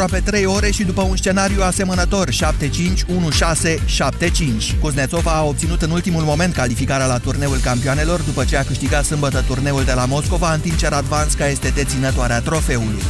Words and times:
aproape 0.00 0.30
3 0.30 0.44
ore 0.44 0.70
și 0.70 0.84
după 0.84 1.02
un 1.02 1.16
scenariu 1.16 1.62
asemănător 1.62 2.28
7-5-1-6-7-5. 2.30 2.34
Kuznetsova 4.80 5.30
a 5.30 5.44
obținut 5.44 5.82
în 5.82 5.90
ultimul 5.90 6.22
moment 6.22 6.54
calificarea 6.54 7.06
la 7.06 7.18
turneul 7.18 7.58
campioanelor 7.62 8.20
după 8.20 8.44
ce 8.44 8.56
a 8.56 8.64
câștigat 8.64 9.04
sâmbătă 9.04 9.44
turneul 9.46 9.84
de 9.84 9.92
la 9.92 10.04
Moscova, 10.04 10.52
în 10.52 10.60
timp 10.60 10.76
ce 10.76 10.88
Radvanska 10.88 11.48
este 11.48 11.68
deținătoarea 11.68 12.40
trofeului. 12.40 13.02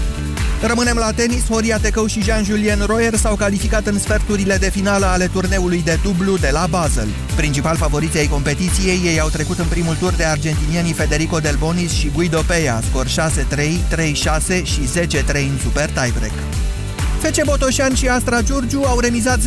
Rămânem 0.63 0.97
la 0.97 1.13
tenis, 1.13 1.47
Horia 1.49 1.79
Tecău 1.79 2.07
și 2.07 2.23
Jean-Julien 2.23 2.83
Royer 2.87 3.15
s-au 3.15 3.37
calificat 3.37 3.87
în 3.87 3.99
sferturile 3.99 4.57
de 4.57 4.71
finală 4.71 5.07
ale 5.07 5.27
turneului 5.27 5.83
de 5.85 5.99
dublu 6.03 6.37
de 6.37 6.51
la 6.53 6.67
Basel. 6.71 7.09
Principal 7.37 7.77
favoriții 7.77 8.19
ai 8.19 8.27
competiției, 8.27 9.01
ei 9.05 9.21
au 9.21 9.29
trecut 9.29 9.59
în 9.59 9.67
primul 9.67 9.95
tur 9.95 10.13
de 10.13 10.25
argentinienii 10.25 10.93
Federico 10.93 11.39
Del 11.39 11.57
Bonis 11.57 11.93
și 11.93 12.11
Guido 12.15 12.43
Peia, 12.47 12.83
scor 12.89 13.07
6-3, 13.07 13.11
3-6 13.11 14.63
și 14.63 14.81
10-3 14.99 15.07
în 15.35 15.59
super 15.63 15.91
tiebreak. 15.91 16.68
FC 17.19 17.45
Botoșan 17.45 17.95
și 17.95 18.09
Astra 18.09 18.43
Giurgiu 18.43 18.83
au 18.87 19.01
remizat 19.01 19.39
0-0 19.39 19.43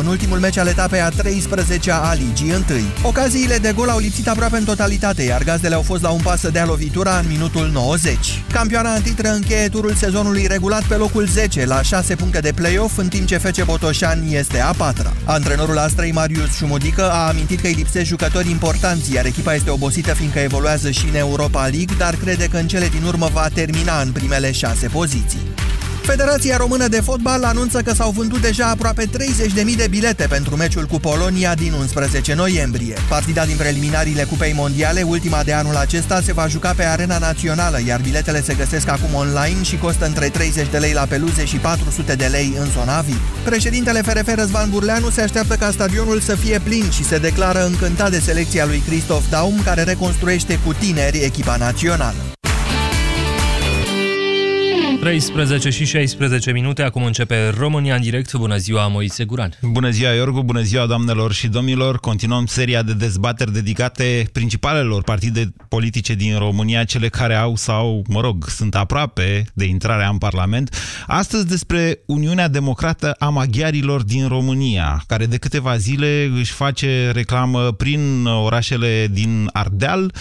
în 0.00 0.06
ultimul 0.06 0.38
meci 0.38 0.56
al 0.56 0.66
etapei 0.66 1.00
a 1.00 1.10
13-a 1.10 1.94
a 1.94 2.14
Ligii 2.14 2.52
1. 2.52 2.64
Ocaziile 3.02 3.56
de 3.56 3.72
gol 3.76 3.88
au 3.88 3.98
lipsit 3.98 4.28
aproape 4.28 4.56
în 4.56 4.64
totalitate, 4.64 5.22
iar 5.22 5.42
gazdele 5.42 5.74
au 5.74 5.82
fost 5.82 6.02
la 6.02 6.10
un 6.10 6.20
pas 6.20 6.40
să 6.40 6.50
dea 6.50 6.64
lovitura 6.64 7.18
în 7.18 7.24
minutul 7.28 7.70
90. 7.72 8.42
Campioana 8.52 8.94
în 8.94 9.02
titră 9.02 9.28
încheie 9.28 9.68
turul 9.68 9.94
sezonului 9.94 10.46
regulat 10.46 10.82
pe 10.82 10.94
locul 10.94 11.26
10, 11.26 11.66
la 11.66 11.82
6 11.82 12.14
puncte 12.14 12.38
de 12.38 12.52
play-off, 12.52 12.98
în 12.98 13.08
timp 13.08 13.26
ce 13.26 13.36
FC 13.36 13.64
Botoșan 13.64 14.22
este 14.28 14.60
a 14.60 14.72
patra. 14.72 15.12
Antrenorul 15.24 15.78
Astrei 15.78 16.12
Marius 16.12 16.56
Șumudică 16.56 17.10
a 17.10 17.28
amintit 17.28 17.60
că 17.60 17.66
îi 17.66 17.72
lipsesc 17.72 18.06
jucători 18.06 18.50
importanți, 18.50 19.12
iar 19.12 19.24
echipa 19.24 19.54
este 19.54 19.70
obosită 19.70 20.14
fiindcă 20.14 20.38
evoluează 20.38 20.90
și 20.90 21.06
în 21.08 21.14
Europa 21.14 21.60
League, 21.60 21.96
dar 21.98 22.14
crede 22.14 22.46
că 22.46 22.56
în 22.56 22.66
cele 22.68 22.88
din 22.88 23.02
urmă 23.06 23.28
va 23.32 23.48
termina 23.54 24.00
în 24.00 24.12
primele 24.12 24.52
șase 24.52 24.88
poziții. 24.88 25.54
Federația 26.06 26.56
Română 26.56 26.88
de 26.88 27.00
Fotbal 27.00 27.44
anunță 27.44 27.80
că 27.82 27.94
s-au 27.94 28.10
vândut 28.10 28.40
deja 28.40 28.66
aproape 28.66 29.04
30.000 29.04 29.76
de 29.76 29.86
bilete 29.90 30.26
pentru 30.28 30.56
meciul 30.56 30.84
cu 30.84 31.00
Polonia 31.00 31.54
din 31.54 31.72
11 31.72 32.34
noiembrie. 32.34 32.96
Partida 33.08 33.44
din 33.44 33.56
preliminariile 33.56 34.24
Cupei 34.24 34.52
Mondiale, 34.52 35.02
ultima 35.02 35.42
de 35.42 35.52
anul 35.52 35.76
acesta, 35.76 36.20
se 36.20 36.32
va 36.32 36.46
juca 36.48 36.72
pe 36.76 36.84
arena 36.84 37.18
națională, 37.18 37.78
iar 37.86 38.00
biletele 38.00 38.42
se 38.42 38.54
găsesc 38.54 38.88
acum 38.88 39.14
online 39.14 39.62
și 39.62 39.78
costă 39.78 40.06
între 40.06 40.28
30 40.28 40.70
de 40.70 40.78
lei 40.78 40.92
la 40.92 41.04
peluze 41.04 41.44
și 41.44 41.56
400 41.56 42.14
de 42.14 42.26
lei 42.26 42.54
în 42.58 42.70
zona 42.70 43.00
VIP. 43.00 43.44
Președintele 43.44 44.02
FRF 44.02 44.34
Răzvan 44.34 44.70
Burleanu 44.70 45.10
se 45.10 45.20
așteaptă 45.20 45.54
ca 45.54 45.70
stadionul 45.70 46.20
să 46.20 46.34
fie 46.34 46.58
plin 46.58 46.90
și 46.90 47.04
se 47.04 47.18
declară 47.18 47.64
încântat 47.64 48.10
de 48.10 48.18
selecția 48.18 48.64
lui 48.66 48.82
Christoph 48.86 49.24
Daum, 49.30 49.60
care 49.64 49.82
reconstruiește 49.82 50.58
cu 50.64 50.72
tineri 50.72 51.18
echipa 51.18 51.56
națională. 51.56 52.35
13 55.06 55.70
și 55.70 55.84
16 55.84 56.52
minute, 56.52 56.82
acum 56.82 57.04
începe 57.04 57.48
România 57.48 57.94
în 57.94 58.00
direct. 58.00 58.34
Bună 58.34 58.56
ziua, 58.56 58.86
Moise 58.86 59.24
Guran. 59.24 59.52
Bună 59.62 59.90
ziua, 59.90 60.10
Iorgu, 60.10 60.42
bună 60.42 60.60
ziua, 60.60 60.86
doamnelor 60.86 61.32
și 61.32 61.48
domnilor. 61.48 61.98
Continuăm 62.00 62.46
seria 62.46 62.82
de 62.82 62.92
dezbateri 62.92 63.52
dedicate 63.52 64.28
principalelor 64.32 65.02
partide 65.02 65.52
politice 65.68 66.14
din 66.14 66.38
România, 66.38 66.84
cele 66.84 67.08
care 67.08 67.34
au 67.34 67.56
sau, 67.56 68.04
mă 68.08 68.20
rog, 68.20 68.48
sunt 68.48 68.74
aproape 68.74 69.44
de 69.54 69.64
intrarea 69.64 70.08
în 70.08 70.18
Parlament. 70.18 70.76
Astăzi 71.06 71.46
despre 71.46 71.98
Uniunea 72.06 72.48
Democrată 72.48 73.14
a 73.18 73.28
Maghiarilor 73.28 74.02
din 74.02 74.28
România, 74.28 75.02
care 75.06 75.26
de 75.26 75.36
câteva 75.36 75.76
zile 75.76 76.30
își 76.38 76.52
face 76.52 77.10
reclamă 77.14 77.72
prin 77.72 78.24
orașele 78.24 79.08
din 79.10 79.50
Ardeal, 79.52 80.12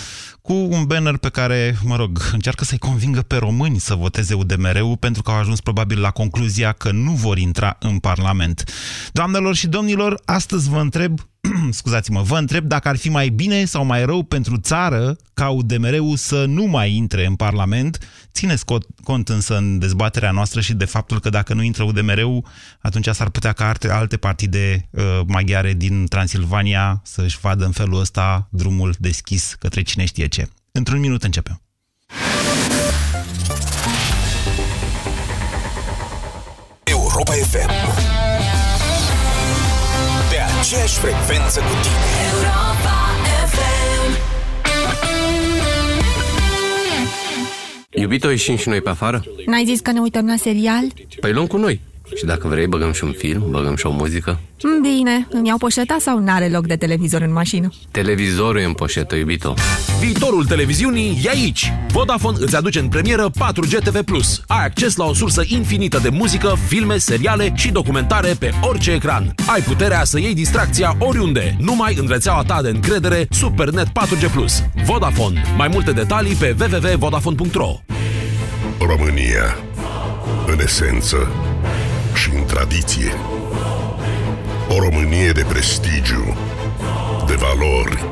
cu 0.46 0.54
un 0.54 0.86
banner 0.86 1.18
pe 1.18 1.30
care, 1.30 1.76
mă 1.84 1.96
rog, 1.96 2.20
încearcă 2.32 2.64
să-i 2.64 2.78
convingă 2.78 3.22
pe 3.22 3.36
români 3.36 3.80
să 3.80 3.96
voteze 3.96 4.34
UDMR-ul 4.34 4.98
pentru 4.98 5.22
că 5.22 5.32
au 5.32 5.38
ajuns 5.38 5.62
probabil 5.62 6.00
la 6.00 6.12
concluzia 6.12 6.72
că 6.72 6.92
nu 6.92 7.12
vor 7.12 7.38
intra 7.38 7.78
în 7.80 8.00
Parlament. 8.00 8.64
Doamnelor 9.12 9.56
și 9.56 9.68
domnilor, 9.68 10.22
astăzi 10.26 10.70
vă 10.70 10.80
întreb 10.80 11.20
scuzați-mă, 11.70 12.22
vă 12.22 12.38
întreb 12.38 12.66
dacă 12.66 12.88
ar 12.88 12.98
fi 12.98 13.10
mai 13.10 13.30
bine 13.30 13.66
sau 13.66 13.86
mai 13.86 14.06
rău 14.06 14.24
pentru 14.24 14.58
țară 14.58 15.18
ca 15.34 15.50
UDMR-ul 15.50 16.16
să 16.16 16.46
nu 16.46 16.64
mai 16.64 16.96
intre 16.96 17.26
în 17.26 17.36
Parlament. 17.36 17.98
Țineți 18.34 18.66
cont 19.04 19.30
însă 19.30 19.58
în 19.58 19.80
dezbaterea 19.80 20.32
noastră 20.32 20.62
și 20.62 20.74
de 20.74 20.86
faptul 20.86 21.20
că 21.20 21.30
dacă 21.30 21.54
nu 21.54 21.64
intră 21.64 21.84
UDMR-ul, 21.84 22.46
atunci 22.82 23.08
s-ar 23.08 23.30
putea 23.30 23.54
ca 23.54 23.74
alte 23.90 24.18
partide 24.18 24.90
uh, 24.90 25.22
maghiare 25.28 25.74
din 25.74 26.06
Transilvania 26.06 27.02
să-și 27.04 27.40
vadă 27.40 27.66
în 27.66 27.72
felul 27.72 28.00
ăsta 28.00 28.48
drumul 28.52 28.96
deschis 29.00 29.56
către 29.60 29.82
cine 29.82 30.06
știe 30.06 30.28
ce. 30.28 30.48
Într-un 30.72 31.00
minut 31.00 31.24
începem. 31.24 31.62
Europa 36.84 37.32
FM 37.32 38.25
aceeași 40.66 40.98
frecvență 40.98 41.60
cu 41.60 41.66
tine. 41.82 42.04
Europa 42.32 42.98
FM. 43.52 44.12
Iubito, 47.90 48.30
ieșim 48.30 48.56
și 48.56 48.70
noi 48.70 48.82
pe 48.82 48.90
afară? 48.90 49.24
N-ai 49.46 49.66
zis 49.66 49.80
că 49.80 49.92
ne 49.92 50.00
uităm 50.00 50.26
la 50.26 50.36
serial? 50.36 50.84
Păi 51.20 51.32
luăm 51.32 51.48
cu 51.48 51.58
noi. 51.58 51.82
Și 52.16 52.26
dacă 52.26 52.48
vrei, 52.48 52.68
băgăm 52.68 52.92
și 52.92 53.04
un 53.04 53.14
film, 53.18 53.46
băgăm 53.50 53.76
și 53.76 53.86
o 53.86 53.92
muzică. 53.92 54.40
Bine, 54.82 55.28
îmi 55.30 55.48
iau 55.48 55.58
poșeta 55.58 55.98
sau 56.00 56.20
n-are 56.20 56.50
loc 56.50 56.68
de 56.68 56.76
televizor 56.76 57.22
în 57.22 57.32
mașină? 57.34 57.70
Televizorul 57.92 58.60
e 58.60 58.64
în 58.64 58.74
poșetă, 58.74 59.16
iubito. 59.16 59.54
Viitorul 60.00 60.46
televiziunii 60.46 61.22
e 61.24 61.30
aici. 61.30 61.74
Vodafone 61.92 62.38
îți 62.40 62.56
aduce 62.56 62.80
în 62.80 62.88
premieră 62.88 63.30
4G 63.30 63.84
TV+. 63.84 64.00
Ai 64.48 64.66
acces 64.66 64.96
la 64.96 65.06
o 65.06 65.14
sursă 65.14 65.44
infinită 65.48 66.00
de 66.00 66.10
muzică, 66.10 66.56
filme, 66.68 66.98
seriale 66.98 67.54
și 67.56 67.72
documentare 67.72 68.34
pe 68.40 68.52
orice 68.62 68.92
ecran. 68.92 69.36
Ai 69.54 69.62
puterea 69.62 70.04
să 70.04 70.20
iei 70.20 70.34
distracția 70.34 70.96
oriunde, 71.00 71.56
numai 71.60 71.96
în 72.00 72.08
rețeaua 72.10 72.44
ta 72.44 72.62
de 72.62 72.70
încredere 72.70 73.28
Supernet 73.30 73.88
4G+. 73.88 74.32
Vodafone. 74.86 75.44
Mai 75.58 75.68
multe 75.68 75.92
detalii 75.92 76.36
pe 76.36 76.56
www.vodafone.ro 76.60 77.80
România. 78.80 79.58
În 80.48 80.60
esență 80.60 81.28
și 82.16 82.30
în 82.36 82.46
tradiție. 82.46 83.12
O 84.70 84.80
Românie 84.80 85.32
de 85.32 85.46
prestigiu, 85.48 86.38
de 87.28 87.34
valori, 87.34 88.06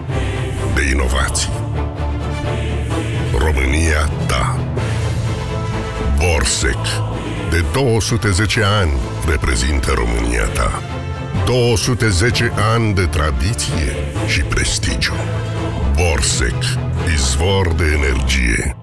de 0.75 0.81
inovații. 0.91 1.49
România 3.37 4.09
ta. 4.27 4.59
Borsec. 6.17 6.85
De 7.49 7.63
210 7.73 8.63
ani 8.63 8.91
reprezintă 9.29 9.91
România 9.91 10.45
ta. 10.45 10.81
210 11.45 12.51
ani 12.73 12.93
de 12.93 13.05
tradiție 13.05 13.95
și 14.27 14.41
prestigiu. 14.41 15.13
Borsec. 15.95 16.63
Izvor 17.13 17.73
de 17.73 17.99
energie. 18.01 18.82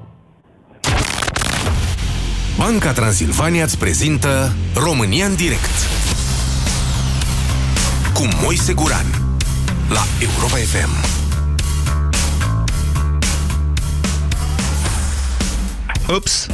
Banca 2.56 2.92
Transilvania 2.92 3.64
îți 3.64 3.78
prezintă 3.78 4.54
România 4.74 5.26
în 5.26 5.34
direct 5.34 5.88
cu 8.14 8.28
Moise 8.42 8.72
Guran 8.72 9.06
la 9.88 10.02
Europa 10.20 10.56
FM. 10.56 10.90
Ups! 16.16 16.46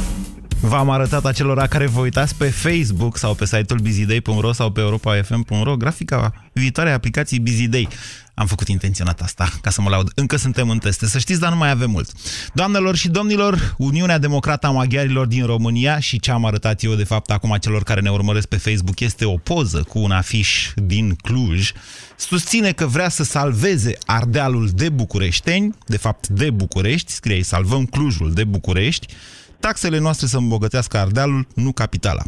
V-am 0.59 0.89
arătat 0.89 1.25
acelora 1.25 1.67
care 1.67 1.87
vă 1.87 1.99
uitați 1.99 2.35
pe 2.35 2.49
Facebook 2.49 3.17
sau 3.17 3.33
pe 3.33 3.45
site-ul 3.45 3.79
busyday.ro 3.79 4.51
sau 4.51 4.71
pe 4.71 4.79
europafm.ro 4.79 5.75
grafica 5.75 6.33
viitoarei 6.53 6.93
aplicații 6.93 7.39
BusyDay. 7.39 7.87
Am 8.39 8.47
făcut 8.47 8.67
intenționat 8.67 9.21
asta, 9.21 9.49
ca 9.61 9.69
să 9.69 9.81
mă 9.81 9.89
laud. 9.89 10.11
Încă 10.15 10.35
suntem 10.35 10.69
în 10.69 10.77
teste, 10.77 11.05
să 11.05 11.19
știți, 11.19 11.39
dar 11.39 11.49
nu 11.49 11.57
mai 11.57 11.69
avem 11.69 11.89
mult. 11.89 12.11
Doamnelor 12.53 12.95
și 12.95 13.09
domnilor, 13.09 13.75
Uniunea 13.77 14.17
Democrată 14.17 14.67
a 14.67 14.71
Maghiarilor 14.71 15.25
din 15.25 15.45
România 15.45 15.99
și 15.99 16.19
ce 16.19 16.31
am 16.31 16.45
arătat 16.45 16.83
eu, 16.83 16.93
de 16.93 17.03
fapt, 17.03 17.31
acum 17.31 17.57
celor 17.59 17.83
care 17.83 18.01
ne 18.01 18.09
urmăresc 18.09 18.47
pe 18.47 18.57
Facebook, 18.57 18.99
este 18.99 19.25
o 19.25 19.37
poză 19.37 19.83
cu 19.83 19.99
un 19.99 20.11
afiș 20.11 20.71
din 20.75 21.15
Cluj, 21.15 21.71
susține 22.15 22.71
că 22.71 22.85
vrea 22.85 23.09
să 23.09 23.23
salveze 23.23 23.97
Ardealul 24.05 24.69
de 24.73 24.89
Bucureșteni, 24.89 25.75
de 25.85 25.97
fapt 25.97 26.27
de 26.27 26.49
București, 26.49 27.11
scrie 27.11 27.43
salvăm 27.43 27.85
Clujul 27.85 28.33
de 28.33 28.43
București, 28.43 29.07
taxele 29.59 29.97
noastre 29.97 30.27
să 30.27 30.37
îmbogățească 30.37 30.97
Ardealul, 30.97 31.47
nu 31.55 31.71
capitala. 31.71 32.23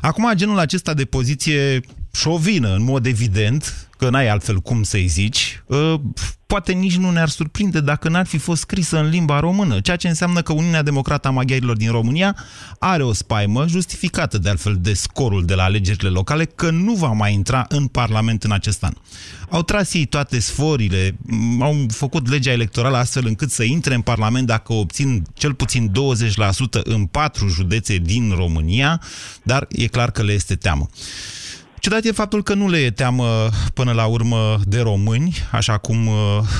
Acum, 0.00 0.32
genul 0.34 0.58
acesta 0.58 0.94
de 0.94 1.04
poziție 1.04 1.80
șovină, 2.14 2.74
în 2.74 2.82
mod 2.82 3.06
evident, 3.06 3.88
că 3.98 4.10
n-ai 4.10 4.28
altfel 4.28 4.60
cum 4.60 4.82
să-i 4.82 5.06
zici, 5.06 5.62
ă, 5.70 6.00
poate 6.46 6.72
nici 6.72 6.96
nu 6.96 7.10
ne-ar 7.10 7.28
surprinde 7.28 7.80
dacă 7.80 8.08
n-ar 8.08 8.26
fi 8.26 8.38
fost 8.38 8.60
scrisă 8.60 8.98
în 8.98 9.08
limba 9.08 9.40
română, 9.40 9.80
ceea 9.80 9.96
ce 9.96 10.08
înseamnă 10.08 10.42
că 10.42 10.52
Uniunea 10.52 10.82
Democrată 10.82 11.28
a 11.28 11.30
Maghiarilor 11.30 11.76
din 11.76 11.90
România 11.90 12.36
are 12.78 13.02
o 13.02 13.12
spaimă 13.12 13.66
justificată 13.66 14.38
de 14.38 14.48
altfel 14.48 14.78
de 14.80 14.94
scorul 14.94 15.44
de 15.44 15.54
la 15.54 15.62
alegerile 15.62 16.08
locale 16.08 16.44
că 16.44 16.70
nu 16.70 16.94
va 16.94 17.08
mai 17.08 17.32
intra 17.32 17.66
în 17.68 17.86
Parlament 17.86 18.42
în 18.42 18.52
acest 18.52 18.84
an. 18.84 18.92
Au 19.48 19.62
tras 19.62 19.94
ei 19.94 20.04
toate 20.04 20.38
sforile, 20.38 21.16
au 21.60 21.86
făcut 21.88 22.28
legea 22.28 22.52
electorală 22.52 22.96
astfel 22.96 23.26
încât 23.26 23.50
să 23.50 23.62
intre 23.62 23.94
în 23.94 24.00
Parlament 24.00 24.46
dacă 24.46 24.72
obțin 24.72 25.22
cel 25.34 25.54
puțin 25.54 25.92
20% 26.78 26.82
în 26.82 27.06
patru 27.06 27.48
județe 27.48 27.96
din 27.96 28.32
România, 28.36 29.00
dar 29.42 29.66
e 29.70 29.86
clar 29.86 30.10
că 30.10 30.22
le 30.22 30.32
este 30.32 30.54
teamă. 30.54 30.88
Ciudat 31.84 32.04
e 32.04 32.12
faptul 32.12 32.42
că 32.42 32.54
nu 32.54 32.68
le 32.68 32.78
e 32.78 32.90
teamă 32.90 33.48
până 33.74 33.92
la 33.92 34.06
urmă 34.06 34.60
de 34.66 34.80
români, 34.80 35.34
așa 35.52 35.78
cum, 35.78 36.06
uh, 36.06 36.14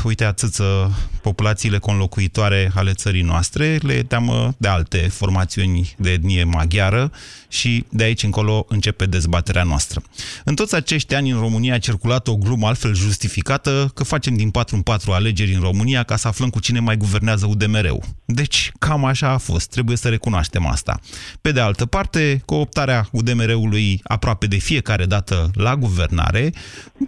uite, 0.05 0.25
atâță 0.25 0.93
populațiile 1.23 1.79
conlocuitoare 1.79 2.73
ale 2.75 2.93
țării 2.93 3.23
noastre, 3.23 3.79
le 3.82 3.93
e 3.93 4.03
teamă 4.03 4.55
de 4.59 4.69
alte 4.69 4.99
formațiuni 4.99 5.94
de 5.99 6.11
etnie 6.11 6.44
maghiară 6.44 7.11
și 7.49 7.85
de 7.88 8.05
aici 8.05 8.23
încolo 8.23 8.67
începe 8.69 9.06
dezbaterea 9.06 9.62
noastră. 9.62 10.03
În 10.44 10.55
toți 10.55 10.75
acești 10.75 11.15
ani 11.15 11.31
în 11.31 11.38
România 11.38 11.75
a 11.75 11.79
circulat 11.79 12.29
o 12.29 12.37
glumă 12.37 12.67
altfel 12.67 12.94
justificată 12.94 13.91
că 13.94 14.05
facem 14.05 14.37
din 14.37 14.50
4 14.50 14.76
în 14.76 14.82
4 14.82 15.12
alegeri 15.12 15.55
în 15.55 15.61
România 15.61 16.03
ca 16.03 16.17
să 16.17 16.29
aflăm 16.29 16.50
cu 16.50 16.61
cine 16.61 16.81
mai 16.81 16.97
guvernează 16.97 17.47
UDMR-ul. 17.47 18.03
Deci, 18.25 18.73
cam 18.79 19.05
așa 19.05 19.29
a 19.29 19.38
fost, 19.38 19.69
trebuie 19.69 19.97
să 19.97 20.09
recunoaștem 20.09 20.67
asta. 20.67 21.00
Pe 21.41 21.53
de 21.53 21.61
altă 21.61 21.87
parte, 21.87 22.43
cooptarea 22.44 23.09
UDMR-ului 23.12 24.00
aproape 24.03 24.47
de 24.47 24.56
fiecare 24.56 25.05
dată 25.14 25.50
la 25.55 25.76
guvernare, 25.76 26.52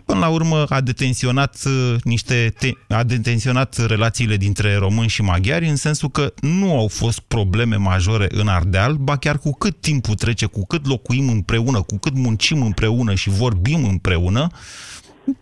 până 0.05 0.19
la 0.19 0.29
urmă 0.29 0.65
a 0.69 0.81
detenționat 0.81 1.57
uh, 1.67 1.95
niște 2.03 2.55
te- 2.59 2.95
a 2.95 3.03
detenționat 3.03 3.87
relațiile 3.87 4.37
dintre 4.37 4.77
români 4.77 5.09
și 5.09 5.23
maghiari 5.23 5.69
în 5.69 5.77
sensul 5.77 6.11
că 6.11 6.33
nu 6.41 6.79
au 6.79 6.89
fost 6.89 7.19
probleme 7.19 7.77
majore 7.77 8.27
în 8.29 8.49
Ardeal, 8.49 8.95
ba 8.95 9.17
chiar 9.17 9.39
cu 9.39 9.53
cât 9.53 9.81
timpul 9.81 10.15
trece, 10.15 10.47
cu 10.47 10.67
cât 10.67 10.87
locuim 10.87 11.29
împreună, 11.29 11.83
cu 11.83 11.99
cât 11.99 12.15
muncim 12.15 12.63
împreună 12.63 13.15
și 13.15 13.29
vorbim 13.29 13.85
împreună, 13.85 14.49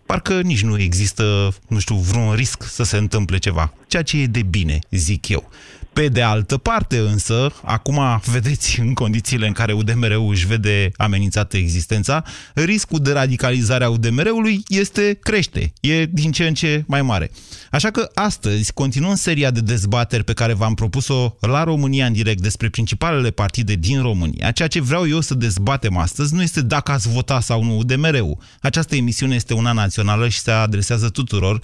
parcă 0.05 0.41
nici 0.41 0.63
nu 0.63 0.79
există, 0.79 1.55
nu 1.67 1.79
știu, 1.79 1.95
vreun 1.95 2.33
risc 2.33 2.63
să 2.63 2.83
se 2.83 2.97
întâmple 2.97 3.37
ceva. 3.37 3.73
Ceea 3.87 4.03
ce 4.03 4.17
e 4.17 4.25
de 4.25 4.41
bine, 4.41 4.79
zic 4.91 5.27
eu. 5.27 5.49
Pe 5.95 6.07
de 6.07 6.21
altă 6.21 6.57
parte 6.57 6.97
însă, 6.97 7.53
acum 7.63 8.21
vedeți 8.31 8.79
în 8.79 8.93
condițiile 8.93 9.47
în 9.47 9.53
care 9.53 9.73
UDMR-ul 9.73 10.29
își 10.29 10.47
vede 10.47 10.91
amenințată 10.97 11.57
existența, 11.57 12.23
riscul 12.53 12.99
de 12.99 13.11
radicalizare 13.11 13.83
a 13.83 13.89
UDMR-ului 13.89 14.63
este 14.67 15.17
crește, 15.21 15.73
e 15.79 16.05
din 16.05 16.31
ce 16.31 16.47
în 16.47 16.53
ce 16.53 16.83
mai 16.87 17.01
mare. 17.01 17.31
Așa 17.71 17.91
că 17.91 18.09
astăzi 18.13 18.73
continuăm 18.73 19.15
seria 19.15 19.51
de 19.51 19.59
dezbateri 19.59 20.23
pe 20.23 20.33
care 20.33 20.53
v-am 20.53 20.73
propus-o 20.73 21.35
la 21.39 21.63
România 21.63 22.05
în 22.05 22.13
direct 22.13 22.41
despre 22.41 22.69
principalele 22.69 23.31
partide 23.31 23.73
din 23.73 24.01
România. 24.01 24.51
Ceea 24.51 24.67
ce 24.67 24.81
vreau 24.81 25.07
eu 25.07 25.19
să 25.19 25.33
dezbatem 25.33 25.97
astăzi 25.97 26.33
nu 26.33 26.41
este 26.41 26.61
dacă 26.61 26.91
ați 26.91 27.09
vota 27.09 27.39
sau 27.39 27.63
nu 27.63 27.77
UDMR-ul. 27.77 28.37
Această 28.61 28.95
emisiune 28.95 29.35
este 29.35 29.53
una 29.53 29.71
națională 29.71 30.29
și 30.29 30.39
se 30.39 30.51
adresează 30.51 31.09
tuturor 31.09 31.55
uh, 31.55 31.61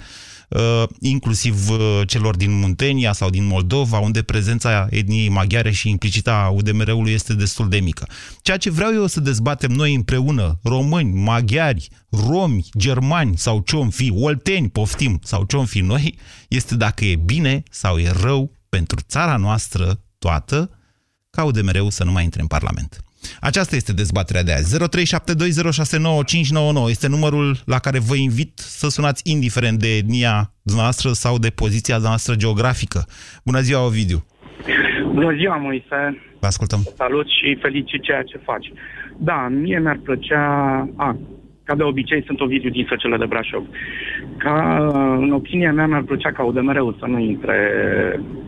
inclusiv 1.00 1.70
uh, 1.70 2.00
celor 2.06 2.36
din 2.36 2.58
Muntenia 2.58 3.12
sau 3.12 3.30
din 3.30 3.46
Moldova, 3.46 3.98
unde 3.98 4.22
prezența 4.22 4.86
etniei 4.90 5.28
maghiare 5.28 5.70
și 5.70 5.88
implicita 5.88 6.34
a 6.34 6.48
UDMR-ului 6.48 7.12
este 7.12 7.34
destul 7.34 7.68
de 7.68 7.80
mică. 7.80 8.08
Ceea 8.42 8.56
ce 8.56 8.70
vreau 8.70 8.92
eu 8.92 9.06
să 9.06 9.20
dezbatem 9.20 9.70
noi 9.70 9.94
împreună, 9.94 10.58
români, 10.62 11.20
maghiari, 11.20 11.88
romi, 12.10 12.68
germani 12.78 13.36
sau 13.36 13.60
ce 13.60 13.86
fi, 13.90 14.12
olteni, 14.16 14.68
poftim, 14.68 15.20
sau 15.22 15.44
ce 15.44 15.62
fi 15.64 15.80
noi, 15.80 16.18
este 16.48 16.76
dacă 16.76 17.04
e 17.04 17.16
bine 17.16 17.62
sau 17.70 17.98
e 17.98 18.10
rău 18.20 18.52
pentru 18.68 19.00
țara 19.08 19.36
noastră 19.36 20.00
toată 20.18 20.70
ca 21.30 21.44
UDMR-ul 21.44 21.90
să 21.90 22.04
nu 22.04 22.12
mai 22.12 22.24
intre 22.24 22.40
în 22.40 22.46
Parlament. 22.46 23.04
Aceasta 23.40 23.76
este 23.76 23.92
dezbaterea 23.92 24.42
de 24.42 24.52
azi. 24.52 24.78
0372069599 24.78 26.88
este 26.88 27.08
numărul 27.08 27.56
la 27.64 27.78
care 27.78 27.98
vă 27.98 28.14
invit 28.14 28.58
să 28.58 28.88
sunați 28.88 29.22
indiferent 29.24 29.78
de 29.78 29.96
etnia 29.96 30.52
noastră 30.62 31.12
sau 31.12 31.38
de 31.38 31.50
poziția 31.50 31.96
noastră 31.96 32.34
geografică. 32.34 33.04
Bună 33.44 33.60
ziua, 33.60 33.84
Ovidiu! 33.84 34.24
Bună 35.12 35.34
ziua, 35.34 35.56
Moise! 35.56 36.22
Vă 36.40 36.46
ascultăm! 36.46 36.80
Salut 36.96 37.26
și 37.26 37.58
felicit 37.60 38.02
ceea 38.02 38.22
ce 38.22 38.40
faci. 38.44 38.72
Da, 39.18 39.48
mie 39.50 39.78
mi-ar 39.78 40.00
plăcea... 40.02 40.44
A, 40.96 41.16
ca 41.64 41.74
de 41.74 41.82
obicei, 41.82 42.22
sunt 42.26 42.40
Ovidiu 42.40 42.70
din 42.70 42.86
Săcele 42.88 43.16
de 43.16 43.26
Brașov. 43.26 43.64
Ca, 44.36 44.54
în 45.18 45.32
opinia 45.32 45.72
mea, 45.72 45.86
mi-ar 45.86 46.02
plăcea 46.02 46.32
ca 46.32 46.42
UDMR-ul 46.42 46.96
să 46.98 47.06
nu 47.06 47.18
intre, 47.18 47.56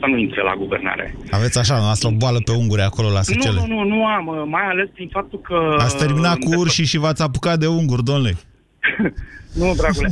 să 0.01 0.07
nu 0.07 0.19
intre 0.19 0.43
la 0.43 0.55
guvernare. 0.59 1.15
Aveți 1.31 1.59
așa, 1.59 1.75
noastră 1.79 2.09
o 2.09 2.17
boală 2.17 2.39
pe 2.45 2.53
unguri 2.53 2.83
acolo 2.83 3.11
la 3.11 3.23
Săcele. 3.23 3.59
Nu, 3.61 3.67
nu, 3.67 3.83
nu, 3.83 3.97
nu 3.97 4.07
am, 4.07 4.49
mai 4.49 4.67
ales 4.67 4.89
prin 4.95 5.09
faptul 5.09 5.41
că... 5.41 5.77
Ați 5.79 5.99
terminat 5.99 6.39
cu 6.39 6.51
urșii 6.57 6.85
și 6.85 6.99
v-ați 6.99 7.23
apucat 7.23 7.59
de 7.59 7.67
unguri, 7.67 8.05
domnule. 8.05 8.33
nu, 9.59 9.75
dragule. 9.77 10.09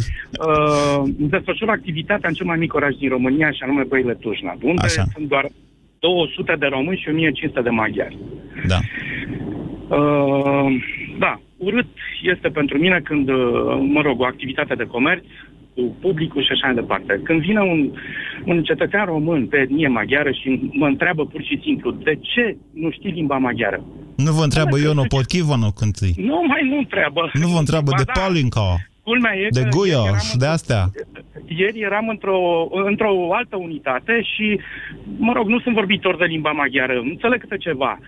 Uh, 0.47 1.03
desfășur 1.17 1.69
activitatea 1.69 2.29
în 2.29 2.35
cel 2.35 2.47
mai 2.47 2.59
mic 2.59 2.75
oraș 2.75 2.95
din 2.95 3.09
România, 3.09 3.51
și 3.51 3.63
anume 3.63 3.83
Băile 3.89 4.15
Tujna, 4.15 4.57
unde 4.63 4.83
Așa. 4.85 5.05
sunt 5.15 5.29
doar 5.29 5.47
200 5.99 6.57
de 6.59 6.67
români 6.67 6.99
și 7.03 7.09
1500 7.09 7.61
de 7.61 7.71
maghiari. 7.71 8.19
Da. 8.67 8.79
Uh, 9.97 10.83
da, 11.19 11.41
urât 11.67 11.87
este 12.23 12.49
pentru 12.49 12.79
mine 12.79 13.01
când, 13.05 13.29
uh, 13.29 13.37
mă 13.95 14.01
rog, 14.03 14.21
o 14.21 14.25
activitate 14.25 14.75
de 14.75 14.85
comerț 14.85 15.25
cu 15.75 15.97
publicul 16.01 16.43
și 16.43 16.53
așa 16.53 16.67
mai 16.67 16.75
departe. 16.75 17.21
Când 17.25 17.41
vine 17.41 17.61
un, 17.61 17.91
un 18.45 18.63
cetățean 18.63 19.05
român 19.07 19.47
pe 19.47 19.57
etnie 19.57 19.89
maghiară 19.89 20.31
și 20.31 20.71
mă 20.73 20.87
întreabă 20.87 21.27
pur 21.27 21.43
și 21.43 21.61
simplu 21.63 21.91
de 21.91 22.19
ce 22.21 22.57
nu 22.75 22.91
știi 22.91 23.11
limba 23.11 23.37
maghiară, 23.39 23.85
Nu 24.17 24.33
vă 24.33 24.43
întreabă 24.43 24.77
Bă, 24.77 24.79
Iono 24.79 25.01
că- 25.01 25.07
Potkivanu 25.17 25.71
când 25.79 25.95
îi... 26.01 26.15
nu 26.17 26.45
mai 26.49 26.69
nu 26.71 26.77
întreabă. 26.79 27.31
Nu 27.33 27.49
vă 27.49 27.59
întreabă 27.59 27.91
Ba 27.91 27.97
de 27.97 28.03
da, 28.07 28.21
Paulinca, 28.21 28.77
Culmea 29.03 29.37
e 29.37 29.47
de 29.51 29.61
că 29.61 29.69
Guia 29.77 29.93
ieri 29.93 30.07
eram 30.07 30.19
și 30.19 30.37
de 30.37 30.47
astea. 30.47 30.83
Ieri 31.47 31.81
eram 31.81 32.09
într-o, 32.09 32.69
într-o 32.91 33.13
altă 33.35 33.57
unitate 33.57 34.23
și, 34.35 34.61
mă 35.19 35.33
rog, 35.33 35.47
nu 35.49 35.61
sunt 35.61 35.75
vorbitor 35.75 36.17
de 36.17 36.25
limba 36.25 36.51
maghiară, 36.51 37.01
înțeleg 37.03 37.41
câte 37.41 37.57
ceva. 37.57 37.99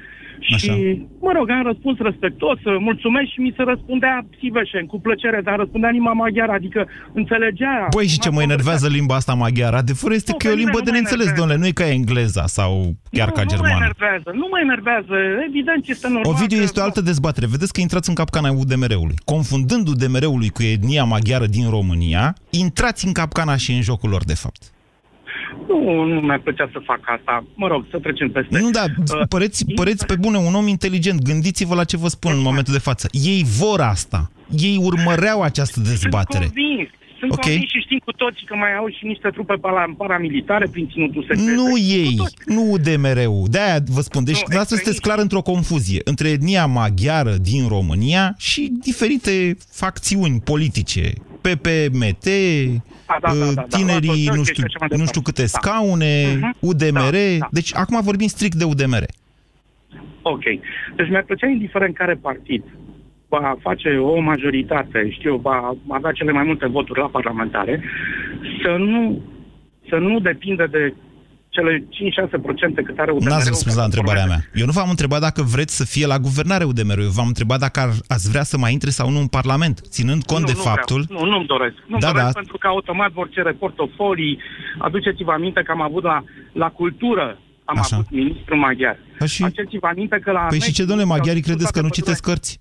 Și, 0.41 0.55
Așa. 0.55 0.75
mă 1.21 1.33
rog, 1.37 1.51
am 1.51 1.63
răspuns 1.71 1.99
respectos, 1.99 2.59
mulțumesc 2.89 3.29
și 3.33 3.41
mi 3.41 3.53
se 3.57 3.63
răspundea 3.63 4.27
Siveșen, 4.39 4.87
cu 4.87 5.01
plăcere, 5.01 5.41
dar 5.45 5.57
răspundea 5.57 5.89
în 5.89 5.95
limba 5.95 6.13
maghiară, 6.13 6.53
adică 6.53 6.87
înțelegea. 7.13 7.87
Băi, 7.91 8.07
și 8.07 8.19
ce 8.19 8.31
mă 8.31 8.43
enervează 8.43 8.89
limba 8.89 9.15
asta 9.15 9.35
maghiară? 9.35 9.77
Adevărul 9.77 10.17
este 10.17 10.31
Nu, 10.33 10.37
că 10.37 10.47
e 10.47 10.51
o 10.51 10.53
pe 10.53 10.59
mine 10.59 10.65
limbă 10.71 10.79
nu 10.79 10.85
de 10.85 10.91
mă 10.91 10.97
neînțeles, 10.97 11.27
enervează. 11.27 11.41
domnule, 11.41 11.59
nu 11.63 11.67
e 11.67 11.87
ca 11.87 11.93
engleza 11.99 12.47
sau 12.47 12.71
chiar 13.11 13.29
nu, 13.29 13.33
ca 13.39 13.41
Nu 13.43 13.47
mă 13.49 13.53
germană. 13.53 13.75
enervează, 13.85 14.29
nu 14.41 14.47
mă 14.53 14.59
enervează, 14.67 15.15
evident 15.49 15.83
este 15.95 16.07
normal. 16.09 16.33
Ovidiu, 16.33 16.57
că- 16.59 16.63
este 16.63 16.81
o 16.81 16.83
altă 16.83 17.01
dezbatere. 17.01 17.47
Vedeți 17.47 17.73
că 17.73 17.81
intrați 17.81 18.09
în 18.09 18.15
capcana 18.15 18.51
UDMR-ului. 18.51 19.17
Confundând 19.25 19.89
UDMR-ului 19.89 20.49
cu 20.57 20.63
etnia 20.63 21.05
maghiară 21.05 21.47
din 21.47 21.67
România, 21.71 22.35
intrați 22.51 23.07
în 23.07 23.13
capcana 23.13 23.57
și 23.57 23.73
în 23.73 23.83
jocul 23.83 24.11
lor, 24.11 24.25
de 24.25 24.35
fapt. 24.35 24.63
Nu, 25.69 26.03
nu 26.05 26.21
mi-ar 26.21 26.39
plăcea 26.39 26.69
să 26.73 26.79
fac 26.85 27.01
asta. 27.05 27.45
Mă 27.55 27.67
rog, 27.67 27.87
să 27.91 27.99
trecem 27.99 28.31
peste. 28.31 28.59
Nu, 28.59 28.71
da, 28.71 28.85
Uh, 28.99 29.27
păreți, 29.29 29.65
păreți 29.75 30.07
pe 30.07 30.17
bune 30.21 30.37
un 30.39 30.55
om 30.55 30.67
inteligent. 30.67 31.23
Gândiți-vă 31.23 31.75
la 31.75 31.85
ce 31.85 31.97
vă 31.97 32.09
spun 32.09 32.33
în 32.33 32.43
momentul 32.43 32.73
de 32.73 32.79
față. 32.79 33.09
Ei 33.13 33.45
vor 33.59 33.81
asta. 33.81 34.31
Ei 34.59 34.77
urmăreau 34.83 35.43
această 35.43 35.81
dezbatere. 35.81 36.45
Sunt 36.45 36.55
convins. 36.57 36.89
Sunt 37.19 37.33
Ok. 37.33 37.41
convins 37.41 37.71
și 37.71 37.79
știm 37.85 37.99
cu 38.05 38.13
toții 38.13 38.47
că 38.47 38.55
mai 38.55 38.75
au 38.79 38.89
și 38.99 39.05
niște 39.07 39.29
trupe 39.29 39.55
para- 39.55 39.95
paramilitare 39.97 40.67
prin 40.71 40.89
ținutul 40.93 41.23
secret. 41.29 41.55
Nu 41.57 41.79
ei, 41.79 42.15
Cu 42.17 42.23
toți. 42.23 42.35
nu 42.47 42.71
UDMR-ul. 42.71 43.47
De-aia 43.51 43.79
vă 43.87 44.01
spun. 44.01 44.25
Deci, 44.25 44.35
Nu, 44.35 44.41
dumneavoastră 44.41 44.77
sunteți 44.77 44.99
aici- 45.01 45.07
clar 45.07 45.19
într-o 45.19 45.41
confuzie 45.43 46.01
între 46.05 46.29
etnia 46.29 46.67
maghiară 46.67 47.35
din 47.41 47.69
România 47.69 48.35
și 48.39 48.73
diferite 48.83 49.57
facțiuni 49.71 50.41
politice. 50.41 51.13
PPMT, 51.41 52.27
Da, 53.07 53.17
da, 53.21 53.29
da, 53.35 53.45
da, 53.45 53.53
da, 53.55 53.63
tinerii, 53.77 54.25
da, 54.27 54.33
nu 54.35 54.41
ok, 54.41 54.47
știu, 54.47 54.63
și 54.63 54.69
așa 54.75 54.77
mai 54.81 54.89
nu 54.91 54.97
departe. 54.97 55.07
știu 55.07 55.21
câte 55.21 55.41
Da. 55.43 55.47
scaune, 55.47 56.25
Mhm. 56.41 56.57
UDMR. 56.61 57.11
Da, 57.17 57.39
da. 57.39 57.49
Deci, 57.51 57.75
acum 57.77 58.01
vorbim 58.03 58.27
strict 58.27 58.55
de 58.55 58.65
UDMR. 58.65 59.05
Ok. 60.23 60.43
Deci 60.97 61.09
mi-ar 61.09 61.23
plăcea, 61.23 61.47
indiferent 61.47 61.95
care 61.97 62.15
partid 62.15 62.63
va 63.29 63.57
face 63.61 63.89
o 63.97 64.21
majoritate, 64.21 65.11
știu, 65.11 65.37
va 65.37 65.77
avea 65.89 66.13
cele 66.13 66.33
mai 66.33 66.45
multe 66.45 66.67
voturi 66.67 66.99
la 67.01 67.07
parlamentare, 67.07 67.83
să 68.63 68.77
nu, 68.79 69.21
să 69.89 69.97
nu 69.97 70.21
depindă 70.21 70.67
de 70.71 70.95
cele 71.57 71.73
5-6% 71.79 72.85
cât 72.87 72.99
are 72.99 73.11
UDMR-ul. 73.11 73.33
N-ați 73.33 73.49
răspuns 73.49 73.75
la 73.75 73.85
întrebarea 73.91 74.25
mea. 74.33 74.41
Eu 74.55 74.67
nu 74.67 74.73
v-am 74.73 74.91
întrebat 74.95 75.21
dacă 75.21 75.43
vreți 75.43 75.77
să 75.77 75.85
fie 75.85 76.07
la 76.07 76.19
guvernare 76.19 76.65
UDMR. 76.65 76.99
Eu 76.99 77.09
v-am 77.19 77.27
întrebat 77.27 77.59
dacă 77.67 77.81
ar, 77.81 77.91
ați 78.09 78.31
vrea 78.31 78.43
să 78.43 78.57
mai 78.59 78.73
intre 78.73 78.91
sau 78.91 79.11
nu 79.11 79.19
în 79.19 79.27
Parlament, 79.27 79.81
ținând 79.97 80.23
cont 80.25 80.41
nu, 80.41 80.47
de 80.47 80.53
nu 80.57 80.63
faptul... 80.63 81.01
Vreau. 81.09 81.25
Nu, 81.25 81.31
nu-mi 81.31 81.47
doresc. 81.47 81.75
Nu-mi 81.87 82.01
Da, 82.01 82.07
doresc 82.11 82.27
da. 82.33 82.39
pentru 82.41 82.59
că 82.59 82.67
automat 82.67 83.11
vor 83.13 83.29
cere 83.29 83.53
portofolii. 83.53 84.39
Aduceți-vă 84.79 85.33
aminte 85.33 85.61
că 85.63 85.71
am 85.73 85.83
avut 85.83 86.03
la, 86.03 86.25
la 86.53 86.69
cultură, 86.69 87.39
am 87.65 87.79
Așa. 87.79 87.97
avut 87.97 88.11
ministru 88.11 88.57
maghiar. 88.57 88.97
A, 89.21 89.25
și- 89.25 89.43
Aduceți-vă 89.43 89.87
aminte 89.87 90.19
că 90.25 90.31
la... 90.33 90.41
Păi 90.41 90.61
și 90.61 90.73
ce, 90.73 90.85
domnule, 90.85 91.09
maghiarii 91.09 91.43
credeți 91.43 91.73
că 91.73 91.81
nu 91.81 91.89
citesc 91.89 92.17
citesc 92.17 92.23
cărți? 92.23 92.61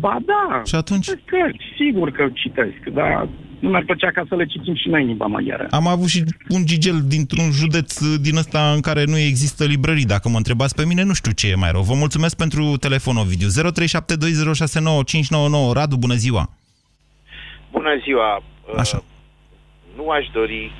Ba 0.00 0.16
da. 0.26 0.62
Și 0.64 0.74
atunci? 0.74 1.04
Citesc 1.04 1.24
cărți, 1.24 1.64
sigur 1.76 2.10
că 2.10 2.28
citesc, 2.32 2.80
dar 2.92 3.28
nu 3.58 3.68
mi-ar 3.68 3.84
plăcea 3.84 4.10
ca 4.10 4.24
să 4.28 4.34
le 4.34 4.46
citim 4.46 4.74
și 4.74 4.88
noi 4.88 5.00
în 5.00 5.06
limba 5.06 5.26
maghiară. 5.26 5.66
Am 5.70 5.86
avut 5.86 6.08
și 6.08 6.24
un 6.48 6.64
gigel 6.64 7.00
dintr-un 7.08 7.50
județ 7.50 8.00
uh, 8.00 8.18
din 8.20 8.36
ăsta 8.36 8.72
în 8.74 8.80
care 8.80 9.04
nu 9.06 9.18
există 9.18 9.64
librării. 9.64 10.12
Dacă 10.14 10.28
mă 10.28 10.36
întrebați 10.36 10.74
pe 10.74 10.84
mine, 10.86 11.02
nu 11.02 11.12
știu 11.12 11.32
ce 11.32 11.48
e 11.48 11.54
mai 11.54 11.70
rău. 11.70 11.82
Vă 11.82 11.94
mulțumesc 11.94 12.36
pentru 12.36 12.76
telefon, 12.76 13.16
Ovidiu. 13.16 13.48
0372069599. 13.48 13.52
Radu, 15.72 15.96
bună 15.96 16.14
ziua! 16.14 16.44
Bună 17.70 17.92
ziua! 18.04 18.42
Așa. 18.76 18.96
Uh, 18.96 19.02
Nu 19.96 20.08
aș 20.08 20.26
dori 20.32 20.72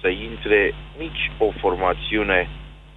să 0.00 0.08
intre 0.08 0.74
nici 0.98 1.30
o 1.38 1.48
formațiune 1.60 2.48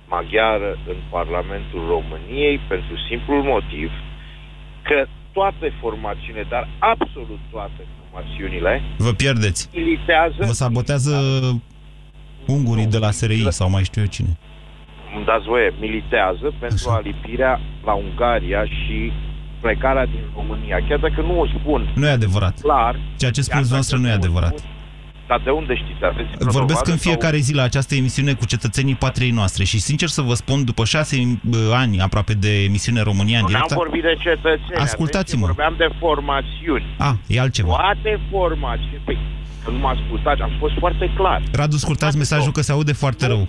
maghiară 0.07 0.71
în 0.87 0.95
Parlamentul 1.09 1.83
României 1.87 2.59
pentru 2.67 2.95
simplul 3.09 3.41
motiv 3.43 3.89
că 4.81 5.07
toate 5.31 5.73
formațiunile, 5.81 6.45
dar 6.49 6.67
absolut 6.79 7.39
toate 7.51 7.81
formațiunile, 7.97 8.81
Vă 8.97 9.11
pierdeți. 9.11 9.69
militează... 9.73 10.35
Vă 10.39 10.51
sabotează 10.63 11.13
ungurii 12.47 12.85
de 12.85 12.97
la 12.97 13.11
SRI 13.11 13.51
sau 13.51 13.69
mai 13.69 13.83
știu 13.83 14.01
eu 14.01 14.07
cine. 14.07 14.37
Îmi 15.15 15.25
dați 15.25 15.45
voie, 15.45 15.73
militează 15.79 16.53
pentru 16.59 16.89
Așa. 16.89 16.97
alipirea 16.97 17.59
la 17.85 17.93
Ungaria 17.93 18.65
și 18.65 19.11
plecarea 19.61 20.05
din 20.05 20.23
România. 20.35 20.77
Chiar 20.87 20.99
dacă 20.99 21.21
nu 21.21 21.39
o 21.39 21.45
spun 21.47 21.91
Nu 21.95 22.05
e 22.05 22.09
adevărat. 22.09 22.59
clar... 22.61 22.99
Ceea 23.17 23.31
ce 23.31 23.39
chiar 23.41 23.43
spuneți 23.49 23.71
noastră 23.71 23.97
dacă 23.97 24.07
nu 24.07 24.13
e 24.13 24.15
o 24.15 24.21
adevărat. 24.23 24.57
spun- 24.57 24.69
Dar 25.31 25.41
de 25.43 25.49
unde 25.49 25.75
știți? 25.75 26.03
Aveți 26.05 26.29
vreo 26.37 26.51
Vorbesc 26.59 26.67
dovadă 26.67 26.91
în 26.91 26.97
sau- 26.97 27.11
fiecare 27.11 27.37
zi 27.37 27.53
la 27.53 27.63
această 27.63 27.95
emisiune 27.95 28.33
cu 28.33 28.45
cetățenii 28.45 28.95
patriei 28.95 29.31
noastre 29.39 29.63
și 29.63 29.79
sincer 29.79 30.07
să 30.07 30.21
vă 30.21 30.33
spun, 30.33 30.63
după 30.63 30.83
șase 30.85 31.15
bă, 31.41 31.73
ani 31.75 31.99
aproape 32.01 32.33
de 32.33 32.63
emisiune 32.63 33.01
România 33.01 33.37
în 33.37 33.41
Nu 33.43 33.47
direct... 33.47 33.71
am 33.71 33.77
vorbit 33.77 34.01
de 34.01 34.15
cetățeni. 34.19 34.81
Ascultați-mă. 34.87 35.45
atenție, 35.45 35.63
Vorbeam 35.63 35.75
de 35.77 35.89
formațiuni. 35.99 36.85
A, 36.97 37.11
e 37.27 37.39
altceva. 37.39 37.67
Toate 37.75 38.19
formațiuni. 38.31 39.01
Păi, 39.05 39.17
că 39.63 39.71
nu 39.71 39.77
mă 39.77 39.87
ascultați, 39.87 40.41
am 40.41 40.51
fost 40.59 40.73
foarte 40.79 41.11
clar. 41.15 41.41
Radu, 41.53 41.75
scurtați 41.75 42.17
mesajul 42.17 42.51
că 42.51 42.61
se 42.61 42.71
aude 42.71 42.93
foarte 42.93 43.27
rău. 43.27 43.47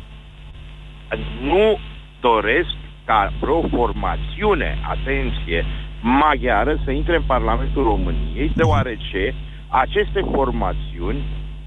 Nu 1.42 1.78
doresc 2.20 2.74
ca 3.04 3.32
vreo 3.40 3.60
formațiune, 3.68 4.78
atenție, 4.94 5.66
maghiară 6.00 6.80
să 6.84 6.90
intre 6.90 7.16
în 7.16 7.22
Parlamentul 7.26 7.82
României, 7.82 8.52
deoarece 8.54 9.34
aceste 9.68 10.20
formațiuni 10.34 11.22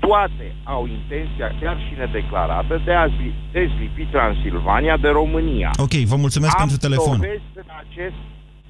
toate 0.07 0.45
au 0.63 0.81
intenția 0.97 1.47
chiar 1.61 1.77
și 1.85 1.93
nedeclarată 2.03 2.81
de 2.85 2.93
a 3.03 3.05
zi- 3.17 3.35
dezlipi 3.51 4.03
Transilvania 4.11 4.97
de 4.97 5.07
România. 5.21 5.69
Ok, 5.85 5.93
vă 6.11 6.15
mulțumesc 6.15 6.53
Am 6.53 6.59
pentru 6.59 6.77
telefon. 6.77 7.17
dovezi 7.19 7.47
în 7.63 7.69
acest 7.83 8.17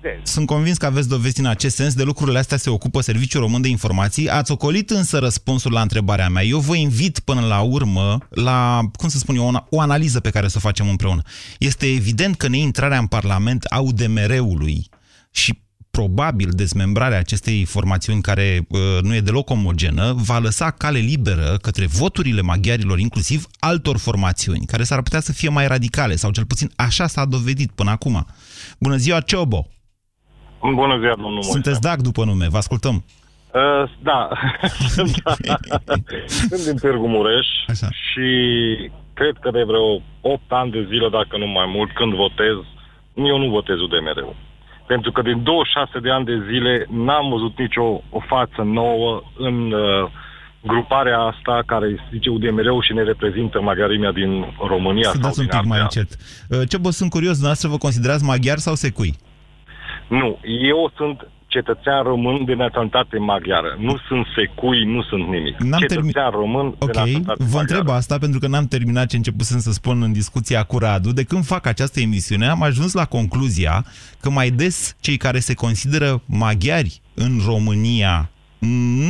sens. 0.02 0.30
Sunt 0.36 0.48
convins 0.48 0.78
că 0.78 0.86
aveți 0.86 1.10
dovezi 1.10 1.40
în 1.40 1.46
acest 1.46 1.76
sens, 1.76 1.94
de 1.94 2.04
lucrurile 2.04 2.38
astea 2.40 2.58
se 2.58 2.70
ocupă 2.70 3.02
Serviciul 3.02 3.42
Român 3.42 3.62
de 3.62 3.68
Informații. 3.68 4.30
Ați 4.30 4.52
ocolit 4.52 4.90
însă 4.90 5.20
răspunsul 5.20 5.72
la 5.72 5.82
întrebarea 5.82 6.30
mea. 6.30 6.44
Eu 6.44 6.60
vă 6.60 6.76
invit 6.76 7.20
până 7.20 7.42
la 7.42 7.60
urmă 7.62 8.18
la, 8.30 8.80
cum 8.98 9.10
să 9.10 9.18
spun 9.18 9.36
eu, 9.36 9.46
o, 9.48 9.52
o 9.70 9.80
analiză 9.82 10.20
pe 10.20 10.30
care 10.30 10.48
să 10.48 10.56
o 10.58 10.66
facem 10.68 10.88
împreună. 10.90 11.22
Este 11.60 11.86
evident 11.86 12.36
că 12.36 12.48
neintrarea 12.48 12.98
în 12.98 13.08
Parlament 13.08 13.64
a 13.70 13.80
UDMR-ului 13.80 14.90
și 15.32 15.64
probabil 15.98 16.50
dezmembrarea 16.64 17.18
acestei 17.18 17.66
formațiuni 17.66 18.22
care 18.22 18.48
uh, 18.70 18.80
nu 19.02 19.16
e 19.16 19.28
deloc 19.30 19.50
omogenă, 19.50 20.14
va 20.30 20.38
lăsa 20.38 20.72
cale 20.72 21.00
liberă 21.00 21.48
către 21.62 21.86
voturile 22.02 22.42
maghiarilor, 22.42 23.00
inclusiv 23.00 23.40
altor 23.60 23.98
formațiuni, 23.98 24.66
care 24.72 24.84
s-ar 24.84 25.02
putea 25.02 25.20
să 25.20 25.32
fie 25.34 25.50
mai 25.50 25.68
radicale, 25.68 26.16
sau 26.16 26.32
cel 26.32 26.46
puțin 26.46 26.70
așa 26.76 27.08
s-a 27.08 27.26
dovedit 27.26 27.72
până 27.72 27.92
acum. 27.92 28.26
Bună 28.80 28.96
ziua, 28.96 29.20
Ciobo! 29.20 29.62
Bună 30.62 30.98
ziua, 31.00 31.16
domnul 31.16 31.32
Moise. 31.32 31.52
Sunteți 31.52 31.82
Dag 31.82 32.00
după 32.02 32.24
nume, 32.26 32.48
vă 32.50 32.58
ascultăm. 32.58 32.96
Uh, 32.96 33.92
da. 34.04 34.30
Sunt 36.48 36.64
din 36.68 36.76
Târgu 36.76 37.08
Mureș 37.08 37.48
Așa. 37.68 37.88
și 37.92 38.28
cred 39.14 39.36
că 39.42 39.50
de 39.52 39.64
vreo 39.64 40.02
8 40.22 40.42
ani 40.48 40.72
de 40.72 40.86
zile, 40.90 41.10
dacă 41.10 41.38
nu 41.38 41.48
mai 41.48 41.66
mult, 41.76 41.92
când 41.94 42.14
votez, 42.14 42.56
eu 43.14 43.38
nu 43.38 43.50
votez 43.50 43.76
UDMR-ul. 43.80 44.36
Pentru 44.88 45.12
că 45.12 45.22
din 45.22 45.44
26 45.44 46.00
de 46.00 46.12
ani 46.12 46.26
de 46.26 46.44
zile 46.50 46.86
n-am 46.90 47.30
văzut 47.30 47.58
nicio 47.58 47.84
o 48.10 48.20
față 48.28 48.62
nouă 48.62 49.24
în 49.38 49.72
uh, 49.72 50.10
gruparea 50.62 51.20
asta 51.20 51.64
care 51.66 51.88
se 51.96 52.04
zice 52.12 52.30
UDMR-ul 52.30 52.84
și 52.84 52.94
ne 52.94 53.04
reprezintă 53.04 53.62
maghiarimea 53.62 54.12
din 54.12 54.46
România. 54.68 55.10
Să 55.10 55.12
sau 55.12 55.22
dați 55.22 55.40
un 55.40 55.46
din 55.46 55.58
pic 55.60 55.68
mai 55.68 55.80
Ardeal. 55.80 56.06
încet. 56.06 56.20
Uh, 56.62 56.70
Ce 56.70 56.78
bă, 56.78 56.90
sunt 56.90 57.10
curios, 57.10 57.32
dumneavoastră 57.32 57.70
vă 57.70 57.78
considerați 57.78 58.24
maghiar 58.24 58.58
sau 58.58 58.76
secui? 58.76 59.14
Nu, 60.08 60.40
eu 60.72 60.92
sunt 60.96 61.28
cetățean 61.58 62.04
român 62.04 62.46
de 62.46 62.54
naționalitate 62.54 63.18
maghiară. 63.18 63.72
Nu 63.88 63.96
sunt 64.08 64.26
secui, 64.36 64.80
nu 64.96 65.02
sunt 65.10 65.24
nimic. 65.36 65.56
N-am 65.60 65.80
cetățean 65.80 66.32
român 66.32 66.66
de 66.70 66.76
Ok, 66.80 66.96
naționalitate 66.96 67.44
vă 67.44 67.58
maghiară. 67.58 67.60
întreb 67.60 67.88
asta 67.90 68.18
pentru 68.18 68.40
că 68.40 68.48
n-am 68.48 68.68
terminat 68.76 69.08
ce 69.08 69.16
începusem 69.16 69.60
să 69.60 69.72
spun 69.72 70.02
în 70.02 70.14
discuția 70.22 70.64
cu 70.64 70.78
Radu. 70.78 71.12
De 71.12 71.24
când 71.24 71.44
fac 71.46 71.66
această 71.66 72.00
emisiune 72.00 72.48
am 72.48 72.62
ajuns 72.62 72.94
la 72.94 73.06
concluzia 73.06 73.86
că 74.22 74.30
mai 74.30 74.50
des 74.50 74.96
cei 75.00 75.18
care 75.18 75.40
se 75.40 75.54
consideră 75.54 76.22
maghiari 76.26 77.02
în 77.14 77.32
România 77.46 78.30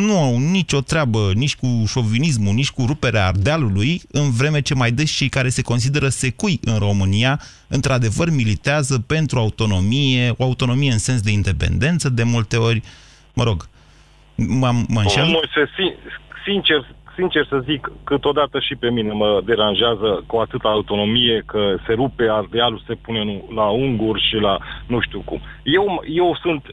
nu 0.07 0.17
au 0.17 0.37
nicio 0.39 0.79
treabă 0.81 1.31
nici 1.33 1.55
cu 1.55 1.83
șovinismul, 1.87 2.53
nici 2.53 2.71
cu 2.71 2.83
ruperea 2.87 3.27
Ardealului, 3.27 4.01
în 4.11 4.31
vreme 4.31 4.61
ce 4.61 4.73
mai 4.75 4.91
des 4.91 5.11
cei 5.11 5.29
care 5.29 5.49
se 5.49 5.61
consideră 5.61 6.07
secui 6.07 6.59
în 6.63 6.77
România, 6.77 7.39
într-adevăr 7.67 8.29
militează 8.29 8.99
pentru 9.07 9.39
autonomie, 9.39 10.33
o 10.37 10.43
autonomie 10.43 10.91
în 10.91 10.97
sens 10.97 11.21
de 11.21 11.31
independență, 11.31 12.09
de 12.09 12.23
multe 12.23 12.57
ori, 12.57 12.81
mă 13.33 13.43
rog, 13.43 13.67
m-am, 14.35 14.85
mă 14.89 14.99
înșel? 14.99 15.23
Moise, 15.23 15.71
sin- 15.75 15.97
sincer, 16.45 16.95
sincer 17.15 17.45
să 17.49 17.63
zic, 17.65 17.91
câteodată 18.03 18.59
și 18.59 18.75
pe 18.75 18.89
mine 18.89 19.11
mă 19.11 19.41
deranjează 19.45 20.23
cu 20.27 20.37
atâta 20.37 20.69
autonomie 20.69 21.43
că 21.45 21.75
se 21.87 21.93
rupe 21.93 22.23
Ardealul, 22.31 22.83
se 22.87 22.93
pune 22.93 23.23
nu- 23.23 23.49
la 23.55 23.67
unguri 23.69 24.27
și 24.29 24.35
la 24.35 24.57
nu 24.87 24.99
știu 25.01 25.21
cum. 25.25 25.41
Eu, 25.63 26.03
eu 26.07 26.37
sunt 26.41 26.63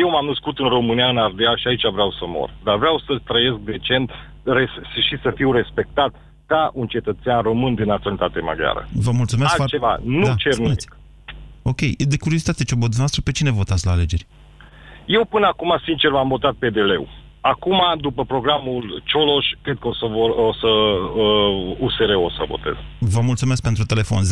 eu 0.00 0.10
m-am 0.10 0.26
născut 0.26 0.58
în 0.58 0.68
România, 0.68 1.08
în 1.08 1.18
Ardeal 1.18 1.56
și 1.58 1.68
aici 1.68 1.86
vreau 1.92 2.10
să 2.18 2.24
mor. 2.26 2.50
Dar 2.64 2.76
vreau 2.76 2.98
să 3.06 3.20
trăiesc 3.24 3.56
decent 3.56 4.10
res- 4.42 4.84
și 5.08 5.16
să 5.22 5.32
fiu 5.34 5.52
respectat 5.52 6.12
ca 6.46 6.70
un 6.74 6.86
cetățean 6.86 7.40
român 7.42 7.74
de 7.74 7.84
naționalitate 7.84 8.40
maghiară. 8.40 8.88
Vă 8.92 9.10
mulțumesc 9.10 9.60
Altceva, 9.60 9.86
foarte... 9.86 10.04
nu 10.06 10.34
cer 10.36 10.52
spuneți. 10.52 10.88
Ok, 11.62 11.80
de 12.12 12.16
curiozitate, 12.16 12.64
ce 12.64 12.74
dumneavoastră, 12.74 13.20
pe 13.24 13.32
cine 13.32 13.50
votați 13.50 13.86
la 13.86 13.92
alegeri? 13.92 14.26
Eu 15.06 15.24
până 15.24 15.46
acum, 15.46 15.80
sincer, 15.84 16.10
m-am 16.10 16.28
votat 16.28 16.54
PDL-ul. 16.54 17.08
Acum, 17.40 17.80
după 18.00 18.24
programul 18.24 19.02
Cioloș, 19.04 19.46
cred 19.62 19.76
că 19.80 19.88
o 19.88 19.94
să, 19.94 20.06
vor, 20.06 20.30
o 20.30 20.52
să 20.52 20.66
uh, 20.66 21.76
USR 21.78 22.14
o 22.26 22.30
să 22.30 22.44
votez. 22.48 22.72
Vă 22.98 23.20
mulțumesc 23.20 23.62
pentru 23.62 23.84
telefon. 23.84 24.22
0372069599. 24.22 24.26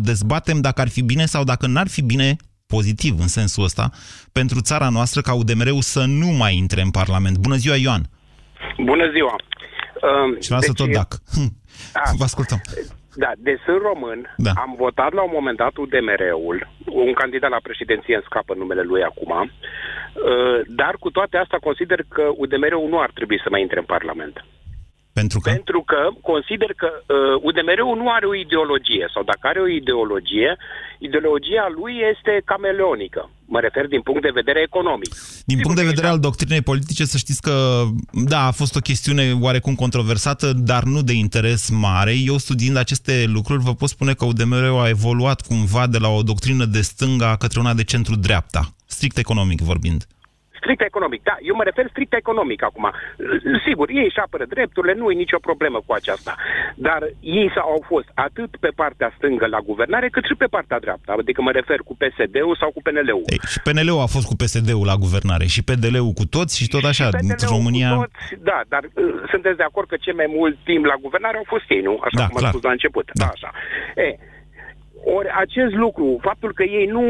Dezbatem 0.00 0.60
dacă 0.60 0.80
ar 0.80 0.88
fi 0.88 1.02
bine 1.02 1.24
sau 1.24 1.44
dacă 1.44 1.66
n-ar 1.66 1.88
fi 1.88 2.02
bine, 2.02 2.36
pozitiv 2.76 3.14
în 3.18 3.28
sensul 3.28 3.64
ăsta, 3.64 3.90
pentru 4.32 4.60
țara 4.60 4.88
noastră 4.88 5.20
ca 5.20 5.34
UDMR-ul 5.34 5.80
să 5.94 6.04
nu 6.06 6.26
mai 6.26 6.56
intre 6.56 6.80
în 6.80 6.90
Parlament. 6.90 7.36
Bună 7.38 7.56
ziua, 7.56 7.76
Ioan! 7.76 8.02
Bună 8.90 9.10
ziua! 9.14 9.36
Um, 10.08 10.40
Și 10.40 10.50
lasă 10.50 10.72
tot 10.72 10.90
dac. 10.92 11.10
Hm, 11.34 11.50
Ah. 11.94 12.10
Vă 12.18 12.24
ascultăm. 12.24 12.60
Da, 13.24 13.30
deci 13.38 13.60
sunt 13.66 13.80
român, 13.88 14.20
Da. 14.36 14.52
am 14.64 14.74
votat 14.84 15.12
la 15.12 15.22
un 15.22 15.32
moment 15.38 15.56
dat 15.56 15.74
UDMR-ul, 15.76 16.58
un 17.06 17.12
candidat 17.12 17.50
la 17.50 17.60
președinție 17.68 18.14
îmi 18.14 18.28
scapă 18.30 18.52
numele 18.54 18.82
lui 18.90 19.02
acum, 19.10 19.32
uh, 19.40 20.58
dar 20.80 20.94
cu 21.02 21.10
toate 21.10 21.36
astea 21.36 21.58
consider 21.68 22.00
că 22.16 22.24
UDMR-ul 22.42 22.88
nu 22.92 22.98
ar 23.00 23.10
trebui 23.18 23.38
să 23.44 23.48
mai 23.50 23.60
intre 23.66 23.78
în 23.78 23.84
Parlament. 23.94 24.44
Pentru 25.20 25.38
că? 25.40 25.50
Pentru 25.50 25.82
că 25.90 26.00
consider 26.32 26.70
că 26.82 26.88
uh, 26.96 27.46
UDMR-ul 27.48 27.96
nu 28.02 28.06
are 28.16 28.26
o 28.26 28.34
ideologie, 28.34 29.06
sau 29.14 29.22
dacă 29.22 29.44
are 29.50 29.60
o 29.60 29.68
ideologie, 29.80 30.50
ideologia 30.98 31.66
lui 31.78 31.94
este 32.12 32.32
cameleonică. 32.44 33.30
Mă 33.54 33.60
refer 33.60 33.86
din 33.86 34.02
punct 34.08 34.22
de 34.22 34.38
vedere 34.40 34.60
economic. 34.60 35.10
Din 35.44 35.58
punct 35.60 35.78
de 35.78 35.90
vedere 35.92 36.06
al 36.06 36.18
doctrinei 36.18 36.62
politice, 36.70 37.04
să 37.04 37.16
știți 37.16 37.42
că, 37.42 37.54
da, 38.32 38.40
a 38.46 38.50
fost 38.50 38.76
o 38.76 38.86
chestiune 38.88 39.24
oarecum 39.40 39.74
controversată, 39.74 40.52
dar 40.52 40.82
nu 40.82 41.02
de 41.02 41.12
interes 41.12 41.70
mare. 41.70 42.14
Eu, 42.30 42.36
studiind 42.36 42.76
aceste 42.76 43.24
lucruri, 43.36 43.62
vă 43.62 43.74
pot 43.74 43.88
spune 43.88 44.12
că 44.14 44.24
UDMR 44.24 44.64
a 44.84 44.88
evoluat 44.88 45.40
cumva 45.46 45.86
de 45.86 45.98
la 45.98 46.08
o 46.08 46.22
doctrină 46.22 46.64
de 46.64 46.80
stânga 46.80 47.36
către 47.36 47.60
una 47.60 47.74
de 47.74 47.84
centru-dreapta, 47.84 48.62
strict 48.86 49.16
economic 49.18 49.60
vorbind. 49.60 50.06
Strict 50.66 50.82
economic, 50.92 51.20
da. 51.30 51.36
Eu 51.50 51.54
mă 51.60 51.64
refer 51.70 51.86
strict 51.90 52.12
economic 52.22 52.60
acum. 52.68 52.84
Sigur, 53.66 53.86
ei 53.98 54.04
își 54.10 54.18
apără 54.26 54.44
drepturile, 54.54 54.94
nu 55.00 55.10
e 55.10 55.14
nicio 55.24 55.38
problemă 55.48 55.78
cu 55.86 55.92
aceasta. 55.92 56.32
Dar 56.86 57.00
ei 57.20 57.48
s- 57.54 57.64
au 57.72 57.80
fost 57.92 58.08
atât 58.14 58.50
pe 58.64 58.70
partea 58.80 59.08
stângă 59.16 59.46
la 59.46 59.60
guvernare, 59.70 60.08
cât 60.08 60.24
și 60.24 60.34
pe 60.42 60.46
partea 60.54 60.78
dreaptă. 60.84 61.08
Adică 61.12 61.42
mă 61.42 61.50
refer 61.50 61.78
cu 61.88 61.94
PSD-ul 62.00 62.56
sau 62.60 62.70
cu 62.70 62.80
PNL-ul. 62.82 63.22
Ei, 63.34 63.40
și 63.52 63.58
PNL-ul 63.66 64.00
a 64.06 64.06
fost 64.14 64.26
cu 64.30 64.34
PSD-ul 64.42 64.86
la 64.92 64.96
guvernare 65.04 65.46
și 65.54 65.62
PDL-ul 65.68 66.12
cu 66.20 66.24
toți 66.36 66.54
și 66.60 66.68
tot 66.74 66.84
așa. 66.84 67.06
În 67.06 67.28
PNL-ul 67.28 67.54
România... 67.56 67.90
Cu 67.94 68.00
toți, 68.02 68.42
da, 68.50 68.60
dar 68.72 68.82
uh, 68.84 69.14
sunteți 69.32 69.56
de 69.56 69.66
acord 69.70 69.88
că 69.88 69.96
cel 70.00 70.14
mai 70.14 70.28
mult 70.38 70.56
timp 70.64 70.84
la 70.84 70.94
guvernare 71.00 71.36
au 71.36 71.46
fost 71.46 71.64
ei, 71.68 71.80
nu? 71.88 71.94
Așa 72.06 72.16
Da, 72.20 72.26
cum 72.26 72.36
am 72.36 72.40
clar. 72.42 72.50
spus 72.52 72.62
la 72.68 72.70
început. 72.76 73.06
Da. 73.12 73.26
Așa. 73.34 73.50
E, 74.06 74.08
ori 75.14 75.28
acest 75.34 75.74
lucru, 75.74 76.18
faptul 76.22 76.52
că 76.52 76.62
ei 76.62 76.86
nu 76.86 77.04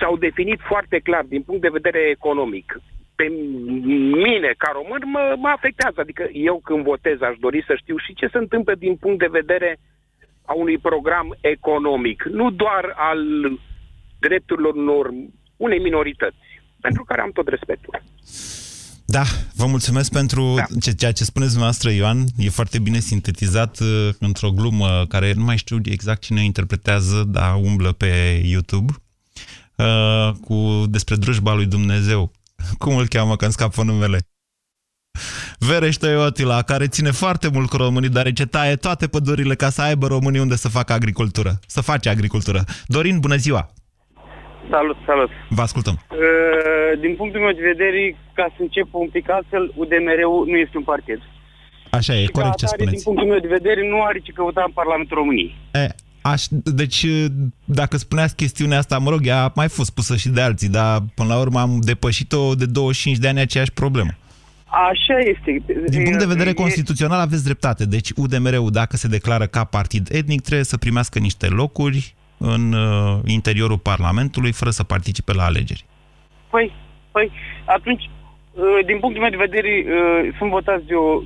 s-au 0.00 0.16
definit 0.16 0.60
foarte 0.60 0.98
clar 0.98 1.24
din 1.28 1.42
punct 1.42 1.60
de 1.60 1.76
vedere 1.78 1.98
economic, 1.98 2.80
pe 3.14 3.26
mine, 4.24 4.54
ca 4.58 4.70
român, 4.72 5.02
mă, 5.04 5.34
mă 5.38 5.48
afectează. 5.48 6.00
Adică 6.00 6.28
eu 6.32 6.60
când 6.64 6.84
votez 6.84 7.20
aș 7.20 7.36
dori 7.38 7.64
să 7.66 7.74
știu 7.76 7.96
și 7.98 8.14
ce 8.14 8.26
se 8.26 8.38
întâmplă 8.38 8.74
din 8.74 8.96
punct 8.96 9.18
de 9.18 9.36
vedere 9.38 9.78
a 10.44 10.52
unui 10.54 10.78
program 10.78 11.36
economic, 11.40 12.22
nu 12.22 12.50
doar 12.50 12.92
al 12.96 13.20
drepturilor 14.20 14.74
unor, 14.74 15.10
unei 15.56 15.78
minorități, 15.78 16.60
pentru 16.80 17.04
care 17.04 17.20
am 17.20 17.30
tot 17.30 17.48
respectul. 17.48 18.00
Da, 19.08 19.24
vă 19.54 19.66
mulțumesc 19.66 20.10
pentru 20.10 20.54
Da. 20.56 20.64
ce- 20.80 20.92
ceea 20.92 21.12
ce 21.12 21.24
spuneți 21.24 21.50
dumneavoastră, 21.50 21.90
Ioan. 21.90 22.24
E 22.36 22.48
foarte 22.48 22.78
bine 22.78 22.98
sintetizat 23.00 23.78
uh, 23.80 24.08
într-o 24.18 24.50
glumă 24.50 25.06
care 25.08 25.32
nu 25.32 25.44
mai 25.44 25.56
știu 25.56 25.80
exact 25.84 26.22
cine 26.22 26.40
o 26.40 26.44
interpretează, 26.44 27.24
dar 27.26 27.54
umblă 27.54 27.92
pe 27.92 28.42
YouTube. 28.44 28.92
uh, 29.76 30.30
cu 30.40 30.84
despre 30.88 31.16
drujba 31.16 31.54
lui 31.54 31.66
Dumnezeu. 31.66 32.32
Cum 32.78 32.96
îl 32.96 33.06
cheamă, 33.08 33.36
că 33.36 33.44
îmi 33.44 33.52
scapă 33.52 33.82
numele? 33.82 34.20
Vereș 35.58 35.96
Toiotila, 35.96 36.62
care 36.62 36.86
ține 36.88 37.10
foarte 37.10 37.48
mult 37.48 37.68
cu 37.68 37.76
românii, 37.76 38.08
deoarece 38.08 38.46
taie 38.46 38.76
toate 38.76 39.06
pădurile 39.06 39.54
ca 39.54 39.70
să 39.70 39.82
aibă 39.82 40.06
românii 40.06 40.40
unde 40.40 40.56
să 40.56 40.68
facă 40.68 40.92
agricultură. 40.92 41.60
Să 41.66 41.80
face 41.80 42.08
agricultură. 42.08 42.64
Dorin, 42.86 43.20
bună 43.20 43.36
ziua! 43.36 43.72
Salut, 44.70 44.96
salut! 45.06 45.30
Vă 45.48 45.62
ascultăm! 45.62 45.96
Uh, 46.10 47.00
din 47.00 47.14
punctul 47.16 47.40
meu 47.40 47.52
de 47.52 47.66
vedere, 47.72 48.16
ca 48.38 48.46
să 48.56 48.60
încep 48.66 48.88
un 48.90 49.08
pic 49.08 49.30
altfel, 49.30 49.72
UDMR-ul 49.74 50.46
nu 50.46 50.56
este 50.64 50.76
un 50.76 50.82
partid. 50.82 51.20
Așa 51.90 52.12
e, 52.14 52.20
Și 52.20 52.26
ca 52.26 52.38
corect 52.40 52.56
ce 52.56 52.64
atare, 52.64 52.84
Din 52.84 52.86
spuneți. 52.98 53.04
punctul 53.04 53.26
meu 53.32 53.38
de 53.46 53.56
vedere, 53.58 53.88
nu 53.88 54.02
are 54.02 54.18
ce 54.18 54.32
căuta 54.32 54.62
în 54.66 54.72
Parlamentul 54.72 55.16
României. 55.16 55.56
E, 55.74 55.86
aș, 56.20 56.42
deci, 56.80 57.06
dacă 57.64 57.96
spuneați 57.96 58.36
chestiunea 58.36 58.78
asta, 58.78 58.98
mă 58.98 59.10
rog, 59.10 59.20
ea 59.26 59.42
a 59.44 59.52
mai 59.54 59.68
fost 59.68 59.90
pusă 59.94 60.16
și 60.16 60.28
de 60.28 60.40
alții, 60.40 60.68
dar 60.68 60.98
până 61.14 61.28
la 61.34 61.38
urmă 61.40 61.60
am 61.60 61.78
depășit-o 61.80 62.54
de 62.54 62.66
25 62.66 63.18
de 63.18 63.28
ani 63.28 63.40
aceeași 63.40 63.72
problemă. 63.72 64.10
Așa 64.90 65.18
este. 65.18 65.62
Din 65.88 66.02
punct 66.02 66.18
de 66.18 66.26
vedere 66.26 66.50
E- 66.50 66.52
constituțional 66.52 67.20
aveți 67.20 67.44
dreptate. 67.44 67.84
Deci 67.86 68.10
UDMR-ul, 68.16 68.70
dacă 68.70 68.96
se 68.96 69.08
declară 69.08 69.46
ca 69.46 69.64
partid 69.64 70.08
etnic, 70.12 70.40
trebuie 70.40 70.64
să 70.64 70.76
primească 70.76 71.18
niște 71.18 71.46
locuri 71.46 72.14
în 72.38 72.72
uh, 72.72 73.18
interiorul 73.24 73.78
Parlamentului 73.78 74.52
fără 74.52 74.70
să 74.70 74.84
participe 74.84 75.32
la 75.32 75.44
alegeri. 75.44 75.84
Păi, 76.50 76.72
păi, 77.12 77.30
atunci, 77.64 78.10
uh, 78.52 78.62
din 78.86 78.98
punctul 78.98 79.22
meu 79.22 79.30
de 79.30 79.44
vedere, 79.46 79.84
uh, 79.86 80.34
sunt 80.38 80.50
votați 80.50 80.86
de 80.86 80.94
o, 80.94 81.20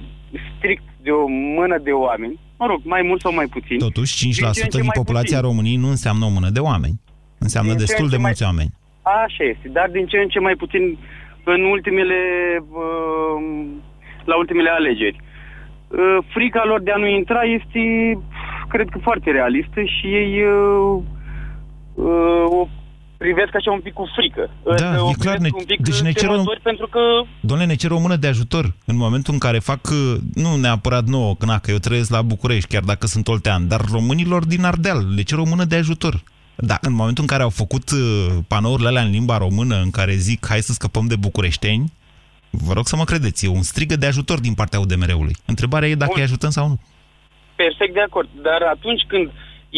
strict 0.56 0.82
de 1.02 1.10
o 1.10 1.26
mână 1.58 1.78
de 1.78 1.90
oameni, 1.90 2.38
mă 2.58 2.66
rog, 2.66 2.80
mai 2.84 3.02
mult 3.02 3.20
sau 3.20 3.34
mai 3.34 3.46
puțin. 3.46 3.78
Totuși, 3.78 4.16
5% 4.16 4.22
Din 4.22 4.52
ce 4.52 4.62
în 4.62 4.68
ce 4.68 4.76
din 4.76 4.86
mai 4.86 4.94
populația 5.00 5.36
puțin. 5.38 5.50
României 5.50 5.76
nu 5.76 5.88
înseamnă 5.88 6.24
o 6.24 6.28
mână 6.28 6.48
de 6.50 6.60
oameni. 6.60 7.00
Înseamnă 7.38 7.70
Din 7.70 7.78
ce 7.78 7.82
în 7.82 7.88
destul 7.88 8.08
ce 8.08 8.14
de 8.16 8.22
mai- 8.22 8.26
mulți 8.26 8.42
oameni. 8.42 8.70
Așa 9.02 9.44
este, 9.52 9.68
dar 9.68 9.88
din 9.90 10.06
ce 10.06 10.16
în 10.16 10.28
ce 10.28 10.40
mai 10.40 10.54
puțin 10.54 10.98
în 11.44 11.60
ultimele, 11.64 12.18
uh, 12.70 13.38
la 14.24 14.36
ultimele 14.36 14.70
alegeri. 14.70 15.18
Uh, 15.88 16.18
frica 16.34 16.62
lor 16.64 16.80
de 16.82 16.90
a 16.90 16.96
nu 16.96 17.06
intra 17.08 17.42
este, 17.42 17.82
cred 18.72 18.88
că, 18.92 18.98
foarte 19.02 19.30
realistă 19.30 19.80
și 19.94 20.06
ei 20.06 20.32
uh, 20.42 21.02
uh, 21.94 22.44
o 22.60 22.68
privesc 23.16 23.54
așa 23.54 23.70
un 23.72 23.80
pic 23.80 23.92
cu 23.92 24.04
frică. 24.16 24.50
Da, 24.78 25.02
o 25.02 25.08
e 25.10 25.12
clar, 25.18 25.36
privesc 25.36 25.40
ne- 25.40 25.58
un 25.60 25.64
pic 25.66 25.80
deci 25.80 26.00
ne 26.00 26.12
cer 26.12 26.28
o- 26.28 26.32
temători 26.32 26.60
pentru 26.60 26.86
că 26.86 27.00
Doamne, 27.40 27.64
ne 27.66 27.74
cer 27.74 27.90
o 27.90 27.98
mână 27.98 28.16
de 28.16 28.26
ajutor 28.26 28.74
în 28.86 28.96
momentul 28.96 29.32
în 29.32 29.38
care 29.38 29.58
fac, 29.58 29.80
uh, 29.90 30.16
nu 30.34 30.56
neapărat 30.56 31.04
nouă, 31.06 31.34
că, 31.38 31.44
na, 31.46 31.58
că 31.58 31.70
eu 31.70 31.76
trăiesc 31.76 32.10
la 32.10 32.22
București, 32.22 32.68
chiar 32.68 32.82
dacă 32.82 33.06
sunt 33.06 33.28
oltean, 33.28 33.68
dar 33.68 33.80
românilor 33.92 34.44
din 34.46 34.64
Ardeal 34.64 35.14
le 35.14 35.22
cer 35.22 35.38
o 35.38 35.44
mână 35.44 35.64
de 35.64 35.76
ajutor. 35.76 36.22
Da, 36.56 36.78
în 36.80 36.92
momentul 36.92 37.22
în 37.22 37.28
care 37.28 37.42
au 37.42 37.48
făcut 37.48 37.90
uh, 37.90 37.98
panourile 38.48 38.88
alea 38.88 39.02
în 39.02 39.10
limba 39.10 39.38
română, 39.38 39.80
în 39.82 39.90
care 39.90 40.14
zic 40.14 40.46
hai 40.46 40.60
să 40.60 40.72
scăpăm 40.72 41.06
de 41.06 41.16
bucureșteni, 41.16 41.92
vă 42.50 42.72
rog 42.72 42.86
să 42.88 42.96
mă 42.96 43.04
credeți, 43.04 43.44
e 43.44 43.48
un 43.48 43.62
strigă 43.62 43.96
de 43.96 44.06
ajutor 44.06 44.40
din 44.40 44.54
partea 44.54 44.80
UDMR-ului. 44.80 45.36
Întrebarea 45.46 45.88
e 45.88 45.94
dacă 45.94 46.10
Bun. 46.10 46.20
îi 46.20 46.26
ajutăm 46.26 46.50
sau 46.50 46.68
nu. 46.68 46.78
Perfect 47.62 47.94
de 47.98 48.04
acord. 48.08 48.28
Dar 48.48 48.60
atunci 48.74 49.02
când 49.12 49.26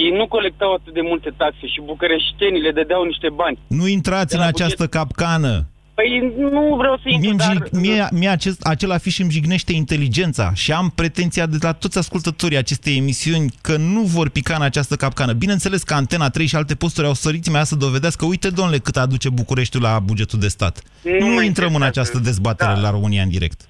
ei 0.02 0.10
nu 0.18 0.24
colectau 0.36 0.70
atât 0.74 0.92
de 0.98 1.04
multe 1.10 1.30
taxe 1.36 1.66
și 1.72 1.80
bucureștenii 1.90 2.64
le 2.66 2.72
dădeau 2.78 3.02
niște 3.12 3.28
bani, 3.40 3.58
Nu 3.80 3.86
intrați 3.98 4.30
De 4.32 4.36
în 4.36 4.42
la 4.42 4.48
această 4.48 4.84
capcană. 4.86 5.52
păi 5.94 6.10
nu 6.54 6.74
vreau 6.80 6.96
să 7.02 7.06
intru, 7.08 7.20
Mie, 7.20 7.30
îmi 7.30 7.38
dar... 7.38 7.50
jig, 7.52 7.64
mie, 7.84 8.08
mie 8.20 8.28
acest, 8.28 8.58
acel 8.74 8.90
afiș 8.90 9.18
îmi 9.18 9.30
jignește 9.30 9.72
inteligența 9.72 10.46
și 10.54 10.72
am 10.72 10.86
pretenția 10.94 11.46
de 11.46 11.56
la 11.60 11.72
toți 11.72 11.98
ascultătorii 11.98 12.56
acestei 12.56 12.96
emisiuni 12.96 13.50
că 13.60 13.76
nu 13.76 14.00
vor 14.02 14.28
pica 14.28 14.54
în 14.54 14.62
această 14.62 14.96
capcană. 14.96 15.32
Bineînțeles 15.32 15.82
că 15.82 15.94
Antena 15.94 16.28
3 16.30 16.46
și 16.46 16.56
alte 16.56 16.74
posturi 16.74 17.06
au 17.06 17.14
sărit 17.14 17.50
mea 17.50 17.64
să 17.64 17.74
dovedească, 17.76 18.24
uite, 18.24 18.50
domnule, 18.50 18.78
cât 18.78 18.96
aduce 18.96 19.28
Bucureștiul 19.28 19.82
la 19.82 19.98
bugetul 19.98 20.38
de 20.38 20.48
stat. 20.48 20.82
Nu 21.02 21.10
Nu, 21.18 21.26
mă 21.26 21.32
nu 21.32 21.42
intrăm 21.42 21.66
în 21.68 21.72
interesează. 21.74 21.84
această 22.00 22.18
dezbatere 22.18 22.72
Da. 22.74 22.80
la 22.80 22.90
România 22.90 23.22
în 23.22 23.28
direct. 23.28 23.60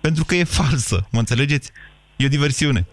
Pentru 0.00 0.24
că 0.24 0.34
e 0.34 0.44
falsă, 0.44 1.06
mă 1.12 1.18
înțelegeți? 1.18 1.70
E 2.16 2.24
o 2.24 2.28
diversiune. 2.28 2.86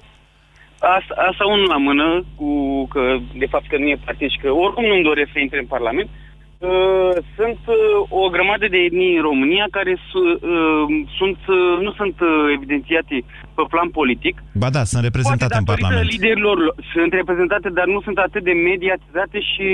Asta, 0.80 1.14
asta 1.30 1.46
unul 1.46 1.68
la 1.68 1.78
mână, 1.78 2.24
cu 2.36 2.50
că 2.88 3.18
de 3.38 3.46
fapt 3.46 3.68
că 3.68 3.78
nu 3.78 3.88
e 3.88 4.06
partid 4.06 4.30
și 4.30 4.38
că 4.44 4.50
oricum 4.52 4.86
nu-mi 4.86 5.04
doresc 5.04 5.30
să 5.32 5.40
intre 5.40 5.60
în 5.60 5.66
Parlament. 5.66 6.10
Uh, 6.58 7.12
sunt 7.38 7.60
uh, 7.68 7.76
o 8.10 8.30
grămadă 8.30 8.68
de 8.68 8.78
etnii 8.78 9.16
în 9.16 9.22
România 9.22 9.66
care 9.72 9.94
su- 10.10 10.40
uh, 10.54 10.84
sunt, 11.18 11.40
uh, 11.48 11.76
nu 11.86 11.92
sunt 11.92 12.16
uh, 12.20 12.30
evidențiate 12.56 13.16
pe 13.56 13.64
plan 13.70 13.90
politic. 13.90 14.36
Ba 14.54 14.70
da, 14.70 14.84
sunt 14.84 15.04
reprezentate 15.04 15.56
în 15.58 15.64
datorită 15.64 15.88
Parlament. 15.88 16.12
liderilor 16.12 16.58
lor. 16.58 16.76
sunt 16.94 17.14
reprezentate, 17.14 17.70
dar 17.70 17.86
nu 17.86 18.02
sunt 18.02 18.18
atât 18.18 18.44
de 18.44 18.52
mediatizate 18.70 19.40
și 19.52 19.68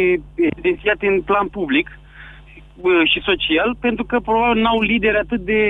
evidențiate 0.49 1.05
în 1.07 1.21
plan 1.21 1.47
public 1.47 1.87
uh, 2.81 2.91
și 3.11 3.19
social, 3.29 3.69
pentru 3.79 4.03
că 4.05 4.19
probabil 4.19 4.61
n-au 4.61 4.81
lideri 4.81 5.17
atât 5.17 5.41
de 5.51 5.61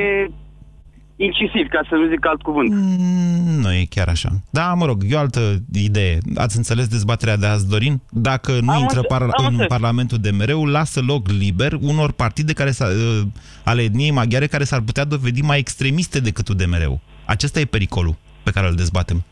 incisivi, 1.15 1.69
ca 1.69 1.81
să 1.89 1.95
nu 1.95 2.07
zic 2.09 2.25
alt 2.25 2.41
cuvânt. 2.41 2.69
Mm, 2.71 3.59
Nu 3.61 3.73
e 3.73 3.85
chiar 3.89 4.07
așa. 4.07 4.29
Da, 4.49 4.73
mă 4.73 4.85
rog, 4.85 5.01
e 5.09 5.15
o 5.15 5.19
altă 5.19 5.39
idee. 5.73 6.17
Ați 6.35 6.57
înțeles 6.57 6.87
dezbaterea 6.87 7.37
de 7.37 7.45
azi, 7.45 7.69
Dorin? 7.69 8.01
Dacă 8.11 8.51
nu 8.61 8.71
Am 8.71 8.79
intră 8.79 8.97
înțe- 8.97 9.07
par- 9.07 9.21
am 9.21 9.29
în 9.37 9.45
înțeles. 9.45 9.67
Parlamentul 9.67 10.17
de 10.17 10.29
mereu, 10.31 10.65
lasă 10.65 11.01
loc 11.07 11.27
liber 11.31 11.73
unor 11.81 12.11
partide 12.11 12.53
care 12.53 12.71
s- 12.71 12.79
uh, 12.79 13.21
ale 13.63 13.81
etniei 13.81 14.11
maghiare 14.11 14.47
care 14.47 14.63
s-ar 14.63 14.81
putea 14.81 15.03
dovedi 15.05 15.41
mai 15.41 15.57
extremiste 15.57 16.19
decât 16.19 16.47
UDMR-ul. 16.47 16.99
Acesta 17.25 17.59
e 17.59 17.65
pericolul 17.65 18.15
pe 18.43 18.51
care 18.51 18.67
îl 18.67 18.75
dezbatem. 18.75 19.23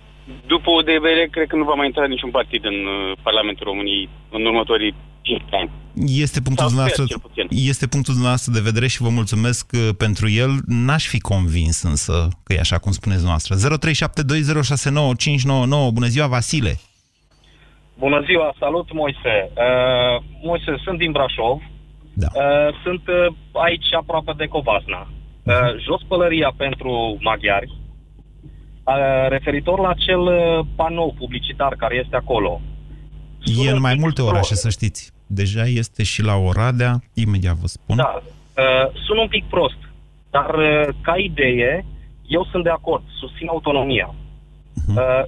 După 0.48 0.70
ODMR, 0.70 1.20
cred 1.32 1.48
că 1.48 1.56
nu 1.56 1.64
va 1.64 1.74
mai 1.74 1.86
intra 1.86 2.06
niciun 2.06 2.30
partid 2.30 2.66
în 2.66 2.74
uh, 2.74 3.18
Parlamentul 3.24 3.66
României 3.68 4.10
în 4.32 4.46
următorii 4.46 4.94
5 5.22 5.42
ani. 5.52 5.70
Este 5.96 6.42
punctul, 6.42 6.70
Sau 6.70 6.84
sper, 6.84 6.88
dumneavoastră, 6.96 7.06
cel 7.06 7.20
puțin. 7.20 7.48
este 7.70 7.88
punctul 7.88 8.14
dumneavoastră 8.14 8.52
de 8.54 8.60
vedere 8.60 8.88
și 8.88 9.02
vă 9.02 9.10
mulțumesc 9.10 9.72
uh, 9.74 9.90
pentru 9.98 10.30
el. 10.30 10.50
N-aș 10.66 11.08
fi 11.08 11.20
convins 11.20 11.82
însă 11.82 12.28
că 12.44 12.54
e 12.54 12.60
așa 12.60 12.78
cum 12.78 12.92
spuneți 12.92 13.24
noastră. 13.24 13.56
0372069599. 13.56 13.60
Bună 15.94 16.08
ziua, 16.08 16.28
Vasile! 16.28 16.80
Bună 17.98 18.22
ziua, 18.26 18.56
salut 18.60 18.94
Moise. 18.94 19.52
Uh, 19.54 20.24
Moise, 20.44 20.76
sunt 20.84 20.98
din 20.98 21.12
Brașov. 21.12 21.62
Da. 22.14 22.28
Uh, 22.34 22.76
sunt 22.84 23.02
uh, 23.08 23.36
aici 23.52 23.94
aproape 24.00 24.34
de 24.38 24.46
Covasna. 24.46 25.08
Uh, 25.44 25.54
jos 25.86 26.02
pălăria 26.08 26.54
pentru 26.58 27.18
maghiari. 27.22 27.72
Uh, 28.84 29.28
referitor 29.30 29.80
la 29.80 29.90
acel 29.90 30.20
uh, 30.20 30.66
panou 30.76 31.16
publicitar 31.18 31.76
care 31.76 31.96
este 32.04 32.16
acolo. 32.16 32.62
E 33.66 33.70
în 33.72 33.80
mai 33.80 33.96
multe 34.00 34.22
orașe, 34.22 34.56
să 34.56 34.70
știți. 34.70 35.13
Deja 35.42 35.64
este 35.66 36.04
și 36.04 36.22
la 36.22 36.36
Oradea, 36.36 37.04
imediat 37.14 37.56
vă 37.56 37.68
spun. 37.68 37.96
Da, 37.96 38.12
uh, 38.24 38.86
sună 39.06 39.22
un 39.22 39.28
pic 39.28 39.46
prost, 39.46 39.78
dar 40.32 40.50
uh, 40.56 40.88
ca 41.02 41.16
idee, 41.18 41.86
eu 42.28 42.48
sunt 42.52 42.64
de 42.64 42.70
acord, 42.70 43.04
susțin 43.20 43.48
autonomia. 43.48 44.16
Uh, 44.88 45.24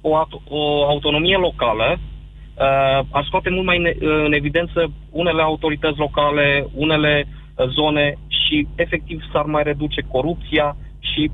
o, 0.00 0.16
aut- 0.16 0.42
o 0.48 0.84
autonomie 0.84 1.36
locală 1.36 1.98
uh, 1.98 3.06
ar 3.10 3.24
scoate 3.26 3.50
mult 3.50 3.64
mai 3.66 3.78
ne- 3.78 3.96
în 4.26 4.32
evidență 4.32 4.92
unele 5.10 5.42
autorități 5.42 5.98
locale, 5.98 6.66
unele 6.74 7.26
uh, 7.28 7.66
zone 7.68 8.18
și 8.28 8.66
efectiv 8.74 9.20
s-ar 9.32 9.44
mai 9.44 9.62
reduce 9.62 10.00
corupția 10.00 10.76
și 10.98 11.30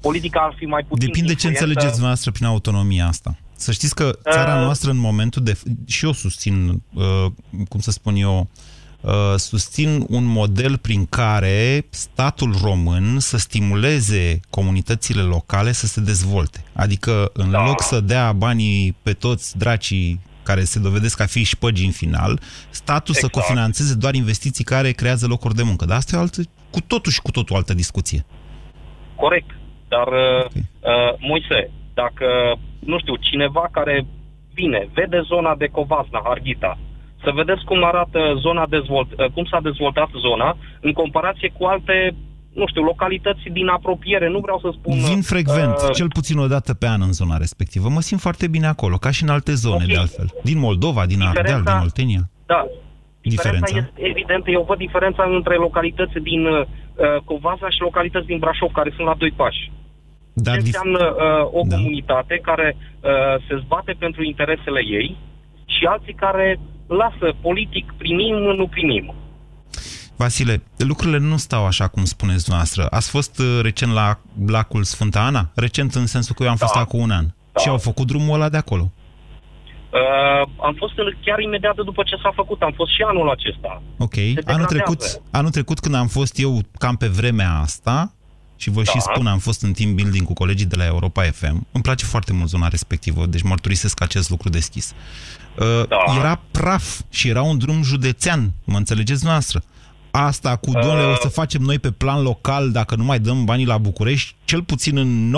politica 0.00 0.40
ar 0.40 0.54
fi 0.56 0.64
mai 0.64 0.82
puțin 0.88 1.06
Depinde 1.06 1.26
ce 1.28 1.32
influentă. 1.32 1.58
înțelegeți 1.60 1.92
dumneavoastră 1.92 2.30
prin 2.30 2.46
autonomia 2.46 3.06
asta. 3.06 3.36
Să 3.56 3.72
știți 3.72 3.94
că 3.94 4.18
țara 4.30 4.54
Uh. 4.54 4.60
noastră 4.60 4.90
în 4.90 4.96
momentul 4.96 5.42
de... 5.42 5.58
Și 5.86 6.04
eu 6.04 6.12
susțin, 6.12 6.82
uh, 6.94 7.26
cum 7.68 7.80
să 7.80 7.90
spun 7.90 8.14
eu, 8.16 8.48
uh, 9.00 9.34
susțin 9.36 10.04
un 10.08 10.24
model 10.24 10.78
prin 10.78 11.06
care 11.06 11.86
statul 11.90 12.54
român 12.62 13.18
să 13.18 13.36
stimuleze 13.36 14.40
comunitățile 14.50 15.20
locale 15.22 15.72
să 15.72 15.86
se 15.86 16.00
dezvolte. 16.00 16.64
Adică 16.72 17.30
în 17.32 17.50
Da. 17.50 17.64
loc 17.66 17.82
să 17.82 18.00
dea 18.00 18.32
banii 18.32 18.96
pe 19.02 19.12
toți 19.12 19.58
dracii 19.58 20.20
care 20.42 20.64
se 20.64 20.78
dovedesc 20.78 21.20
a 21.20 21.26
fi 21.26 21.42
șpăgi 21.44 21.84
în 21.84 21.90
final, 21.90 22.40
statul 22.70 23.14
să 23.14 23.24
Exact. 23.26 23.46
cofinanțeze 23.46 23.94
doar 23.94 24.14
investiții 24.14 24.64
care 24.64 24.90
creează 24.92 25.26
locuri 25.26 25.54
de 25.54 25.62
muncă. 25.62 25.84
Dar 25.84 25.96
asta 25.96 26.16
e 26.16 26.18
o 26.18 26.22
altă, 26.22 26.40
cu 26.70 26.80
totul 26.80 27.12
și 27.12 27.20
cu 27.20 27.30
totul 27.30 27.56
altă 27.56 27.74
discuție. 27.74 28.24
Corect. 29.16 29.50
Dar, 29.88 30.06
uh, 30.06 30.50
uh, 30.54 31.18
Moise, 31.18 31.70
dacă, 31.94 32.26
nu 32.78 32.98
știu, 32.98 33.16
cineva 33.16 33.68
care 33.70 34.06
vine, 34.54 34.88
vede 34.94 35.20
zona 35.32 35.54
de 35.56 35.66
Covasna, 35.66 36.20
Harghita, 36.24 36.78
să 37.24 37.30
vedeți 37.34 37.64
cum 37.64 37.84
arată 37.84 38.20
zona 38.38 38.66
dezvolt, 38.66 39.08
uh, 39.12 39.26
cum 39.34 39.44
s-a 39.44 39.60
dezvoltat 39.60 40.08
zona 40.26 40.56
în 40.80 40.92
comparație 40.92 41.52
cu 41.58 41.64
alte, 41.64 42.14
nu 42.52 42.66
știu, 42.66 42.82
localități 42.82 43.42
din 43.52 43.68
apropiere. 43.68 44.28
Nu 44.28 44.38
vreau 44.38 44.58
să 44.58 44.68
spun... 44.72 44.94
Vin 44.98 45.22
frecvent, 45.22 45.74
uh, 45.74 45.90
cel 45.92 46.08
puțin 46.08 46.38
o 46.38 46.46
dată 46.46 46.74
pe 46.74 46.86
an 46.86 47.00
în 47.02 47.12
zona 47.12 47.36
respectivă. 47.36 47.88
Mă 47.88 48.00
simt 48.00 48.20
foarte 48.20 48.46
bine 48.48 48.66
acolo, 48.66 48.96
ca 48.96 49.10
și 49.10 49.22
în 49.22 49.28
alte 49.28 49.54
zone, 49.54 49.84
de 49.86 49.96
altfel. 49.96 50.28
Din 50.42 50.58
Moldova, 50.58 51.06
din 51.06 51.20
Ardeal, 51.20 51.44
Diferența- 51.44 51.72
din 51.72 51.82
Oltenia. 51.82 52.22
Da. 52.46 52.66
Diferența, 53.20 53.66
Diferența? 53.66 53.92
este 53.96 54.08
evidentă. 54.10 54.50
Eu 54.50 54.64
văd 54.68 54.78
diferența 54.78 55.24
între 55.36 55.54
localități 55.54 56.18
din 56.18 56.46
uh, 56.46 56.66
Covasna 57.24 57.68
și 57.70 57.80
localități 57.80 58.26
din 58.26 58.38
Brașov, 58.38 58.70
care 58.72 58.92
sunt 58.96 59.06
la 59.06 59.14
doi 59.18 59.32
pași. 59.36 59.70
Dar 60.34 60.54
Ce 60.54 60.60
dif- 60.60 60.64
înseamnă 60.64 61.04
uh, 61.04 61.48
o 61.52 61.60
Da. 61.66 61.76
comunitate 61.76 62.40
care 62.42 62.76
uh, 62.78 63.10
se 63.48 63.54
zbate 63.64 63.92
pentru 63.98 64.22
interesele 64.24 64.80
ei 64.84 65.16
și 65.64 65.84
alții 65.84 66.14
care 66.14 66.60
lasă, 66.86 67.34
politic 67.42 67.92
primim, 67.98 68.34
nu 68.34 68.66
primim. 68.66 69.14
Vasile, 70.16 70.62
lucrurile 70.76 71.18
nu 71.18 71.36
stau 71.36 71.66
așa 71.66 71.88
cum 71.88 72.04
spuneți 72.04 72.50
noastră. 72.50 72.86
Ați 72.90 73.10
fost 73.10 73.38
uh, 73.38 73.58
recent 73.62 73.92
la 73.92 74.18
lacul 74.46 74.82
Sfânta 74.82 75.20
Ana? 75.24 75.50
Recent 75.54 75.94
în 75.94 76.06
sensul 76.06 76.34
că 76.34 76.42
eu 76.42 76.50
am 76.50 76.56
fost 76.56 76.74
Da. 76.74 76.80
acum 76.80 77.00
un 77.00 77.10
an. 77.10 77.24
Da. 77.52 77.60
Și 77.60 77.68
au 77.68 77.78
făcut 77.78 78.06
drumul 78.06 78.34
ăla 78.34 78.48
de 78.48 78.56
acolo. 78.56 78.90
Uh, 79.92 80.48
am 80.60 80.74
fost 80.78 80.98
în, 80.98 81.06
chiar 81.24 81.38
imediat 81.40 81.74
după 81.74 82.02
ce 82.02 82.16
s-a 82.22 82.32
făcut, 82.34 82.62
am 82.62 82.72
fost 82.76 82.92
și 82.94 83.02
anul 83.02 83.30
acesta. 83.30 83.82
Ok. 83.98 84.16
Anul 84.16 84.34
degradează. 84.34 84.66
trecut, 84.74 85.22
anul 85.30 85.50
trecut 85.50 85.78
când 85.78 85.94
am 85.94 86.06
fost 86.06 86.38
eu 86.38 86.58
cam 86.78 86.96
pe 86.96 87.06
vremea 87.06 87.50
asta, 87.60 88.13
și 88.56 88.70
vă 88.70 88.82
Da. 88.82 88.90
și 88.90 89.00
spun, 89.00 89.26
am 89.26 89.38
fost 89.38 89.62
în 89.62 89.72
team 89.72 89.94
building 89.94 90.26
cu 90.26 90.32
colegii 90.32 90.66
de 90.66 90.76
la 90.76 90.84
Europa 90.86 91.22
FM. 91.22 91.66
Îmi 91.72 91.82
place 91.82 92.04
foarte 92.04 92.32
mult 92.32 92.48
zona 92.48 92.68
respectivă, 92.68 93.26
deci 93.26 93.42
mărturisesc 93.42 94.00
acest 94.02 94.30
lucru 94.30 94.48
deschis. 94.48 94.92
Uh, 95.58 95.88
Da. 95.88 95.96
Era 96.18 96.40
praf 96.50 97.00
și 97.10 97.28
era 97.28 97.42
un 97.42 97.58
drum 97.58 97.82
județean, 97.82 98.52
mă 98.64 98.76
înțelegeți 98.76 99.24
noastră. 99.24 99.62
Asta 100.10 100.56
cu, 100.56 100.70
domnule, 100.70 101.02
o 101.02 101.14
să 101.20 101.28
facem 101.28 101.62
noi 101.62 101.78
pe 101.78 101.90
plan 101.90 102.22
local 102.22 102.70
dacă 102.70 102.94
nu 102.96 103.04
mai 103.04 103.18
dăm 103.20 103.44
banii 103.44 103.66
la 103.66 103.78
București, 103.78 104.34
cel 104.44 104.62
puțin 104.62 104.96
în 104.96 105.34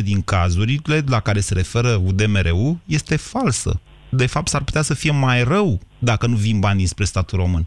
90% 0.00 0.02
din 0.02 0.22
cazurile 0.22 1.04
la 1.06 1.20
care 1.20 1.40
se 1.40 1.54
referă 1.54 2.00
UDMRU, 2.04 2.80
este 2.84 3.16
falsă. 3.16 3.80
De 4.08 4.26
fapt, 4.26 4.48
s-ar 4.48 4.62
putea 4.62 4.82
să 4.82 4.94
fie 4.94 5.10
mai 5.10 5.44
rău 5.44 5.80
dacă 5.98 6.26
nu 6.26 6.36
vin 6.36 6.60
banii 6.60 6.86
spre 6.86 7.04
statul 7.04 7.38
român. 7.38 7.66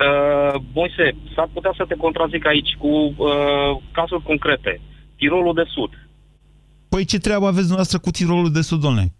Uh, 0.00 0.60
Moise, 0.74 1.16
s-ar 1.34 1.48
putea 1.52 1.72
să 1.76 1.84
te 1.88 1.94
contrazic 1.94 2.46
aici 2.46 2.68
cu 2.78 2.88
uh, 2.88 3.82
cazuri 3.92 4.22
concrete. 4.22 4.80
Tirolul 5.16 5.54
de 5.54 5.64
Sud. 5.74 5.90
Păi 6.88 7.04
ce 7.04 7.18
treabă 7.18 7.44
aveți 7.44 7.58
dumneavoastră 7.66 7.98
cu 7.98 8.10
Tirolul 8.10 8.52
de 8.52 8.60
Sud, 8.60 8.80
domnule? 8.80 9.12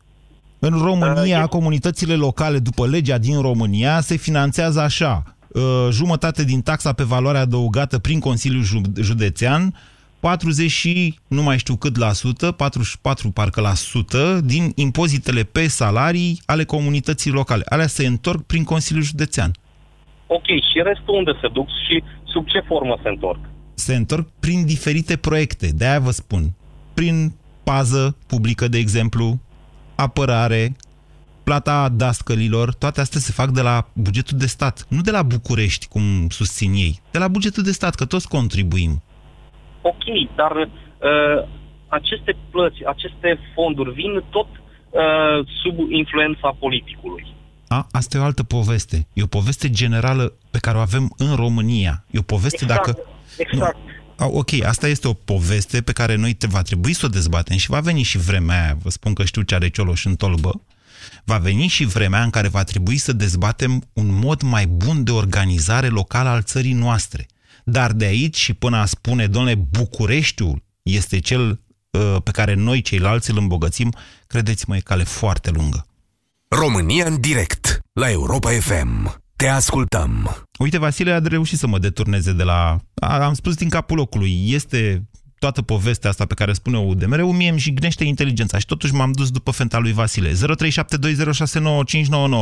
În 0.58 0.78
România, 0.78 1.46
comunitățile 1.46 2.14
locale, 2.14 2.58
după 2.58 2.86
legea 2.86 3.18
din 3.18 3.40
România, 3.40 4.00
se 4.00 4.16
finanțează 4.16 4.80
așa. 4.80 5.22
uh, 5.48 5.62
Jumătate 5.90 6.44
din 6.44 6.60
taxa 6.60 6.92
pe 6.92 7.02
valoare 7.02 7.38
adăugată 7.38 7.98
prin 7.98 8.20
Consiliul 8.20 8.62
Ju- 8.62 8.80
Județean, 9.00 9.74
40 10.20 10.70
și 10.70 11.18
nu 11.28 11.42
mai 11.42 11.58
știu 11.58 11.76
cât 11.76 11.96
la 11.96 12.12
sută, 12.12 12.52
44 12.52 13.30
parcă 13.30 13.60
la 13.60 13.74
sută, 13.74 14.40
din 14.44 14.72
impozitele 14.74 15.42
pe 15.42 15.66
salarii 15.66 16.42
ale 16.46 16.64
comunității 16.64 17.30
locale. 17.30 17.62
Alea 17.68 17.86
se 17.86 18.06
întorc 18.06 18.42
prin 18.42 18.64
Consiliul 18.64 19.04
Județean. 19.04 19.50
Ok, 20.26 20.46
și 20.46 20.82
restul 20.82 21.14
unde 21.14 21.32
se 21.40 21.48
duc 21.48 21.68
și 21.88 22.02
sub 22.24 22.46
ce 22.46 22.60
formă 22.60 22.98
se 23.02 23.08
întorc? 23.08 23.40
se 23.76 23.94
întorc 23.94 24.28
prin 24.40 24.66
diferite 24.66 25.16
proiecte. 25.16 25.66
De-aia 25.74 25.98
vă 25.98 26.10
spun. 26.10 26.42
Prin 26.94 27.32
pază 27.64 28.16
publică, 28.26 28.68
de 28.68 28.78
exemplu, 28.78 29.38
apărare, 29.96 30.76
plata 31.44 31.88
dascălilor, 31.88 32.74
toate 32.74 33.00
astea 33.00 33.20
se 33.20 33.32
fac 33.32 33.48
de 33.48 33.62
la 33.62 33.86
bugetul 33.94 34.38
de 34.38 34.46
stat. 34.46 34.86
Nu 34.88 35.00
de 35.00 35.10
la 35.10 35.22
București, 35.22 35.88
cum 35.88 36.28
susțin 36.28 36.72
ei. 36.72 37.00
De 37.10 37.18
la 37.18 37.28
bugetul 37.28 37.62
de 37.62 37.70
stat, 37.70 37.94
că 37.94 38.04
toți 38.04 38.28
contribuim. 38.28 39.02
Ok, 39.82 40.04
dar 40.36 40.52
uh, 40.56 41.48
aceste 41.88 42.36
plăți, 42.50 42.84
aceste 42.86 43.38
fonduri 43.54 43.92
vin 43.92 44.22
tot 44.30 44.48
uh, 44.50 45.46
sub 45.62 45.90
influența 45.90 46.56
politicului. 46.58 47.26
A, 47.68 47.87
asta 47.90 48.16
e 48.16 48.20
o 48.20 48.24
altă 48.24 48.42
poveste. 48.42 49.07
E 49.12 49.22
o 49.22 49.26
poveste 49.26 49.70
generală 49.70 50.33
pe 50.50 50.59
care 50.59 50.76
o 50.76 50.81
avem 50.81 51.14
în 51.16 51.35
România. 51.35 52.05
E 52.11 52.18
o 52.18 52.22
poveste 52.22 52.64
Exact, 52.64 52.87
dacă... 52.87 52.98
exact. 53.37 53.76
A, 54.16 54.26
ok, 54.26 54.52
asta 54.64 54.88
este 54.88 55.09
o 55.09 55.12
poveste 55.12 55.83
pe 55.83 55.92
care 55.92 56.14
noi 56.14 56.33
te 56.33 56.46
va 56.46 56.62
trebui 56.62 56.92
să 56.92 57.07
o 57.07 57.09
dezbatem 57.09 57.57
și 57.57 57.70
va 57.70 57.81
veni 57.81 58.02
și 58.02 58.18
vremea 58.18 58.62
aia, 58.62 58.79
vă 58.83 58.90
spun 58.90 59.14
că 59.14 59.24
știu 59.24 59.42
ce 59.42 59.55
are 59.55 59.68
Cioloș 59.68 60.05
în 60.05 60.16
tolbă, 60.16 60.61
va 61.24 61.38
veni 61.38 61.66
și 61.66 61.85
vremea 61.85 62.22
în 62.22 62.31
care 62.31 62.48
va 62.48 62.64
trebui 62.64 62.96
să 62.96 63.12
dezbatem 63.12 63.88
un 63.92 64.18
mod 64.18 64.42
mai 64.42 64.66
bun 64.66 65.05
de 65.05 65.11
organizare 65.11 65.88
locală 65.88 66.29
al 66.29 66.42
țării 66.42 66.72
noastre. 66.72 67.26
Dar 67.64 67.92
de 67.92 68.05
aici 68.05 68.37
și 68.37 68.55
până 68.55 68.76
a 68.76 68.85
spune, 68.85 69.26
domnule, 69.26 69.55
Bucureștiul 69.55 70.62
este 70.83 71.18
cel 71.18 71.61
uh, 71.90 72.16
pe 72.22 72.31
care 72.31 72.55
noi 72.55 72.81
ceilalți 72.81 73.31
îl 73.31 73.38
îmbogățim, 73.38 73.92
credeți-mă, 74.26 74.76
e 74.76 74.81
cale 74.81 75.05
foarte 75.05 75.50
lungă. 75.50 75.87
România 76.48 77.04
în 77.06 77.20
direct 77.20 77.78
la 77.92 78.11
Europa 78.11 78.48
FM. 78.48 79.14
Te 79.37 79.48
ascultăm. 79.48 80.11
Uite, 80.59 80.78
Vasile 80.78 81.11
a 81.11 81.20
reușit 81.30 81.59
să 81.59 81.66
mă 81.66 81.78
deturneze 81.78 82.32
de 82.32 82.42
la... 82.42 82.76
A, 83.00 83.24
am 83.24 83.32
spus 83.32 83.56
din 83.56 83.68
capul 83.68 83.96
locului. 83.96 84.35
Este 84.44 85.02
toată 85.38 85.62
povestea 85.62 86.11
asta 86.11 86.24
pe 86.26 86.35
care 86.35 86.52
spune 86.52 86.78
UDMR-ul, 86.78 87.32
mie 87.32 87.48
îmi 87.48 87.59
jignește 87.59 88.04
inteligența 88.04 88.59
și 88.59 88.66
totuși 88.66 88.94
m-am 88.94 89.12
dus 89.12 89.30
după 89.30 89.50
fenta 89.50 89.78
lui 89.78 89.92
Vasile. 89.92 90.30
0372069599. 90.30 90.35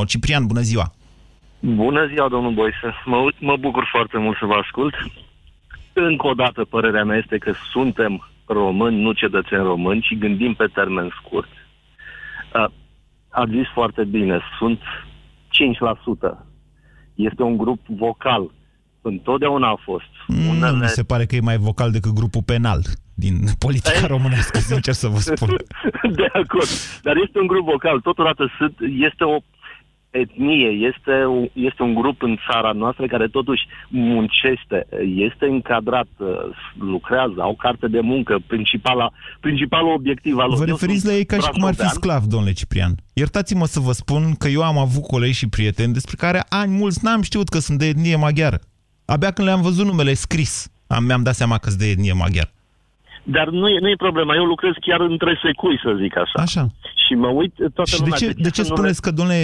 Ciprian, 0.06 0.46
bună 0.46 0.60
ziua! 0.60 0.92
Bună 1.60 2.06
ziua, 2.06 2.28
domnul 2.28 2.52
Boise. 2.52 2.94
Mă, 3.04 3.32
mă 3.38 3.56
bucur 3.56 3.88
foarte 3.92 4.18
mult 4.18 4.36
să 4.38 4.44
vă 4.44 4.54
ascult. 4.54 4.94
Încă 5.92 6.26
o 6.26 6.34
dată, 6.34 6.64
părerea 6.64 7.04
mea 7.04 7.16
este 7.16 7.38
că 7.38 7.52
suntem 7.72 8.28
români, 8.46 9.02
nu 9.02 9.12
cetățeni 9.12 9.62
români, 9.62 10.06
și 10.08 10.18
gândim 10.18 10.54
pe 10.54 10.66
termen 10.66 11.14
scurt. 11.22 11.48
Uh, 13.34 13.40
Ați 13.40 13.50
zis 13.50 13.66
foarte 13.72 14.04
bine, 14.04 14.40
sunt 14.58 14.80
5%. 16.30 16.46
Este 17.14 17.42
un 17.42 17.56
grup 17.56 17.80
vocal. 17.86 18.50
Întotdeauna 19.02 19.68
a 19.68 19.80
fost. 19.84 20.12
Nu 20.26 20.76
mi 20.76 20.86
se 20.86 21.02
pare 21.02 21.24
că 21.24 21.36
e 21.36 21.40
mai 21.40 21.56
vocal 21.56 21.90
decât 21.90 22.12
grupul 22.12 22.42
penal 22.42 22.80
din 23.14 23.34
politica 23.58 24.06
românească, 24.06 24.58
sincer 24.58 24.94
să 24.94 25.08
vă 25.08 25.18
spun. 25.18 25.48
De 26.20 26.28
acord. 26.32 26.68
Dar 27.02 27.16
este 27.16 27.38
un 27.38 27.46
grup 27.46 27.64
vocal. 27.64 28.00
Totodată 28.00 28.50
sunt, 28.58 28.74
este 28.80 29.24
o 29.24 29.38
etnie, 30.22 30.68
este, 30.90 31.14
un- 31.36 31.50
este 31.52 31.82
un 31.82 31.94
grup 31.94 32.22
în 32.22 32.36
țara 32.50 32.72
noastră 32.72 33.06
care 33.06 33.26
totuși 33.28 33.62
muncește, 33.88 34.86
este 35.28 35.44
încadrat, 35.46 36.06
uh, 36.16 36.26
lucrează, 36.78 37.34
au 37.40 37.54
carte 37.54 37.86
de 37.88 38.00
muncă, 38.00 38.38
principala, 38.46 39.10
principalul 39.40 39.92
obiectiv 39.92 40.38
al 40.38 40.48
lor. 40.48 40.56
Vă 40.58 40.64
Eu 40.66 40.70
referiți 40.70 41.00
sunt 41.00 41.12
la 41.12 41.18
ei 41.18 41.24
ca 41.24 41.36
și 41.38 41.48
cum 41.50 41.64
ar 41.64 41.70
fi 41.70 41.76
brașovean. 41.76 41.94
sclav, 42.02 42.22
domnule 42.24 42.52
Ciprian. 42.52 42.92
Iertați-mă 43.12 43.66
să 43.66 43.80
vă 43.80 43.92
spun 43.92 44.34
că 44.38 44.48
eu 44.48 44.62
am 44.62 44.78
avut 44.78 45.02
colegi 45.06 45.38
și 45.38 45.48
prieteni 45.48 45.92
despre 45.92 46.16
care 46.18 46.42
ani 46.48 46.72
mulți 46.72 47.04
n-am 47.04 47.22
știut 47.22 47.48
că 47.48 47.58
sunt 47.58 47.78
de 47.78 47.86
etnie 47.86 48.16
maghiară. 48.16 48.58
Abia 49.04 49.30
când 49.30 49.48
le-am 49.48 49.62
văzut 49.62 49.86
numele 49.86 50.14
scris, 50.14 50.68
am, 50.86 51.04
mi-am 51.04 51.22
dat 51.22 51.34
seama 51.34 51.58
că 51.58 51.68
sunt 51.68 51.80
de 51.80 51.88
etnie 51.90 52.12
maghiară. 52.12 52.48
Dar 53.24 53.48
nu 53.48 53.68
e, 53.68 53.78
nu 53.80 53.88
e 53.88 53.96
problema, 53.96 54.34
eu 54.34 54.44
lucrez 54.44 54.72
chiar 54.80 55.00
între 55.00 55.38
secui, 55.42 55.80
să 55.82 55.96
zic 56.02 56.16
așa. 56.16 56.38
Așa. 56.46 56.66
Și 57.06 57.14
mă 57.14 57.26
uit 57.28 57.54
toată 57.74 57.90
Și 57.90 57.98
de 57.98 58.02
lumea... 58.02 58.18
ce, 58.18 58.26
de 58.46 58.50
ce 58.50 58.62
să 58.62 58.68
nu 58.68 58.76
spuneți 58.76 59.02
că, 59.02 59.10
domnule, 59.10 59.40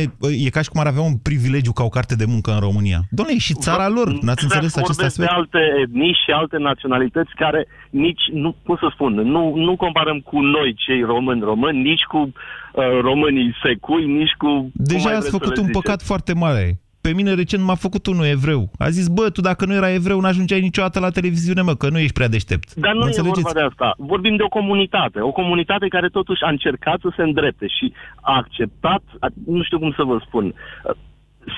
e 0.47 0.49
ca 0.57 0.63
și 0.63 0.69
cum 0.69 0.81
ar 0.81 0.87
avea 0.87 1.03
un 1.03 1.17
privilegiu 1.29 1.73
ca 1.73 1.85
o 1.85 1.89
carte 1.89 2.15
de 2.15 2.25
muncă 2.29 2.51
în 2.53 2.61
România? 2.61 3.01
Domnule, 3.11 3.37
e 3.37 3.47
și 3.49 3.55
țara 3.55 3.89
lor, 3.89 4.09
n-ați 4.27 4.45
înțeles 4.45 4.77
acest 4.77 4.99
vorbesc 4.99 5.17
de 5.17 5.25
aspect? 5.25 5.39
alte 5.41 5.61
etnii 5.83 6.19
și 6.25 6.31
alte 6.31 6.57
naționalități 6.59 7.33
care 7.35 7.67
nici, 7.91 8.23
nu, 8.33 8.55
cum 8.65 8.77
să 8.81 8.89
spun, 8.93 9.13
nu, 9.15 9.55
nu 9.55 9.77
comparăm 9.77 10.19
cu 10.21 10.41
noi, 10.41 10.75
cei 10.85 11.03
români 11.03 11.41
români, 11.41 11.83
nici 11.83 12.03
cu 12.03 12.19
uh, 12.19 12.85
românii 13.01 13.55
secui, 13.63 14.07
nici 14.07 14.35
cu... 14.39 14.47
cum 14.47 14.61
mai 14.63 14.71
Deja 14.73 15.09
vreți 15.09 15.17
ați 15.17 15.25
să 15.25 15.31
făcut 15.31 15.55
le 15.55 15.61
un 15.61 15.67
ziceți. 15.67 15.79
păcat 15.85 16.03
foarte 16.03 16.33
mare. 16.35 16.81
Pe 17.01 17.13
mine 17.13 17.35
recent 17.35 17.63
m-a 17.63 17.75
făcut 17.75 18.07
unul 18.07 18.25
evreu. 18.25 18.71
A 18.79 18.89
zis, 18.89 19.07
bă, 19.09 19.31
tu 19.31 19.41
dacă 19.41 19.65
nu 19.67 19.75
erai 19.75 19.95
evreu, 19.95 20.21
n-ajungeai 20.21 20.61
niciodată 20.61 21.01
la 21.01 21.11
televiziune, 21.11 21.61
mă, 21.61 21.75
că 21.75 21.89
nu 21.91 21.99
ești 21.99 22.13
prea 22.13 22.29
deștept. 22.29 22.75
Dar 22.75 22.93
nu 22.93 22.99
Mă 22.99 23.05
e 23.05 23.09
înțelegeți? 23.09 23.41
vorba 23.41 23.61
de 23.61 23.67
asta. 23.67 23.95
Vorbim 23.99 24.37
de 24.37 24.43
o 24.43 24.49
comunitate. 24.49 25.21
O 25.21 25.31
comunitate 25.31 25.89
care 25.89 26.09
totuși 26.09 26.43
a 26.43 26.49
încercat 26.49 26.99
să 27.01 27.13
se 27.17 27.23
îndrepte 27.23 27.67
și 27.67 27.93
a 28.21 28.37
acceptat, 28.37 29.03
a- 29.21 29.27
nu 29.47 29.63
știu 29.63 29.79
cum 29.79 29.93
să 29.97 30.03
vă 30.03 30.21
spun, 30.27 30.45
uh, 30.47 30.95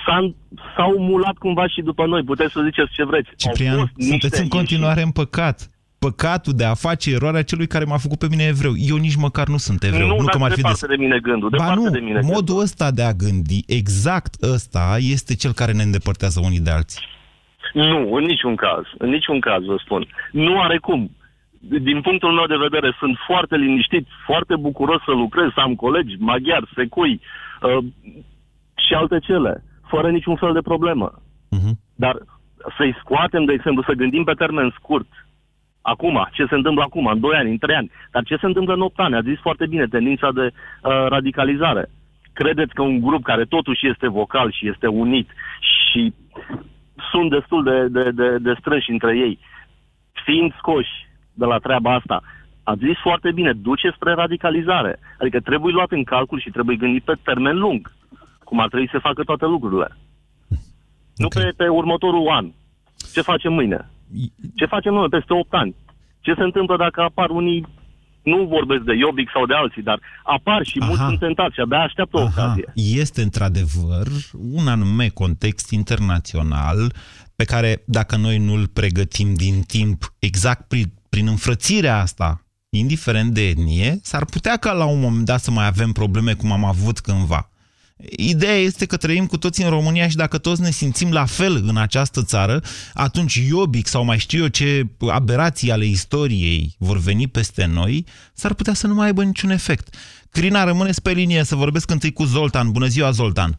s-a, 0.07 0.35
s-au 0.77 0.95
mulat 0.99 1.35
cumva 1.37 1.67
și 1.69 1.81
după 1.83 2.07
noi. 2.07 2.23
Puteți 2.23 2.53
să 2.53 2.61
ziceți 2.65 2.93
ce 2.93 3.05
vreți. 3.05 3.29
Au 3.29 3.35
Ciprian, 3.37 3.77
fost 3.79 3.91
niște 3.97 4.11
sunteți 4.11 4.43
în 4.43 4.49
continuare 4.49 5.03
în 5.03 5.11
păcat. 5.11 5.71
Păcatul 6.07 6.55
de 6.57 6.65
a 6.65 6.75
face 6.75 7.11
eroarea 7.19 7.43
celui 7.51 7.67
care 7.67 7.85
m-a 7.85 8.05
făcut 8.07 8.19
pe 8.19 8.27
mine 8.31 8.45
evreu. 8.55 8.73
Eu 8.91 8.97
nici 8.97 9.23
măcar 9.27 9.47
nu 9.55 9.57
sunt 9.67 9.83
evreu. 9.83 10.07
Nu, 10.07 10.17
nu 10.17 10.25
dar 10.25 10.35
că 10.35 10.39
m-ar 10.39 10.51
fi 10.51 10.57
departe 10.63 10.87
des... 10.87 10.97
de 10.97 11.03
mine 11.05 11.19
gândul. 11.29 11.49
Ba 11.51 11.57
Departe 11.57 11.81
nu, 11.81 11.91
de 11.91 11.99
mine 11.99 12.21
gândul. 12.21 12.35
modul 12.35 12.59
ăsta 12.67 12.91
de 12.99 13.03
a 13.03 13.13
gândi, 13.13 13.61
exact 13.67 14.33
ăsta, 14.55 14.85
este 15.17 15.33
cel 15.43 15.53
care 15.61 15.73
ne 15.73 15.83
îndepărtează 15.83 16.41
unii 16.45 16.67
de 16.67 16.71
alții. 16.71 17.01
Nu, 17.73 18.15
în 18.19 18.25
niciun 18.25 18.55
caz. 18.57 18.85
În 18.99 19.09
niciun 19.09 19.41
caz, 19.41 19.65
vă 19.65 19.77
spun. 19.85 20.07
Nu 20.33 20.61
are 20.61 20.79
cum. 20.79 21.11
Din 21.61 22.01
punctul 22.01 22.33
meu 22.33 22.47
de 22.47 22.65
vedere, 22.67 22.97
sunt 22.99 23.17
foarte 23.27 23.57
liniștit, 23.57 24.07
foarte 24.27 24.55
bucuros 24.57 25.01
să 25.05 25.11
lucrez, 25.11 25.49
să 25.55 25.61
am 25.61 25.75
colegi 25.75 26.15
maghiari, 26.19 26.71
secui 26.75 27.21
uh, 27.63 27.85
și 28.87 28.95
alte 28.95 29.19
cele, 29.19 29.65
fără 29.87 30.11
niciun 30.11 30.37
fel 30.37 30.53
de 30.53 30.61
problemă. 30.71 31.23
Mhm. 31.49 31.79
Dar 31.95 32.17
să-i 32.77 32.97
scoatem, 33.01 33.45
de 33.45 33.53
exemplu, 33.53 33.83
să 33.83 33.93
gândim 33.93 34.25
pe 34.25 34.33
termen 34.33 34.75
scurt, 34.79 35.07
acum, 35.83 36.29
ce 36.33 36.47
se 36.49 36.55
întâmplă 36.55 36.83
acum, 36.83 37.07
în 37.07 37.21
2 37.21 37.37
ani, 37.37 37.51
în 37.51 37.59
3 37.59 37.77
ani, 37.77 37.91
dar 38.11 38.23
ce 38.23 38.37
se 38.37 38.47
întâmplă 38.47 38.75
în 38.75 38.81
8 38.81 38.99
ani, 38.99 39.15
a 39.15 39.23
zis 39.23 39.39
foarte 39.39 39.67
bine, 39.67 39.87
tendința 39.87 40.31
de 40.33 40.47
uh, 40.47 41.07
radicalizare. 41.09 41.91
Credeți 42.33 42.75
că 42.75 42.83
un 42.83 43.01
grup 43.01 43.23
care 43.23 43.45
totuși 43.45 43.89
este 43.89 44.09
vocal 44.09 44.53
și 44.53 44.69
este 44.69 44.87
unit 44.87 45.29
și 45.71 46.15
sunt 47.11 47.31
destul 47.31 47.65
de, 47.65 47.89
de, 47.89 48.11
de, 48.11 48.39
de 48.39 48.55
strânși 48.59 48.91
între 48.91 49.17
ei, 49.17 49.39
fiind 50.25 50.55
scoși 50.57 50.95
de 51.35 51.45
la 51.45 51.59
treaba 51.59 51.95
asta, 51.95 52.23
a 52.65 52.75
zis 52.75 52.97
foarte 53.03 53.33
bine, 53.33 53.53
duce 53.53 53.91
spre 53.95 54.13
radicalizare. 54.13 54.99
Adică 55.19 55.41
trebuie 55.41 55.73
luat 55.73 55.91
în 55.91 56.05
calcul 56.05 56.41
și 56.41 56.51
trebuie 56.51 56.77
gândit 56.77 57.03
pe 57.03 57.15
termen 57.23 57.59
lung. 57.59 57.93
cum 58.45 58.61
ar 58.61 58.69
trebui 58.69 58.89
să 58.89 58.99
facă 58.99 59.23
toate 59.23 59.47
lucrurile. 59.47 59.97
Nu 61.17 61.29
pe, 61.29 61.53
pe 61.57 61.69
următorul 61.69 62.29
an. 62.29 62.51
Ce 63.13 63.21
facem 63.21 63.53
mâine? 63.53 63.91
Ce 64.55 64.67
facem 64.67 64.93
noi 64.93 65.09
peste 65.09 65.33
8 65.33 65.53
ani? 65.53 65.75
Ce 66.21 66.35
se 66.37 66.43
întâmplă 66.43 66.77
dacă 66.77 67.01
apar 67.01 67.31
unii, 67.31 67.67
nu 68.23 68.45
vorbesc 68.45 68.83
de 68.83 68.95
Iobic 68.95 69.31
sau 69.33 69.47
de 69.47 69.55
alții, 69.55 69.83
dar 69.83 70.01
apar 70.23 70.63
și 70.63 70.79
mulți 70.81 71.03
sunt 71.03 71.19
tentați 71.19 71.55
și 71.55 71.61
abia 71.61 71.79
așteaptă 71.79 72.17
o 72.17 72.23
ocazie. 72.23 72.73
Este 72.75 73.23
într-adevăr 73.23 74.07
un 74.53 74.67
anume 74.69 75.09
context 75.09 75.71
internațional 75.71 76.93
pe 77.37 77.45
care, 77.45 77.83
dacă 77.87 78.17
noi 78.17 78.39
nu-l 78.39 78.69
pregătim 78.69 79.35
din 79.35 79.63
timp 79.67 80.15
exact 80.19 80.69
prin, 80.69 80.93
prin 81.09 81.27
înfrățirea 81.27 82.01
asta, 82.01 82.43
indiferent 82.71 83.31
de 83.35 83.49
etnie, 83.49 83.99
s-ar 84.03 84.25
putea 84.25 84.57
ca 84.57 84.73
la 84.73 84.85
un 84.85 85.01
moment 85.01 85.25
dat 85.25 85.41
să 85.41 85.51
mai 85.51 85.67
avem 85.67 85.93
probleme 85.93 86.33
cum 86.33 86.53
am 86.53 86.65
avut 86.65 86.99
cândva. 86.99 87.51
Ideea 88.11 88.57
este 88.57 88.87
că 88.87 88.97
trăim 88.97 89.27
cu 89.27 89.39
toți 89.39 89.63
în 89.63 89.71
România 89.71 90.09
și 90.09 90.17
dacă 90.17 90.39
toți 90.39 90.61
ne 90.61 90.71
simțim 90.71 91.13
la 91.13 91.25
fel 91.25 91.63
în 91.67 91.77
această 91.77 92.23
țară, 92.23 92.61
atunci 92.95 93.35
Iobic 93.35 93.87
sau 93.87 94.05
mai 94.05 94.19
știu 94.19 94.43
eu 94.43 94.49
ce 94.49 94.87
aberații 95.11 95.71
ale 95.71 95.85
istoriei 95.85 96.75
vor 96.79 96.99
veni 96.99 97.27
peste 97.29 97.67
noi, 97.67 98.05
s-ar 98.33 98.55
putea 98.55 98.73
să 98.73 98.87
nu 98.87 98.95
mai 98.95 99.07
aibă 99.07 99.23
niciun 99.23 99.51
efect. 99.51 99.95
Crina, 100.31 100.65
rămâneți 100.65 101.03
pe 101.03 101.11
linie 101.11 101.43
să 101.43 101.57
vorbesc 101.57 101.91
întâi 101.91 102.13
cu 102.13 102.25
Zoltan. 102.25 102.71
Bună 102.73 102.87
ziua, 102.87 103.11
Zoltan! 103.11 103.59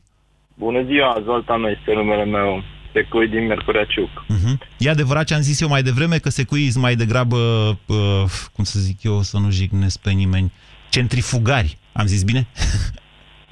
Bună 0.55 0.83
ziua, 0.85 1.21
Zoltan 1.23 1.63
este 1.63 1.93
numele 1.93 2.25
meu. 2.25 2.63
Secui 2.93 3.27
din 3.27 3.45
Mercurea 3.45 3.85
Ciuc. 3.85 4.09
Uh-huh. 4.09 4.67
E 4.77 4.89
adevărat 4.89 5.25
ce 5.25 5.33
am 5.33 5.41
zis 5.41 5.61
eu 5.61 5.67
mai 5.67 5.83
devreme, 5.83 6.17
că 6.17 6.29
secui 6.29 6.71
mai 6.75 6.95
degrabă, 6.95 7.37
uh, 7.85 8.23
cum 8.53 8.63
să 8.63 8.79
zic 8.79 9.03
eu, 9.03 9.21
să 9.21 9.37
nu 9.37 9.51
jignesc 9.51 9.99
pe 9.99 10.11
nimeni, 10.11 10.51
centrifugari. 10.89 11.77
Am 11.93 12.05
zis 12.05 12.23
bine? 12.23 12.47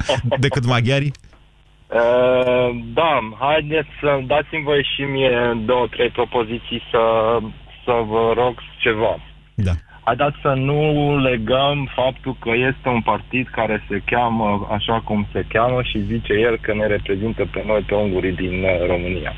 decât 0.46 0.66
maghiarii? 0.66 1.12
Uh, 1.94 2.70
da, 2.94 3.20
haideți 3.40 3.90
să 4.00 4.20
dați-mi 4.26 4.64
voi 4.64 4.88
și 4.96 5.02
mie 5.02 5.62
două, 5.66 5.88
trei 5.88 6.10
propoziții 6.10 6.82
să, 6.92 7.04
să 7.86 7.92
vă 8.08 8.34
rog 8.36 8.56
ceva. 8.80 9.18
Da. 9.56 9.72
Haideți 10.04 10.38
să 10.42 10.54
nu 10.54 11.18
legăm 11.18 11.90
faptul 11.96 12.36
că 12.40 12.50
este 12.70 12.90
un 12.90 13.02
partid 13.02 13.48
care 13.48 13.86
se 13.90 14.02
cheamă 14.06 14.68
așa 14.72 15.02
cum 15.04 15.28
se 15.32 15.46
cheamă 15.48 15.82
și 15.82 16.06
zice 16.06 16.34
el 16.34 16.58
că 16.58 16.74
ne 16.74 16.88
reprezintă 16.88 17.46
pe 17.52 17.64
noi, 17.66 17.82
pe 17.82 17.96
ungurii 17.96 18.36
din 18.36 18.64
uh, 18.64 18.88
România. 18.88 19.34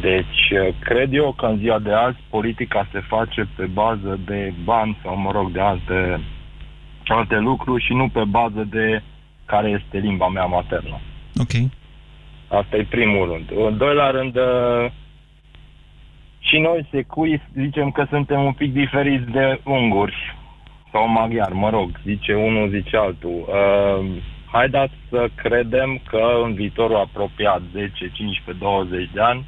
Deci, 0.00 0.50
uh, 0.50 0.74
cred 0.80 1.12
eu 1.12 1.32
că 1.32 1.46
în 1.46 1.58
ziua 1.58 1.78
de 1.78 1.92
azi 1.92 2.18
politica 2.30 2.88
se 2.92 3.00
face 3.00 3.48
pe 3.56 3.64
bază 3.64 4.18
de 4.24 4.52
bani 4.64 4.98
sau, 5.02 5.16
mă 5.16 5.30
rog, 5.30 5.50
de 5.50 5.60
alte, 5.60 6.20
alte 7.06 7.38
lucruri 7.38 7.84
și 7.84 7.92
nu 7.92 8.08
pe 8.08 8.24
bază 8.24 8.66
de 8.70 9.02
care 9.52 9.68
este 9.68 9.98
limba 9.98 10.28
mea 10.28 10.44
maternă. 10.44 11.00
Ok. 11.42 11.54
Asta 12.48 12.76
e 12.76 12.94
primul 12.96 13.24
rând. 13.32 13.66
În 13.66 13.76
doilea 13.76 14.10
rând, 14.10 14.36
uh, 14.36 14.90
și 16.38 16.58
noi, 16.58 16.86
secui, 16.90 17.42
zicem 17.54 17.90
că 17.90 18.06
suntem 18.10 18.44
un 18.44 18.52
pic 18.52 18.72
diferiți 18.72 19.30
de 19.30 19.60
unguri 19.64 20.36
sau 20.92 21.08
maghiari, 21.08 21.54
mă 21.54 21.70
rog, 21.70 21.90
zice 22.04 22.34
unul, 22.34 22.68
zice 22.68 22.96
altul. 22.96 23.44
Uh, 23.46 24.06
haideți 24.52 24.92
să 25.10 25.28
credem 25.34 26.00
că 26.10 26.22
în 26.44 26.54
viitorul 26.54 26.96
apropiat, 26.96 27.62
10, 27.72 27.90
15, 28.12 28.64
20 28.64 29.10
de 29.12 29.20
ani, 29.20 29.44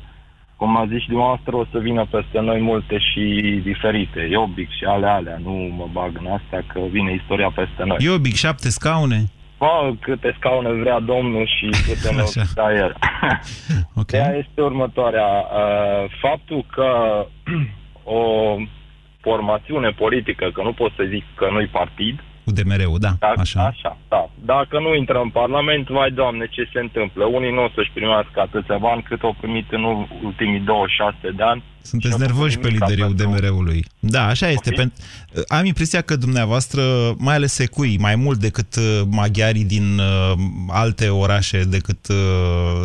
cum 0.56 0.76
a 0.76 0.86
zis 0.86 1.00
și 1.00 1.08
dumneavoastră, 1.08 1.56
o 1.56 1.64
să 1.70 1.78
vină 1.78 2.06
peste 2.10 2.40
noi 2.40 2.60
multe 2.60 2.98
și 2.98 3.24
diferite. 3.62 4.20
Iobic 4.30 4.70
și 4.70 4.84
ale 4.84 5.06
alea, 5.06 5.38
nu 5.42 5.52
mă 5.52 5.88
bag 5.92 6.18
în 6.18 6.26
asta, 6.26 6.64
că 6.72 6.80
vine 6.90 7.12
istoria 7.14 7.50
peste 7.54 7.84
noi. 7.84 7.96
Iobic, 8.00 8.34
șapte 8.34 8.68
scaune? 8.68 9.24
Bă, 9.60 9.92
câte 10.00 10.34
scaune 10.38 10.70
vrea 10.72 11.00
domnul 11.00 11.46
și 11.46 11.68
câte 11.86 12.14
nu 12.14 12.32
da 12.54 12.74
el. 12.74 12.96
okay. 14.00 14.20
Ea 14.20 14.36
este 14.36 14.60
următoarea. 14.60 15.26
Uh, 15.26 16.10
faptul 16.20 16.64
că 16.72 16.90
o 18.20 18.22
formațiune 19.20 19.90
politică, 19.90 20.50
că 20.54 20.62
nu 20.62 20.72
pot 20.72 20.92
să 20.96 21.04
zic 21.08 21.24
că 21.34 21.48
nu-i 21.50 21.66
partid, 21.66 22.20
UDMR-ul, 22.44 22.98
da, 22.98 23.12
dacă, 23.18 23.40
așa. 23.40 23.64
Așa, 23.64 23.96
da. 24.08 24.30
Dacă 24.44 24.78
nu 24.78 24.94
intră 24.94 25.18
în 25.20 25.30
Parlament, 25.30 25.88
vai 25.88 26.10
doamne, 26.10 26.46
ce 26.46 26.68
se 26.72 26.80
întâmplă? 26.80 27.24
Unii 27.24 27.52
nu 27.52 27.62
o 27.64 27.68
să-și 27.74 27.90
primească 27.94 28.40
atâția 28.40 28.78
bani 28.78 29.02
cât 29.02 29.22
au 29.22 29.36
primit 29.40 29.72
în 29.72 29.82
ultimii 30.24 30.60
26 30.60 31.16
de 31.36 31.42
ani. 31.42 31.62
Sunteți 31.82 32.18
nervoși 32.18 32.58
pe 32.58 32.68
liderii 32.68 33.04
UDMR-ului. 33.04 33.84
Da, 34.00 34.26
așa 34.26 34.48
este. 34.48 34.70
Okay. 34.72 34.92
Am 35.48 35.64
impresia 35.64 36.00
că 36.00 36.16
dumneavoastră, 36.16 37.14
mai 37.18 37.34
ales 37.34 37.52
secui, 37.52 37.96
mai 37.98 38.16
mult 38.16 38.38
decât 38.38 38.76
uh, 38.76 39.00
maghiarii 39.08 39.64
din 39.64 39.98
uh, 39.98 40.32
alte 40.68 41.08
orașe 41.08 41.64
decât 41.64 42.08
uh, 42.08 42.16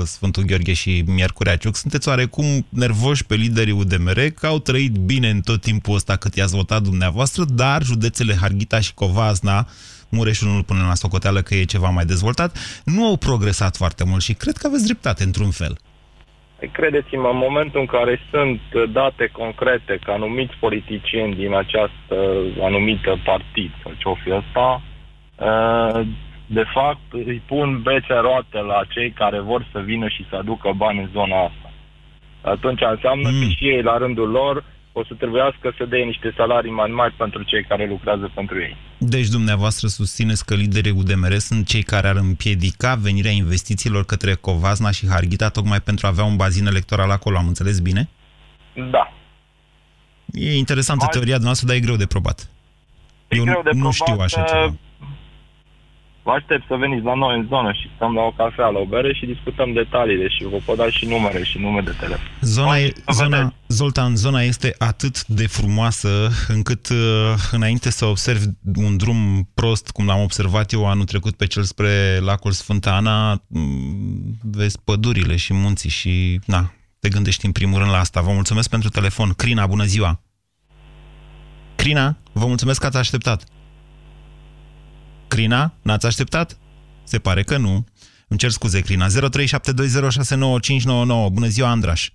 Sfântul 0.06 0.44
Gheorghe 0.44 0.74
și 0.74 1.04
Miercurea 1.08 1.56
Ciuc, 1.56 1.76
sunteți 1.76 2.08
oarecum 2.08 2.66
nervoși 2.70 3.26
pe 3.26 3.36
liderii 3.36 3.74
UDMR, 3.74 4.20
că 4.30 4.46
au 4.46 4.60
trăit 4.60 4.92
bine 4.92 5.30
în 5.30 5.42
tot 5.42 5.62
timpul 5.62 5.96
ăsta 5.96 6.16
cât 6.16 6.36
i-ați 6.36 6.56
votat 6.56 6.82
dumneavoastră, 6.82 7.46
dar 7.46 7.84
județele 7.84 8.36
Harghita 8.36 8.80
și 8.80 8.94
Covazna 8.94 9.68
Mureșul 10.10 10.48
nu-l 10.48 10.64
pune 10.64 10.82
la 10.82 10.96
socoteală 10.96 11.42
că 11.42 11.56
e 11.56 11.64
ceva 11.64 11.90
mai 11.90 12.06
dezvoltat, 12.06 12.58
nu 12.84 13.06
au 13.06 13.18
progresat 13.18 13.76
foarte 13.76 14.04
mult 14.04 14.22
și 14.22 14.34
cred 14.34 14.58
că 14.58 14.68
aveți 14.68 14.84
dreptate 14.84 15.24
într-un 15.24 15.52
fel. 15.52 15.78
Credeți-mă, 16.72 17.30
în 17.30 17.38
momentul 17.38 17.80
în 17.80 17.86
care 17.86 18.20
sunt 18.32 18.62
date 18.92 19.30
concrete 19.32 20.00
că 20.04 20.12
anumiți 20.12 20.56
politicieni 20.60 21.36
din 21.36 21.54
această 21.54 22.16
anumită 22.62 23.20
partid 23.24 23.72
sau 23.84 23.92
ce-o 23.98 24.14
fi 24.14 24.32
ăsta, 24.32 24.82
uh, 25.36 26.02
de 26.46 26.64
fapt 26.74 27.08
îi 27.12 27.42
pun 27.46 27.82
bețe 27.82 28.14
roate 28.14 28.58
la 28.58 28.82
cei 28.90 29.12
care 29.12 29.40
vor 29.40 29.68
să 29.72 29.80
vină 29.80 30.08
și 30.08 30.26
să 30.30 30.36
aducă 30.36 30.72
bani 30.76 31.00
în 31.00 31.10
zona 31.12 31.44
asta. 31.44 31.72
Atunci 32.42 32.82
înseamnă 32.82 33.30
mm. 33.30 33.40
că 33.40 33.46
și 33.58 33.70
ei, 33.70 33.82
la 33.82 33.98
rândul 33.98 34.30
lor, 34.30 34.64
o 35.00 35.04
să 35.04 35.14
trebuiască 35.14 35.74
să 35.78 35.86
dea 35.86 36.06
niște 36.06 36.34
salarii 36.38 36.72
mai 36.72 36.90
mari 36.90 37.14
pentru 37.14 37.44
cei 37.44 37.64
care 37.64 37.88
lucrează 37.88 38.32
pentru 38.34 38.60
ei. 38.60 38.76
Deci 38.98 39.28
dumneavoastră 39.28 39.88
susțineți 39.88 40.46
că 40.46 40.54
liderii 40.56 40.92
UDMR 40.92 41.34
sunt 41.38 41.68
cei 41.68 41.84
care 41.84 42.08
ar 42.08 42.16
împiedica 42.16 42.96
venirea 42.96 43.32
investițiilor 43.32 44.06
către 44.06 44.34
Covazna 44.34 44.92
și 44.92 45.08
Harghita 45.08 45.50
tocmai 45.50 45.82
pentru 45.82 46.06
a 46.06 46.10
avea 46.10 46.24
un 46.24 46.36
bazin 46.36 46.66
electoral 46.66 47.12
acolo, 47.12 47.38
am 47.38 47.48
înțeles 47.48 47.80
bine? 47.80 48.10
Da. 48.92 49.14
E 50.34 50.58
interesantă 50.58 51.04
Alt... 51.04 51.14
teoria 51.14 51.38
noastră, 51.38 51.68
dar 51.68 51.76
e 51.76 51.80
greu 51.80 51.96
de 51.96 52.06
probat. 52.06 52.50
E 53.28 53.38
Eu 53.38 53.44
greu 53.44 53.62
de 53.64 53.70
nu 53.74 53.78
probat, 53.78 53.94
știu 53.94 54.18
așa 54.20 54.42
ceva. 54.42 54.76
Vă 56.28 56.32
aștept 56.32 56.66
să 56.68 56.76
veniți 56.76 57.04
la 57.04 57.14
noi 57.14 57.38
în 57.40 57.46
zonă 57.48 57.72
și 57.72 57.92
stăm 57.96 58.14
la 58.14 58.22
o 58.22 58.32
cafea, 58.32 58.68
la 58.68 58.80
o 58.80 58.86
bere 58.86 59.14
și 59.14 59.26
discutăm 59.26 59.74
detaliile 59.74 60.28
și 60.28 60.44
vă 60.44 60.58
pot 60.66 60.78
da 60.78 60.90
și 60.90 61.06
numere 61.06 61.44
și 61.44 61.58
nume 61.58 61.82
de 61.82 61.94
telefon. 62.00 62.26
Zona, 62.42 62.78
e, 62.78 62.94
zona, 63.14 63.54
Zoltan, 63.68 64.16
zona 64.16 64.42
este 64.42 64.76
atât 64.78 65.26
de 65.26 65.48
frumoasă 65.48 66.10
încât 66.48 66.90
uh, 66.90 66.98
înainte 67.52 67.90
să 67.92 68.06
observ 68.06 68.42
un 68.76 68.98
drum 68.98 69.50
prost, 69.54 69.90
cum 69.90 70.06
l-am 70.06 70.22
observat 70.22 70.72
eu 70.72 70.88
anul 70.88 71.06
trecut 71.06 71.36
pe 71.36 71.48
cel 71.48 71.64
spre 71.64 72.20
lacul 72.20 72.52
Sfânta 72.52 72.96
Ana, 72.96 73.42
mm, 73.48 74.40
vezi 74.42 74.82
pădurile 74.84 75.36
și 75.36 75.54
munții 75.54 75.90
și 75.90 76.40
na, 76.46 76.72
te 77.00 77.10
gândești 77.10 77.46
în 77.46 77.52
primul 77.52 77.80
rând 77.80 77.92
la 77.92 78.00
asta. 78.00 78.22
Vă 78.22 78.32
mulțumesc 78.32 78.70
pentru 78.70 78.90
telefon. 78.90 79.34
Crina, 79.34 79.68
bună 79.68 79.84
ziua! 79.84 80.22
Crina, 81.76 82.18
vă 82.32 82.46
mulțumesc 82.46 82.80
că 82.80 82.86
ați 82.86 82.98
așteptat. 82.98 83.44
Crina, 85.28 85.74
n-ați 85.82 86.06
așteptat? 86.06 86.58
Se 87.04 87.20
pare 87.20 87.44
că 87.44 87.58
nu. 87.58 87.86
Îmi 88.28 88.40
cer 88.40 88.50
scuze, 88.50 88.82
Crina. 88.82 89.06
0372069599. 89.06 89.10
Bună 91.32 91.48
ziua, 91.48 91.70
Andraș. 91.70 92.10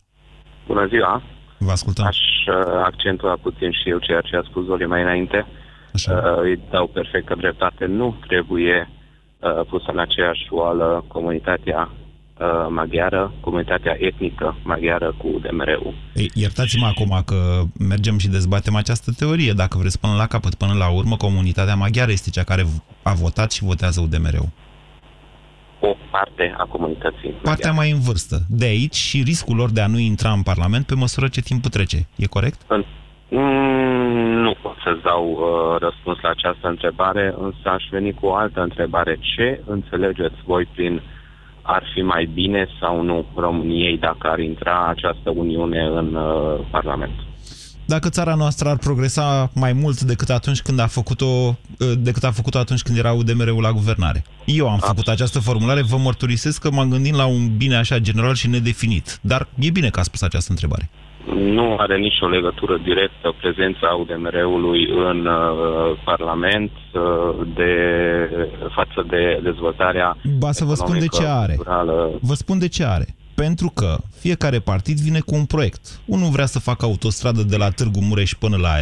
Bună 0.66 0.86
ziua. 0.86 1.22
Vă 1.58 1.70
ascultăm. 1.70 2.04
Aș 2.04 2.16
uh, 2.16 2.54
accentua 2.84 3.36
puțin 3.42 3.70
și 3.70 3.88
eu 3.88 3.98
ceea 3.98 4.20
ce 4.20 4.36
a 4.36 4.42
spus 4.42 4.64
Zoli 4.64 4.86
mai 4.86 5.02
înainte. 5.02 5.46
Așa. 5.94 6.12
Uh, 6.12 6.40
îi 6.42 6.60
dau 6.70 6.86
perfectă 6.86 7.34
dreptate. 7.34 7.84
Nu 7.86 8.16
trebuie 8.26 8.90
uh, 9.38 9.60
pusă 9.68 9.90
în 9.92 9.98
aceeași 9.98 10.46
oală 10.50 11.04
comunitatea 11.08 11.90
uh, 12.40 12.66
maghiară, 12.68 13.32
comunitatea 13.40 13.96
etnică 13.98 14.56
maghiară 14.62 15.14
cu 15.18 15.40
DMR-ul. 15.42 15.94
Ei, 16.14 16.30
iertați-mă 16.34 16.86
acum 16.86 17.22
că 17.26 17.62
mergem 17.88 18.18
și 18.18 18.28
dezbatem 18.28 18.74
această 18.76 19.10
teorie. 19.18 19.52
Dacă 19.52 19.78
vreți 19.78 20.00
până 20.00 20.14
la 20.16 20.26
capăt, 20.26 20.54
până 20.54 20.74
la 20.78 20.88
urmă, 20.90 21.16
comunitatea 21.16 21.74
maghiară 21.74 22.10
este 22.10 22.30
cea 22.30 22.42
care 22.42 22.64
a 23.02 23.12
votat 23.12 23.52
și 23.52 23.64
votează 23.64 24.00
UDMR-ul. 24.00 24.48
O 25.80 25.96
parte 26.10 26.54
a 26.58 26.64
comunității. 26.64 27.30
Partea 27.42 27.72
mai 27.72 27.90
în 27.90 28.00
vârstă. 28.00 28.36
De 28.48 28.64
aici 28.64 28.94
și 28.94 29.22
riscul 29.22 29.56
lor 29.56 29.70
de 29.70 29.80
a 29.80 29.86
nu 29.86 29.98
intra 29.98 30.30
în 30.30 30.42
Parlament 30.42 30.86
pe 30.86 30.94
măsură 30.94 31.28
ce 31.28 31.40
timpul 31.40 31.70
trece. 31.70 32.06
E 32.16 32.26
corect? 32.26 32.60
În... 32.66 32.84
Mm, 33.28 34.42
nu 34.42 34.54
pot 34.62 34.76
să-ți 34.84 35.02
dau 35.02 35.24
uh, 35.30 35.80
răspuns 35.80 36.18
la 36.22 36.28
această 36.28 36.68
întrebare, 36.68 37.34
însă 37.38 37.68
aș 37.68 37.84
veni 37.90 38.12
cu 38.12 38.26
o 38.26 38.34
altă 38.34 38.60
întrebare. 38.60 39.18
Ce 39.20 39.60
înțelegeți 39.66 40.36
voi 40.44 40.64
prin 40.74 41.02
ar 41.74 41.82
fi 41.94 42.02
mai 42.02 42.30
bine 42.34 42.66
sau 42.80 43.02
nu 43.02 43.24
României 43.34 43.98
dacă 43.98 44.28
ar 44.30 44.38
intra 44.38 44.86
această 44.86 45.30
Uniune 45.30 45.82
în 45.82 46.14
uh, 46.14 46.60
Parlament? 46.70 47.14
dacă 47.94 48.08
țara 48.08 48.34
noastră 48.34 48.68
ar 48.68 48.76
progresa 48.76 49.50
mai 49.54 49.72
mult 49.72 50.00
decât 50.00 50.30
atunci 50.30 50.62
când 50.62 50.78
a 50.78 50.86
făcut-o, 50.86 51.56
decât 51.98 52.24
a 52.24 52.30
făcut 52.30 52.54
atunci 52.54 52.82
când 52.82 52.98
era 52.98 53.12
UDMR-ul 53.12 53.62
la 53.62 53.72
guvernare. 53.72 54.24
Eu 54.44 54.68
am 54.68 54.78
făcut 54.78 55.08
această 55.08 55.38
formulare, 55.38 55.82
vă 55.82 55.96
mărturisesc 55.96 56.60
că 56.60 56.70
m-am 56.70 56.88
gândit 56.88 57.14
la 57.14 57.26
un 57.26 57.56
bine 57.56 57.76
așa 57.76 57.98
general 57.98 58.34
și 58.34 58.48
nedefinit. 58.48 59.18
Dar 59.20 59.48
e 59.58 59.70
bine 59.70 59.88
că 59.88 60.00
a 60.00 60.02
spus 60.02 60.22
această 60.22 60.50
întrebare. 60.50 60.90
Nu 61.34 61.76
are 61.78 61.96
nicio 61.98 62.26
legătură 62.26 62.78
directă 62.82 63.34
prezența 63.40 63.88
UDMR-ului 64.00 64.88
în 65.10 65.26
uh, 65.26 65.98
Parlament 66.04 66.70
uh, 66.92 67.00
de, 67.54 67.72
față 68.74 69.06
de 69.08 69.40
dezvoltarea 69.42 70.16
Ba 70.38 70.52
să 70.52 70.64
vă 70.64 70.74
spun 70.74 70.98
de 70.98 71.06
ce 71.06 71.24
are. 71.26 71.54
culturală. 71.54 72.10
Vă 72.20 72.34
spun 72.34 72.58
de 72.58 72.68
ce 72.68 72.84
are. 72.84 73.06
Pentru 73.40 73.68
că 73.68 74.00
fiecare 74.18 74.58
partid 74.58 74.98
vine 74.98 75.20
cu 75.20 75.34
un 75.34 75.44
proiect. 75.44 76.00
Unul 76.04 76.30
vrea 76.30 76.46
să 76.46 76.58
facă 76.58 76.84
autostradă 76.84 77.42
de 77.42 77.56
la 77.56 77.70
Târgu 77.70 78.00
Mureș 78.00 78.34
până 78.34 78.56
la, 78.56 78.74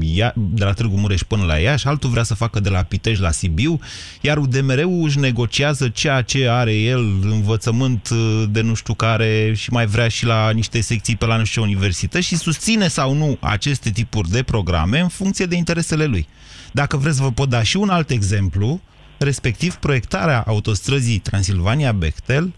Ia, 0.00 0.32
de 0.36 0.64
la 0.64 0.72
Târgu 0.72 0.96
Mureș 0.96 1.20
până 1.22 1.44
la 1.44 1.56
Iași, 1.56 1.86
altul 1.86 2.10
vrea 2.10 2.22
să 2.22 2.34
facă 2.34 2.60
de 2.60 2.68
la 2.68 2.82
Pitești 2.82 3.22
la 3.22 3.30
Sibiu, 3.30 3.80
iar 4.20 4.36
UDMR-ul 4.36 5.04
își 5.04 5.18
negociază 5.18 5.88
ceea 5.88 6.22
ce 6.22 6.48
are 6.48 6.74
el, 6.74 6.98
învățământ 7.22 8.08
uh, 8.12 8.44
de 8.50 8.60
nu 8.60 8.74
știu 8.74 8.94
care 8.94 9.52
și 9.56 9.72
mai 9.72 9.86
vrea 9.86 10.08
și 10.08 10.24
la 10.26 10.50
niște 10.50 10.80
secții 10.80 11.16
pe 11.16 11.26
la 11.26 11.36
nu 11.36 11.44
știu 11.44 11.62
ce 11.62 11.68
universități 11.68 12.26
și 12.26 12.36
susține 12.36 12.88
sau 12.88 13.14
nu 13.14 13.36
aceste 13.40 13.90
tipuri 13.90 14.30
de 14.30 14.42
programe 14.42 15.00
în 15.00 15.08
funcție 15.08 15.46
de 15.46 15.56
interesele 15.56 16.04
lui. 16.04 16.28
Dacă 16.72 16.96
vreți, 16.96 17.20
vă 17.20 17.30
pot 17.30 17.48
da 17.48 17.62
și 17.62 17.76
un 17.76 17.88
alt 17.88 18.10
exemplu, 18.10 18.80
respectiv 19.18 19.74
proiectarea 19.74 20.44
autostrăzii 20.46 21.18
Transilvania-Bechtel 21.18 22.52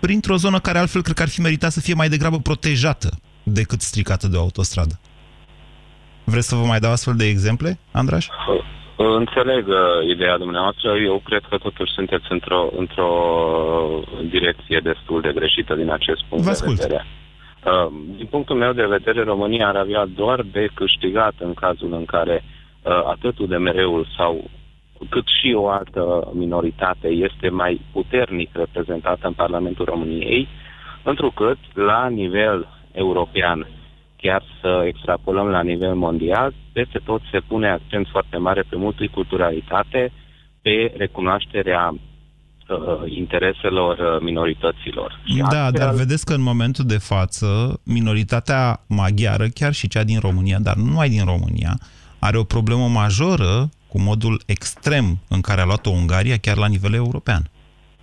printr-o 0.00 0.36
zonă 0.36 0.58
care 0.58 0.78
altfel 0.78 1.02
cred 1.02 1.16
că 1.16 1.22
ar 1.22 1.28
fi 1.28 1.40
meritat 1.40 1.70
să 1.70 1.80
fie 1.80 1.94
mai 1.94 2.08
degrabă 2.08 2.38
protejată 2.38 3.08
decât 3.42 3.80
stricată 3.80 4.26
de 4.28 4.36
o 4.36 4.40
autostradă. 4.40 5.00
Vreți 6.24 6.48
să 6.48 6.54
vă 6.54 6.64
mai 6.64 6.78
dau 6.80 6.90
astfel 6.90 7.14
de 7.16 7.26
exemple, 7.26 7.78
Andraș? 7.92 8.26
Înțeleg 8.96 9.68
uh, 9.68 9.76
ideea 10.14 10.38
dumneavoastră. 10.38 10.88
Eu 11.06 11.20
cred 11.24 11.42
că 11.50 11.56
totuși 11.58 11.92
sunteți 11.92 12.24
într-o, 12.28 12.68
într-o 12.76 13.10
direcție 14.30 14.80
destul 14.82 15.20
de 15.20 15.32
greșită 15.34 15.74
din 15.74 15.90
acest 15.90 16.24
punct 16.28 16.44
Vă 16.44 16.50
de 16.50 16.56
ascult. 16.56 16.80
vedere. 16.80 17.06
Uh, 17.64 17.92
Din 18.16 18.26
punctul 18.26 18.56
meu 18.56 18.72
de 18.72 18.86
vedere, 18.86 19.22
România 19.24 19.68
ar 19.68 19.76
avea 19.76 20.06
doar 20.06 20.42
de 20.52 20.68
câștigat 20.74 21.34
în 21.38 21.54
cazul 21.54 21.92
în 21.92 22.04
care 22.04 22.44
uh, 22.44 22.92
atât 22.92 23.38
UDMR-ul 23.38 24.06
sau 24.16 24.50
cât 25.08 25.26
și 25.40 25.52
o 25.56 25.68
altă 25.68 26.30
minoritate 26.34 27.08
este 27.08 27.48
mai 27.48 27.80
puternic 27.92 28.50
reprezentată 28.52 29.26
în 29.26 29.32
Parlamentul 29.32 29.84
României, 29.84 30.48
întrucât 31.02 31.58
la 31.74 32.08
nivel 32.08 32.68
european, 32.92 33.66
chiar 34.16 34.42
să 34.60 34.82
extrapolăm 34.86 35.46
la 35.46 35.62
nivel 35.62 35.94
mondial, 35.94 36.54
peste 36.72 37.00
tot 37.04 37.20
se 37.30 37.40
pune 37.40 37.70
accent 37.70 38.06
foarte 38.10 38.36
mare 38.36 38.64
pe 38.68 38.76
multiculturalitate, 38.76 40.12
pe 40.62 40.94
recunoașterea 40.96 41.94
uh, 41.94 42.76
intereselor 43.04 43.98
uh, 43.98 44.20
minorităților. 44.20 45.20
Și 45.24 45.36
Da, 45.36 45.44
astfel- 45.44 45.72
dar 45.72 45.94
vedeți 45.94 46.24
că 46.24 46.34
în 46.34 46.42
momentul 46.42 46.84
de 46.84 46.98
față, 46.98 47.80
minoritatea 47.84 48.84
maghiară, 48.88 49.46
chiar 49.54 49.72
și 49.72 49.88
cea 49.88 50.04
din 50.04 50.18
România, 50.18 50.58
dar 50.58 50.74
nu 50.76 50.84
numai 50.84 51.08
din 51.08 51.24
România, 51.24 51.78
are 52.18 52.38
o 52.38 52.44
problemă 52.44 52.86
majoră 52.88 53.68
cu 53.90 54.00
modul 54.00 54.42
extrem 54.46 55.18
în 55.28 55.40
care 55.40 55.60
a 55.60 55.64
luat-o 55.64 55.90
Ungaria, 55.90 56.36
chiar 56.36 56.56
la 56.56 56.66
nivel 56.66 56.94
european. 56.94 57.42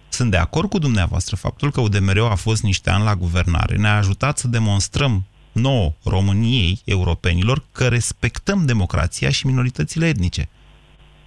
Sunt 0.09 0.31
de 0.31 0.37
acord 0.37 0.69
cu 0.69 0.79
dumneavoastră. 0.79 1.35
Faptul 1.35 1.71
că 1.71 1.81
UDMR 1.81 2.17
a 2.19 2.35
fost 2.35 2.63
niște 2.63 2.89
ani 2.89 3.03
la 3.03 3.15
guvernare 3.15 3.75
ne-a 3.75 3.97
ajutat 3.97 4.37
să 4.37 4.47
demonstrăm 4.47 5.23
nouă 5.51 5.91
României, 6.03 6.79
europenilor, 6.85 7.63
că 7.71 7.87
respectăm 7.87 8.65
democrația 8.65 9.29
și 9.29 9.45
minoritățile 9.47 10.07
etnice. 10.07 10.49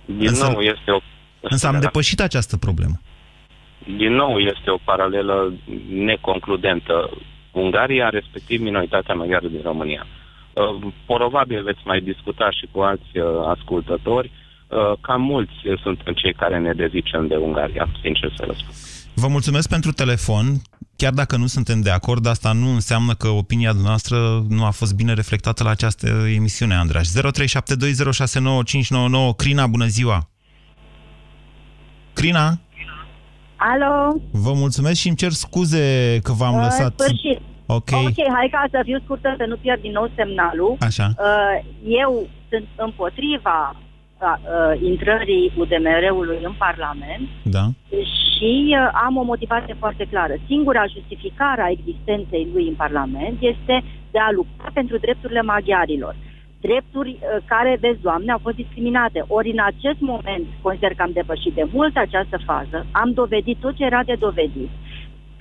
Din 0.05 0.29
Însă- 0.29 0.47
nou 0.51 0.61
este 0.61 0.91
o 0.91 1.01
Însă 1.43 1.67
am 1.67 1.81
depășit 1.81 2.21
această 2.21 2.57
problemă. 2.57 3.01
din 3.97 4.13
nou 4.13 4.39
este 4.39 4.71
o 4.71 4.79
paralelă 4.85 5.53
neconcludentă. 5.91 7.11
Ungaria, 7.53 8.09
respectiv 8.09 8.61
minoritatea 8.61 9.15
maghiară 9.15 9.49
din 9.49 9.61
România. 9.63 10.07
Uh, 10.53 10.93
Probabil 11.07 11.63
veți 11.63 11.81
mai 11.85 12.01
discuta 12.01 12.51
și 12.51 12.69
cu 12.71 12.81
alți 12.81 13.19
uh, 13.19 13.25
ascultători. 13.47 14.31
Uh, 14.71 14.93
Cam 15.01 15.23
mulți 15.23 15.53
suntem 15.83 16.15
cei 16.15 16.33
care 16.33 16.59
ne 16.59 16.73
dezicem 16.73 17.27
de 17.27 17.37
Ungaria, 17.37 17.89
sincer 18.03 18.33
să 18.37 18.45
vă 18.47 18.53
spun. 18.53 18.75
Vă 19.15 19.29
mulțumesc 19.29 19.69
pentru 19.69 19.93
telefon. 19.93 20.45
Chiar 20.97 21.13
dacă 21.13 21.37
nu 21.37 21.47
suntem 21.47 21.81
de 21.81 21.91
acord, 21.91 22.27
asta 22.27 22.53
nu 22.53 22.69
înseamnă 22.69 23.15
că 23.15 23.29
opinia 23.29 23.73
noastră 23.83 24.45
nu 24.49 24.65
a 24.65 24.71
fost 24.71 24.95
bine 24.95 25.15
reflectată 25.15 25.63
la 25.63 25.71
această 25.71 26.07
emisiune, 26.35 26.75
Andraș. 26.75 27.09
0372069599. 27.09 27.13
Crina, 29.37 29.67
bună 29.67 29.87
ziua! 29.87 30.29
Crina, 32.13 32.59
Alo? 33.57 34.21
vă 34.31 34.53
mulțumesc 34.53 35.01
și 35.01 35.07
îmi 35.09 35.17
cer 35.17 35.31
scuze 35.31 36.19
că 36.23 36.33
v-am 36.33 36.55
Uh, 36.55 36.61
lăsat... 36.63 36.93
Sfârșit. 37.01 37.41
Ok. 37.67 37.91
Ok, 37.93 38.19
hai 38.37 38.49
ca 38.51 38.65
să 38.71 38.81
fiu 38.85 39.01
scurtă, 39.05 39.35
să 39.39 39.45
nu 39.49 39.57
pierd 39.57 39.81
din 39.81 39.93
nou 39.93 40.11
semnalul. 40.17 40.77
Așa. 40.81 41.07
Uh, 41.19 41.65
eu 42.03 42.29
sunt 42.49 42.67
împotriva 42.77 43.77
uh, 44.21 44.35
uh, 44.37 44.81
intrării 44.93 45.53
UDMR-ului 45.57 46.39
în 46.43 46.55
Parlament 46.59 47.29
Da. 47.43 47.65
și 48.25 48.53
uh, 48.69 48.89
am 49.05 49.17
o 49.17 49.23
motivație 49.23 49.75
foarte 49.79 50.05
clară. 50.11 50.35
Singura 50.47 50.85
justificare 50.87 51.63
a 51.63 51.75
existenței 51.77 52.49
lui 52.53 52.69
în 52.69 52.75
Parlament 52.75 53.37
este 53.41 53.83
de 54.11 54.19
a 54.19 54.31
lupta 54.31 54.71
pentru 54.73 54.97
drepturile 54.99 55.43
maghiarilor. 55.43 56.15
Drepturi 56.61 57.11
uh, 57.11 57.43
care, 57.45 57.79
vezi, 57.81 58.01
Doamne, 58.01 58.33
au 58.33 58.39
fost 58.43 58.57
discriminate. 58.57 59.25
Ori 59.27 59.51
în 59.51 59.63
acest 59.73 60.01
moment 60.01 60.47
consider 60.63 60.95
că 60.95 61.03
am 61.03 61.13
depășit 61.13 61.55
de 61.55 61.67
mult 61.73 61.97
această 61.97 62.39
fază, 62.45 62.87
am 62.91 63.13
dovedit 63.13 63.57
tot 63.61 63.75
ce 63.77 63.85
era 63.85 64.03
de 64.05 64.17
dovedit. 64.19 64.71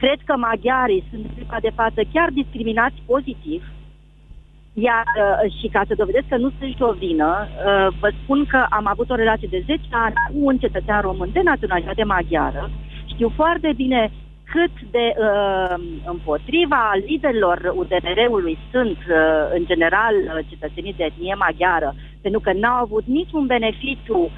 Cred 0.02 0.20
că 0.26 0.34
maghiarii 0.38 1.04
sunt 1.10 1.24
în 1.26 1.34
clipa 1.36 1.58
de 1.62 1.72
față 1.76 2.02
chiar 2.14 2.30
discriminați 2.30 3.04
pozitiv, 3.06 3.64
iar, 4.74 5.06
uh, 5.16 5.52
și 5.60 5.68
ca 5.68 5.82
să 5.88 5.94
dovedesc 5.98 6.28
că 6.28 6.38
nu 6.38 6.52
sunt 6.60 6.76
și 6.76 6.82
o 6.82 6.92
vină, 6.92 7.48
uh, 7.48 7.88
vă 8.00 8.12
spun 8.24 8.46
că 8.46 8.66
am 8.70 8.86
avut 8.88 9.10
o 9.10 9.16
relație 9.16 9.48
de 9.52 9.64
10 9.66 9.80
ani 9.92 10.14
cu 10.28 10.38
un 10.50 10.58
cetățean 10.58 11.02
român 11.02 11.30
de 11.34 11.42
naționalitate 11.44 12.04
maghiară. 12.04 12.70
Știu 13.06 13.30
foarte 13.36 13.74
bine 13.76 14.12
cât 14.54 14.76
de 14.92 15.06
uh, 15.16 15.76
împotriva 16.06 16.84
liderilor 17.08 17.74
UDMR-ului 17.76 18.58
sunt, 18.72 18.98
uh, 18.98 19.44
în 19.58 19.64
general, 19.66 20.16
uh, 20.16 20.46
cetățenii 20.50 20.94
de 20.98 21.04
etnie 21.04 21.36
maghiară, 21.46 21.96
pentru 22.22 22.40
că 22.40 22.52
n-au 22.54 22.78
avut 22.84 23.06
niciun 23.06 23.46
beneficiu 23.46 24.20
uh, 24.20 24.30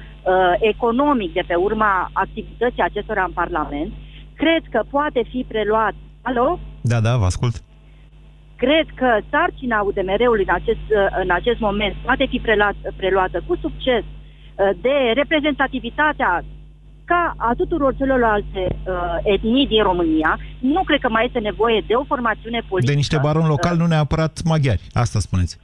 economic 0.60 1.32
de 1.32 1.44
pe 1.46 1.54
urma 1.54 2.10
activității 2.12 2.82
acestora 2.82 3.24
în 3.24 3.32
Parlament. 3.32 3.92
Cred 4.36 4.62
că 4.70 4.80
poate 4.90 5.20
fi 5.30 5.44
preluat. 5.48 5.94
Alo? 6.22 6.58
Da, 6.80 7.00
da, 7.00 7.16
vă 7.16 7.24
ascult. 7.24 7.54
Cred 8.64 8.86
că 9.00 9.08
sarcina 9.30 9.78
UDMR-ului 9.88 10.44
în 10.48 10.54
acest, 10.60 10.86
uh, 10.88 11.06
în 11.22 11.30
acest 11.30 11.60
moment 11.66 11.94
poate 12.06 12.26
fi 12.32 12.38
preluat, 12.38 12.76
preluată 12.96 13.42
cu 13.46 13.54
succes 13.64 14.04
uh, 14.04 14.70
de 14.80 14.94
reprezentativitatea 15.14 16.44
ca 17.04 17.34
a 17.36 17.50
tuturor 17.56 17.94
celorlalte 17.96 18.62
uh, 18.70 19.16
etnii 19.22 19.66
din 19.66 19.82
România. 19.82 20.38
Nu 20.58 20.82
cred 20.82 21.00
că 21.00 21.08
mai 21.08 21.24
este 21.24 21.38
nevoie 21.38 21.84
de 21.86 21.94
o 21.94 22.04
formațiune 22.04 22.60
politică. 22.68 22.92
De 22.92 23.02
niște 23.02 23.18
baroni 23.26 23.52
locali, 23.54 23.78
nu 23.78 23.86
neapărat 23.86 24.40
maghiari. 24.44 24.86
Asta 24.92 25.18
spuneți. 25.18 25.58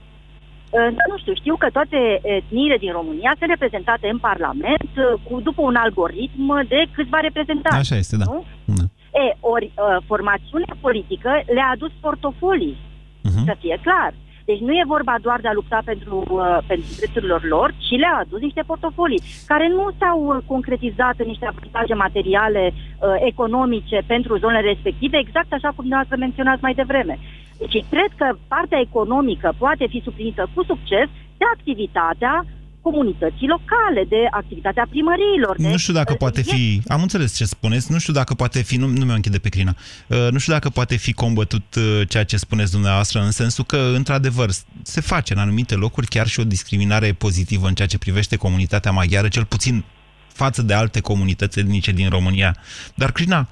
Uh, 0.70 0.88
nu 1.10 1.16
știu, 1.18 1.34
știu 1.34 1.56
că 1.56 1.68
toate 1.72 2.20
etniile 2.22 2.76
din 2.84 2.92
România 2.92 3.32
sunt 3.38 3.50
reprezentate 3.50 4.06
în 4.14 4.18
Parlament 4.18 4.90
uh, 4.96 5.04
cu, 5.26 5.40
după 5.40 5.62
un 5.62 5.74
algoritm 5.74 6.44
de 6.68 6.80
câțiva 6.96 7.18
reprezentanți. 7.20 7.78
Așa 7.78 7.96
este, 7.96 8.16
da. 8.16 8.24
Nu? 8.32 8.44
Da. 8.78 8.84
E, 9.22 9.36
ori 9.40 9.66
uh, 9.74 9.96
formațiunea 10.06 10.74
politică 10.80 11.30
le-a 11.54 11.70
adus 11.72 11.92
portofolii, 12.00 12.76
Mhm. 13.22 13.44
să 13.44 13.56
fie 13.60 13.78
clar. 13.82 14.12
Deci 14.50 14.66
nu 14.66 14.72
e 14.72 14.92
vorba 14.94 15.14
doar 15.26 15.40
de 15.40 15.48
a 15.48 15.58
lupta 15.58 15.80
pentru, 15.84 16.16
uh, 16.30 16.58
pentru 16.66 16.90
drepturile 16.98 17.38
lor, 17.54 17.68
ci 17.84 17.94
le-a 18.02 18.16
adus 18.20 18.40
niște 18.40 18.62
portofolii 18.66 19.22
care 19.46 19.66
nu 19.68 19.84
s-au 19.98 20.20
uh, 20.26 20.36
concretizat 20.46 21.14
în 21.18 21.26
niște 21.26 21.46
avantaje 21.46 21.94
materiale, 21.94 22.62
uh, 22.72 23.16
economice 23.32 23.98
pentru 24.06 24.38
zonele 24.38 24.68
respective, 24.72 25.16
exact 25.18 25.52
așa 25.52 25.68
cum 25.68 25.84
dumneavoastră 25.86 26.16
menționați 26.18 26.62
mai 26.62 26.74
devreme. 26.74 27.18
Deci 27.58 27.84
cred 27.90 28.10
că 28.20 28.26
partea 28.48 28.80
economică 28.88 29.48
poate 29.58 29.86
fi 29.92 30.00
suplinită 30.04 30.48
cu 30.54 30.62
succes 30.62 31.08
de 31.40 31.44
activitatea 31.56 32.44
comunității 32.88 33.48
locale, 33.54 34.02
de 34.08 34.20
activitatea 34.30 34.86
primăriilor. 34.90 35.54
De, 35.56 35.68
Nu 35.68 35.76
știu 35.76 35.94
dacă 36.00 36.12
uh, 36.12 36.18
poate 36.18 36.42
fi, 36.42 36.82
am 36.88 37.02
înțeles 37.02 37.36
ce 37.36 37.44
spuneți, 37.44 37.92
nu 37.92 37.98
știu 37.98 38.12
dacă 38.12 38.34
poate 38.34 38.62
fi, 38.62 38.76
nu, 38.76 38.86
nu 38.86 39.04
mi-o 39.04 39.14
închide 39.14 39.38
pe 39.38 39.48
crina, 39.48 39.74
Uh, 40.08 40.28
nu 40.30 40.38
știu 40.38 40.52
dacă 40.52 40.68
poate 40.68 40.96
fi 40.96 41.12
combătut 41.12 41.74
uh, 41.74 42.08
ceea 42.08 42.24
ce 42.24 42.36
spuneți 42.36 42.72
dumneavoastră, 42.72 43.20
în 43.20 43.30
sensul 43.30 43.64
că, 43.64 43.92
într-adevăr, 43.94 44.50
se 44.82 45.00
face 45.00 45.32
în 45.32 45.38
anumite 45.38 45.74
locuri 45.74 46.06
chiar 46.06 46.26
și 46.26 46.40
o 46.40 46.44
discriminare 46.44 47.12
pozitivă 47.12 47.66
în 47.68 47.74
ceea 47.74 47.88
ce 47.88 47.98
privește 47.98 48.36
comunitatea 48.36 48.90
maghiară, 48.90 49.28
cel 49.28 49.44
puțin 49.44 49.84
față 50.32 50.62
de 50.62 50.74
alte 50.74 51.00
comunități 51.00 51.58
etnice 51.58 51.92
din 51.92 52.08
România. 52.08 52.56
Dar, 52.94 53.12
Crina, 53.12 53.48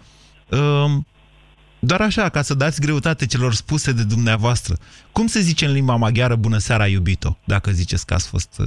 uh, 0.49 0.91
Doar 1.79 2.01
așa, 2.01 2.29
ca 2.29 2.43
să 2.43 2.55
dați 2.55 2.81
greutate 2.81 3.27
celor 3.27 3.55
spuse 3.55 3.93
de 3.93 4.03
dumneavoastră. 4.05 4.77
Cum 5.13 5.27
se 5.27 5.41
zice 5.41 5.67
în 5.67 5.73
limba 5.73 5.97
maghiară 5.97 6.37
bună 6.37 6.59
seara, 6.59 6.87
iubito, 6.87 7.39
dacă 7.45 7.71
ziceți 7.71 8.07
că 8.07 8.15
ați 8.15 8.29
fost... 8.29 8.61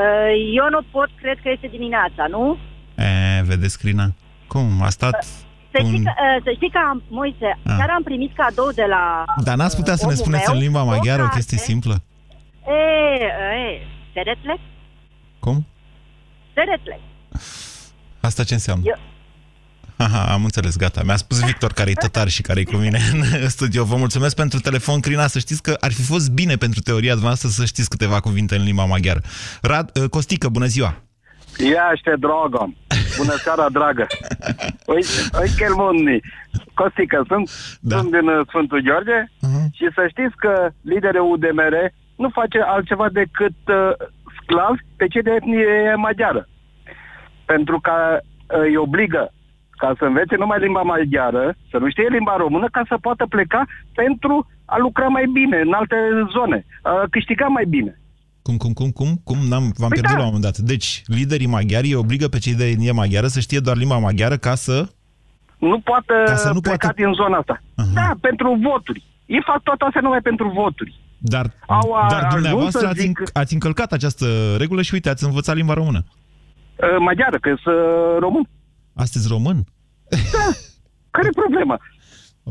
Uh... 0.00 0.06
Uh, 0.06 0.56
Eu 0.60 0.66
nu 0.74 0.80
pot, 0.90 1.08
cred 1.22 1.38
că 1.42 1.48
este 1.54 1.66
dimineața, 1.76 2.22
nu? 2.34 2.58
E, 2.96 3.42
vedeți, 3.42 3.78
Crina? 3.78 4.06
Cum? 4.46 4.82
A 4.82 4.88
stat... 4.88 5.24
Să 5.72 5.78
știi 5.78 5.96
un... 5.98 6.04
că, 6.04 6.12
uh, 6.16 6.42
să 6.44 6.50
știi 6.54 6.70
că 6.70 6.78
am, 6.90 7.02
Moise, 7.08 7.58
Ah. 7.64 7.74
chiar 7.78 7.90
am 7.96 8.02
primit 8.02 8.34
cadou 8.34 8.70
de 8.74 8.84
la 8.88 9.24
Dar 9.44 9.56
n-ați 9.56 9.76
putea 9.76 9.94
să 9.94 10.06
ne 10.06 10.12
omul 10.12 10.22
spuneți 10.22 10.44
meu, 10.46 10.54
în 10.56 10.62
limba 10.62 10.82
o 10.82 10.84
maghiară 10.84 11.20
o 11.20 11.24
carte. 11.24 11.36
chestie 11.38 11.58
simplă? 11.58 11.94
E, 12.66 13.24
e, 13.24 13.86
Teretle? 14.12 14.60
Cum? 15.38 15.66
Teretle. 16.52 17.00
Asta 18.20 18.44
ce 18.44 18.54
înseamnă? 18.54 18.84
Eu, 18.86 18.98
Aha, 20.06 20.32
am 20.32 20.42
înțeles, 20.42 20.76
gata. 20.76 21.00
Mi-a 21.04 21.16
spus 21.16 21.44
Victor, 21.44 21.72
care 21.72 21.90
e 21.90 22.04
tătar 22.06 22.28
și 22.28 22.42
care 22.42 22.60
e 22.60 22.64
cu 22.64 22.76
mine 22.76 22.98
în 23.42 23.48
studio. 23.48 23.84
Vă 23.84 23.96
mulțumesc 23.96 24.34
pentru 24.36 24.58
telefon, 24.58 25.00
Crina. 25.00 25.26
Să 25.26 25.38
știți 25.38 25.62
că 25.62 25.76
ar 25.80 25.92
fi 25.92 26.02
fost 26.02 26.30
bine 26.32 26.54
pentru 26.56 26.80
teoria 26.80 27.16
dumneavoastră 27.18 27.48
să 27.48 27.64
știți 27.64 27.88
câteva 27.88 28.20
cuvinte 28.20 28.54
în 28.56 28.64
limba 28.64 28.84
maghiară. 28.84 29.20
Rad, 29.62 29.90
uh, 29.94 30.08
Costică, 30.08 30.48
bună 30.48 30.66
ziua! 30.66 30.94
Iaște, 31.58 32.12
dragă! 32.18 32.62
Bună 33.16 33.34
seara, 33.44 33.66
dragă! 33.68 34.06
Uite, 34.94 35.14
uite 35.42 35.64
el 35.68 35.74
mundi. 35.74 36.20
Costică, 36.74 37.24
sunt, 37.26 37.50
da. 37.80 37.96
sunt 37.98 38.10
din 38.10 38.28
uh, 38.28 38.46
Sfântul 38.48 38.80
Gheorghe 38.80 39.20
uh-huh. 39.24 39.64
și 39.72 39.86
să 39.94 40.02
știți 40.08 40.36
că 40.36 40.70
liderul 40.82 41.30
UDMR 41.32 41.74
nu 42.16 42.28
face 42.28 42.58
altceva 42.66 43.08
decât 43.12 43.58
uh, 43.66 43.92
sclav 44.42 44.74
pe 44.96 45.06
cei 45.06 45.22
de 45.22 45.30
etnie 45.30 45.94
maghiară. 45.96 46.48
Pentru 47.44 47.80
că 47.80 47.96
uh, 48.20 48.60
îi 48.66 48.76
obligă 48.76 49.32
ca 49.82 49.88
să 49.98 50.04
învețe 50.04 50.34
numai 50.36 50.58
limba 50.66 50.82
maghiară, 50.82 51.44
să 51.70 51.76
nu 51.82 51.88
știe 51.90 52.08
limba 52.16 52.34
română, 52.44 52.66
ca 52.76 52.82
să 52.90 52.96
poată 53.06 53.24
pleca 53.34 53.60
pentru 53.94 54.34
a 54.64 54.76
lucra 54.78 55.06
mai 55.16 55.26
bine 55.38 55.56
în 55.66 55.72
alte 55.80 55.96
zone, 56.36 56.58
a 56.82 56.92
câștiga 57.10 57.46
mai 57.46 57.64
bine. 57.76 57.92
Cum, 58.42 58.56
cum, 58.56 58.72
cum, 58.72 58.90
cum? 58.98 59.10
Cum? 59.24 59.38
N-am, 59.50 59.64
v-am 59.80 59.88
Păi 59.92 59.98
pierdut 59.98 60.16
da. 60.16 60.20
la 60.22 60.26
un 60.26 60.32
moment 60.32 60.42
dat. 60.48 60.56
Deci, 60.72 61.02
liderii 61.06 61.46
maghiari 61.56 61.86
îi 61.88 61.94
obligă 62.04 62.26
pe 62.28 62.38
cei 62.38 62.54
de 62.60 62.66
etnie 62.68 62.92
maghiară 62.92 63.26
să 63.26 63.40
știe 63.40 63.58
doar 63.58 63.76
limba 63.76 63.98
maghiară 63.98 64.36
ca 64.36 64.54
să... 64.54 64.76
nu 65.58 65.78
poată 65.80 66.14
Ca 66.24 66.34
să 66.34 66.50
nu 66.52 66.60
pleca 66.60 66.76
poată- 66.86 67.02
din 67.02 67.12
zona 67.12 67.36
asta. 67.38 67.56
Uh-huh. 67.60 67.94
Da, 67.94 68.08
pentru 68.20 68.58
voturi. 68.70 69.04
Ei 69.26 69.42
fac 69.46 69.62
toate 69.62 69.84
astea 69.84 70.00
numai 70.00 70.20
pentru 70.20 70.48
voturi. 70.48 70.92
Dar, 71.18 71.46
Au 71.66 71.92
a- 71.92 72.06
dar 72.10 72.18
ajuns 72.18 72.32
dumneavoastră 72.34 72.80
să 72.80 72.86
ați, 72.86 73.00
zic- 73.00 73.08
înc- 73.08 73.32
ați 73.32 73.54
încălcat 73.54 73.92
această 73.92 74.26
regulă 74.58 74.82
și 74.82 74.94
uite, 74.94 75.08
ați 75.08 75.24
învățat 75.24 75.54
limba 75.56 75.72
română. 75.74 76.00
Uh, 76.04 76.96
maghiară, 76.98 77.38
că 77.40 77.54
sunt 77.62 77.74
uh, 77.74 78.16
român. 78.18 78.48
Astăzi 79.04 79.28
român? 79.28 79.58
Care 81.10 81.26
e 81.30 81.40
problema? 81.42 81.76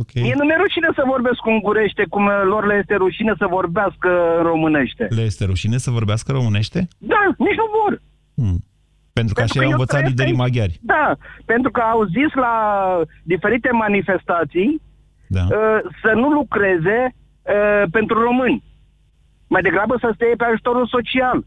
Ok. 0.02 0.12
Mie 0.14 0.34
nu 0.38 0.44
mi-e 0.46 0.56
rușine 0.66 0.90
să 0.96 1.04
vorbesc 1.14 1.46
ungurește, 1.46 2.04
cum 2.10 2.26
uh, 2.26 2.42
lor 2.44 2.66
le 2.66 2.76
este 2.82 2.96
rușine 2.96 3.34
să 3.38 3.46
vorbească 3.50 4.10
românește. 4.42 5.08
Le 5.10 5.22
este 5.22 5.46
rușine 5.46 5.78
să 5.78 5.90
vorbească 5.92 6.32
românește? 6.32 6.88
Da, 6.98 7.22
nici 7.38 7.60
nu 7.62 7.68
vor. 7.78 8.02
Hmm. 8.36 8.58
Pentru 9.18 9.34
că 9.34 9.40
Pentru 9.40 9.44
așa 9.44 9.54
că 9.54 9.60
i-au 9.60 9.72
eu 9.72 9.78
învățat 9.78 9.98
trăiesc 10.00 10.10
liderii 10.12 10.32
aici. 10.34 10.42
maghiari. 10.44 10.80
Da, 10.94 11.06
pentru 11.46 11.72
că 11.72 11.82
au 11.82 12.02
zis 12.18 12.32
la 12.46 12.56
diferite 13.24 13.70
manifestații 13.72 14.82
Da. 15.28 15.44
uh, 15.50 15.80
să 16.04 16.12
nu 16.22 16.28
lucreze 16.40 17.00
uh, 17.16 17.84
pentru 17.92 18.16
români. 18.28 18.64
Mai 19.48 19.62
degrabă 19.62 19.96
să 20.00 20.12
stea 20.14 20.28
pe 20.38 20.44
ajutorul 20.46 20.88
social. 20.88 21.46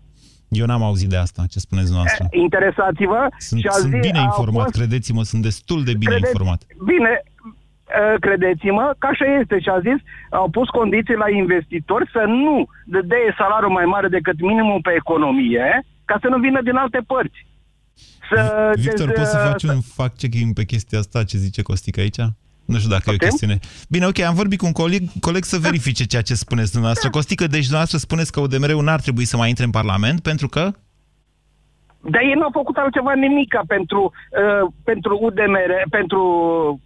Eu 0.60 0.66
n-am 0.66 0.82
auzit 0.82 1.08
de 1.08 1.16
asta, 1.16 1.42
ce 1.52 1.58
spuneți 1.66 1.86
dumneavoastră. 1.90 2.26
Interesați-vă. 2.30 3.20
Sunt, 3.48 3.60
și 3.60 3.66
a 3.66 3.70
sunt 3.70 3.92
zi- 3.92 3.98
bine 4.08 4.18
au 4.18 4.24
informat, 4.24 4.62
fost- 4.62 4.76
credeți-mă, 4.78 5.22
sunt 5.30 5.42
destul 5.42 5.80
de 5.88 5.94
bine 6.02 6.10
Credeți- 6.10 6.30
informat. 6.32 6.60
Bine, 6.92 7.12
uh, 7.22 8.14
credeți-mă 8.24 8.86
că 8.98 9.06
așa 9.12 9.26
este 9.40 9.56
și 9.64 9.68
a 9.76 9.78
zis, 9.88 9.98
au 10.30 10.48
pus 10.56 10.68
condiții 10.68 11.14
la 11.24 11.28
investitori 11.42 12.10
să 12.16 12.22
nu 12.44 12.54
dea 13.10 13.34
salariul 13.38 13.70
mai 13.78 13.84
mare 13.94 14.08
decât 14.08 14.40
minimum 14.40 14.80
pe 14.80 14.92
economie, 15.02 15.66
ca 16.04 16.16
să 16.22 16.26
nu 16.28 16.38
vină 16.46 16.60
din 16.62 16.76
alte 16.76 17.00
părți. 17.12 17.40
Să, 18.30 18.72
Victor, 18.74 19.06
deci, 19.06 19.16
poți 19.16 19.30
să 19.30 19.38
uh, 19.42 19.46
faci 19.50 19.62
un 19.62 19.80
fact-checking 19.96 20.50
pe 20.54 20.64
chestia 20.64 20.98
asta, 20.98 21.24
ce 21.24 21.36
zice 21.46 21.62
Costic 21.62 21.98
aici? 21.98 22.20
Nu 22.64 22.76
știu 22.76 22.90
dacă 22.90 23.02
e 23.06 23.10
o 23.10 23.12
Putem? 23.12 23.28
chestiune. 23.28 23.58
Bine, 23.88 24.06
ok, 24.06 24.18
am 24.20 24.34
vorbit 24.34 24.58
cu 24.58 24.66
un 24.66 24.72
coleg, 24.72 25.02
coleg 25.20 25.44
să 25.44 25.58
verifice 25.58 26.04
ceea 26.04 26.22
ce 26.22 26.34
spuneți 26.34 26.70
dumneavoastră. 26.70 27.10
Costică, 27.10 27.46
deci 27.46 27.60
dumneavoastră 27.60 27.98
spuneți 27.98 28.32
că 28.32 28.40
UDMR-ul 28.40 28.82
n-ar 28.84 29.00
trebui 29.00 29.24
să 29.24 29.36
mai 29.36 29.48
intre 29.48 29.64
în 29.64 29.70
Parlament 29.70 30.20
pentru 30.20 30.48
că... 30.48 30.72
Dar 32.10 32.22
ei 32.22 32.32
nu 32.34 32.42
au 32.42 32.50
făcut 32.52 32.76
altceva 32.76 33.12
nimica 33.14 33.62
pentru, 33.66 34.12
uh, 34.62 34.72
pentru 34.84 35.18
UDMR, 35.22 35.72
pentru 35.90 36.20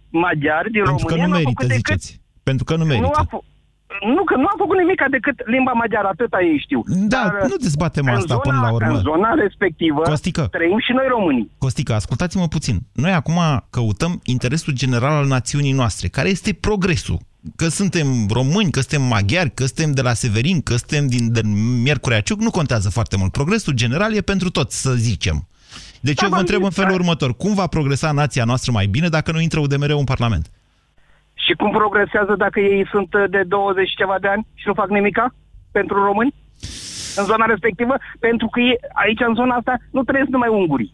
maghiari 0.09 0.71
din 0.71 0.83
Pentru 0.83 1.05
că 1.05 1.13
România. 1.13 1.25
nu 1.27 1.31
n-au 1.33 1.41
merită, 1.41 1.61
făcut 1.61 1.75
decât, 1.75 2.01
ziceți. 2.01 2.21
Pentru 2.43 2.63
că 2.63 2.75
nu 2.75 2.83
nu, 2.83 2.85
merită. 2.89 3.19
a 3.19 3.25
f- 3.25 3.45
nu, 4.15 4.23
că 4.23 4.35
nu 4.35 4.45
a 4.45 4.55
făcut 4.57 4.77
nimica 4.77 5.05
decât 5.09 5.47
limba 5.53 5.71
maghiară, 5.71 6.07
atâta 6.07 6.37
ei 6.41 6.59
știu. 6.65 6.79
Da, 6.85 7.21
Dar, 7.23 7.47
nu 7.49 7.55
dezbatem 7.55 8.05
în 8.05 8.13
asta 8.13 8.25
zona, 8.27 8.39
până 8.39 8.59
la 8.61 8.71
urmă. 8.71 8.87
În 8.95 8.99
zona 8.99 9.33
respectivă 9.33 10.01
Costică. 10.01 10.47
trăim 10.51 10.79
și 10.79 10.91
noi 10.91 11.07
românii. 11.09 11.51
Costică, 11.57 11.93
ascultați-mă 11.93 12.47
puțin. 12.47 12.77
Noi 12.93 13.11
acum 13.11 13.39
căutăm 13.69 14.19
interesul 14.23 14.73
general 14.73 15.11
al 15.11 15.27
națiunii 15.27 15.71
noastre. 15.71 16.07
Care 16.07 16.29
este 16.29 16.53
progresul? 16.53 17.19
Că 17.55 17.67
suntem 17.67 18.07
români, 18.31 18.71
că 18.71 18.79
suntem 18.79 19.01
maghiari, 19.01 19.51
că 19.53 19.65
suntem 19.65 19.91
de 19.91 20.01
la 20.01 20.13
Severin, 20.13 20.61
că 20.61 20.75
suntem 20.75 21.07
din, 21.07 21.31
din 21.31 21.81
Miercurea 21.81 22.21
Ciuc, 22.21 22.39
nu 22.39 22.51
contează 22.51 22.89
foarte 22.89 23.17
mult. 23.17 23.31
Progresul 23.31 23.73
general 23.73 24.13
e 24.13 24.21
pentru 24.21 24.49
toți, 24.49 24.81
să 24.81 24.91
zicem. 24.91 25.47
Deci 26.01 26.21
eu 26.21 26.29
vă 26.29 26.37
întreb 26.37 26.63
în 26.63 26.69
felul 26.69 26.93
următor. 26.93 27.35
Cum 27.35 27.53
va 27.53 27.67
progresa 27.67 28.11
nația 28.11 28.43
noastră 28.43 28.71
mai 28.71 28.85
bine 28.85 29.07
dacă 29.07 29.31
nu 29.31 29.39
intră 29.39 29.59
UDMR 29.59 29.89
în 29.89 30.03
Parlament? 30.03 30.51
Și 31.47 31.53
cum 31.59 31.71
progresează 31.71 32.33
dacă 32.37 32.59
ei 32.59 32.87
sunt 32.93 33.13
uh, 33.13 33.23
de 33.29 33.41
20 33.43 33.87
și 33.89 33.95
ceva 34.01 34.17
de 34.21 34.27
ani 34.27 34.47
și 34.53 34.67
nu 34.67 34.73
fac 34.73 34.89
nimica 34.89 35.25
pentru 35.71 35.95
români? 36.03 36.33
În 37.19 37.25
zona 37.25 37.45
respectivă? 37.45 37.95
Pentru 38.19 38.47
că 38.47 38.59
ei, 38.59 38.75
aici, 39.03 39.19
în 39.27 39.35
zona 39.35 39.55
asta, 39.55 39.73
nu 39.91 40.03
trăiesc 40.03 40.29
numai 40.29 40.49
ungurii. 40.49 40.93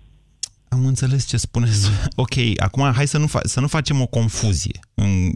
Am 0.69 0.85
înțeles 0.85 1.27
ce 1.27 1.37
spuneți. 1.37 1.91
Ok, 2.23 2.35
acum 2.67 2.91
hai 2.95 3.07
să 3.07 3.17
nu, 3.17 3.25
fa- 3.25 3.43
să 3.53 3.59
nu 3.59 3.67
facem 3.67 4.01
o 4.01 4.05
confuzie. 4.05 4.79
În- 4.93 5.31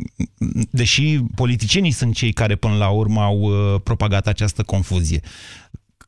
Deși 0.71 1.19
politicienii 1.35 1.91
sunt 1.91 2.13
cei 2.13 2.31
care 2.33 2.55
până 2.55 2.75
la 2.75 2.89
urmă 2.89 3.21
au 3.21 3.39
uh, 3.39 3.81
propagat 3.83 4.27
această 4.27 4.63
confuzie. 4.63 5.19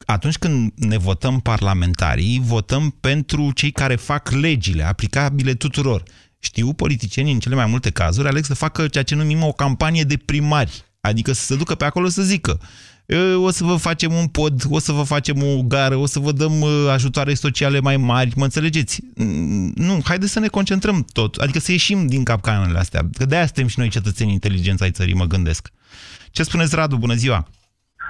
Atunci 0.05 0.37
când 0.37 0.71
ne 0.75 0.97
votăm 0.97 1.39
parlamentarii, 1.39 2.39
votăm 2.43 2.89
pentru 2.99 3.51
cei 3.53 3.71
care 3.71 3.95
fac 3.95 4.29
legile 4.31 4.83
aplicabile 4.83 5.53
tuturor. 5.53 6.03
Știu, 6.39 6.73
politicienii 6.73 7.33
în 7.33 7.39
cele 7.39 7.55
mai 7.55 7.65
multe 7.65 7.91
cazuri 7.91 8.27
aleg 8.27 8.43
să 8.43 8.53
facă 8.55 8.87
ceea 8.87 9.03
ce 9.03 9.15
numim 9.15 9.43
o 9.43 9.51
campanie 9.51 10.03
de 10.03 10.17
primari, 10.25 10.83
adică 11.01 11.31
să 11.31 11.43
se 11.45 11.55
ducă 11.55 11.75
pe 11.75 11.85
acolo 11.85 12.07
să 12.07 12.21
zică 12.21 12.59
"E, 13.05 13.17
o 13.33 13.49
să 13.49 13.63
vă 13.63 13.75
facem 13.75 14.13
un 14.13 14.27
pod, 14.27 14.61
o 14.69 14.79
să 14.79 14.91
vă 14.91 15.03
facem 15.03 15.43
o 15.43 15.61
gară, 15.67 15.95
o 15.95 16.05
să 16.05 16.19
vă 16.19 16.31
dăm 16.31 16.61
uh, 16.61 16.69
ajutoare 16.91 17.33
sociale 17.33 17.79
mai 17.79 17.97
mari, 17.97 18.31
mă 18.35 18.43
înțelegeți? 18.43 19.01
Mm, 19.15 19.71
Nu, 19.75 19.99
haideți 20.03 20.31
să 20.31 20.39
ne 20.39 20.47
concentrăm 20.47 21.05
tot, 21.13 21.35
adică 21.35 21.59
să 21.59 21.71
ieșim 21.71 22.07
din 22.07 22.23
capcanele 22.23 22.77
astea, 22.77 23.01
că 23.17 23.25
de-aia 23.25 23.45
suntem 23.45 23.67
și 23.67 23.79
noi 23.79 23.89
cetățenii 23.89 24.33
inteligenți 24.33 24.83
ai 24.83 24.91
țării, 24.91 25.13
mă 25.13 25.25
gândesc. 25.25 25.69
Ce 26.31 26.43
spuneți, 26.43 26.75
Radu? 26.75 26.95
Bună 26.97 27.13
ziua! 27.13 27.47